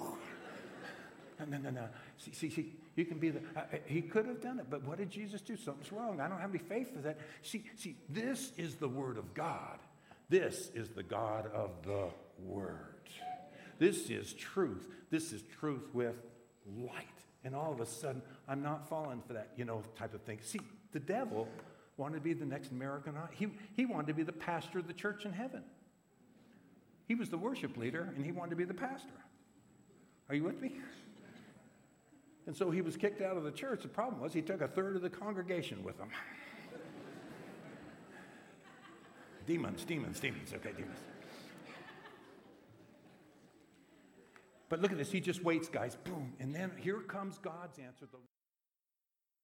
No, 1.40 1.46
no, 1.46 1.58
no, 1.58 1.70
no. 1.70 1.88
See, 2.16 2.32
see, 2.32 2.50
see 2.50 2.72
you 2.94 3.04
can 3.04 3.18
be 3.18 3.30
the. 3.30 3.40
Uh, 3.56 3.58
uh, 3.60 3.76
he 3.86 4.00
could 4.00 4.26
have 4.26 4.40
done 4.40 4.60
it, 4.60 4.66
but 4.70 4.84
what 4.84 4.98
did 4.98 5.10
Jesus 5.10 5.40
do? 5.40 5.56
Something's 5.56 5.90
wrong. 5.90 6.20
I 6.20 6.28
don't 6.28 6.38
have 6.38 6.50
any 6.50 6.60
faith 6.60 6.94
for 6.94 7.00
that. 7.00 7.18
See, 7.42 7.64
see, 7.74 7.96
this 8.08 8.52
is 8.56 8.76
the 8.76 8.86
Word 8.86 9.18
of 9.18 9.34
God. 9.34 9.80
This 10.28 10.70
is 10.72 10.90
the 10.90 11.02
God 11.02 11.50
of 11.52 11.70
the 11.82 12.10
Word. 12.38 13.10
This 13.80 14.08
is 14.08 14.34
truth. 14.34 14.86
This 15.10 15.32
is 15.32 15.42
truth 15.58 15.88
with 15.92 16.22
light. 16.78 17.08
And 17.42 17.56
all 17.56 17.72
of 17.72 17.80
a 17.80 17.86
sudden, 17.86 18.22
I'm 18.46 18.62
not 18.62 18.88
falling 18.88 19.20
for 19.26 19.32
that, 19.32 19.48
you 19.56 19.64
know, 19.64 19.82
type 19.98 20.14
of 20.14 20.22
thing. 20.22 20.38
See, 20.42 20.60
the 20.92 21.00
devil 21.00 21.48
wanted 21.96 22.16
to 22.16 22.20
be 22.20 22.32
the 22.32 22.44
next 22.44 22.70
American. 22.70 23.14
He, 23.32 23.48
he 23.76 23.86
wanted 23.86 24.08
to 24.08 24.14
be 24.14 24.22
the 24.22 24.32
pastor 24.32 24.78
of 24.78 24.86
the 24.86 24.92
church 24.92 25.24
in 25.24 25.32
heaven. 25.32 25.62
He 27.06 27.14
was 27.14 27.28
the 27.28 27.38
worship 27.38 27.76
leader, 27.76 28.12
and 28.16 28.24
he 28.24 28.32
wanted 28.32 28.50
to 28.50 28.56
be 28.56 28.64
the 28.64 28.74
pastor. 28.74 29.12
Are 30.28 30.34
you 30.34 30.42
with 30.42 30.60
me? 30.60 30.76
And 32.46 32.56
so 32.56 32.70
he 32.70 32.82
was 32.82 32.96
kicked 32.96 33.22
out 33.22 33.36
of 33.36 33.44
the 33.44 33.50
church. 33.50 33.82
The 33.82 33.88
problem 33.88 34.20
was 34.20 34.32
he 34.32 34.42
took 34.42 34.60
a 34.60 34.68
third 34.68 34.96
of 34.96 35.02
the 35.02 35.10
congregation 35.10 35.82
with 35.82 35.98
him. 35.98 36.08
demons, 39.46 39.84
demons, 39.84 40.20
demons. 40.20 40.52
Okay, 40.52 40.72
demons. 40.76 40.98
But 44.68 44.80
look 44.80 44.92
at 44.92 44.98
this. 44.98 45.10
He 45.10 45.20
just 45.20 45.42
waits, 45.44 45.68
guys. 45.68 45.96
Boom. 46.04 46.32
And 46.40 46.54
then 46.54 46.72
here 46.78 47.00
comes 47.00 47.38
God's 47.38 47.78
answer. 47.78 48.06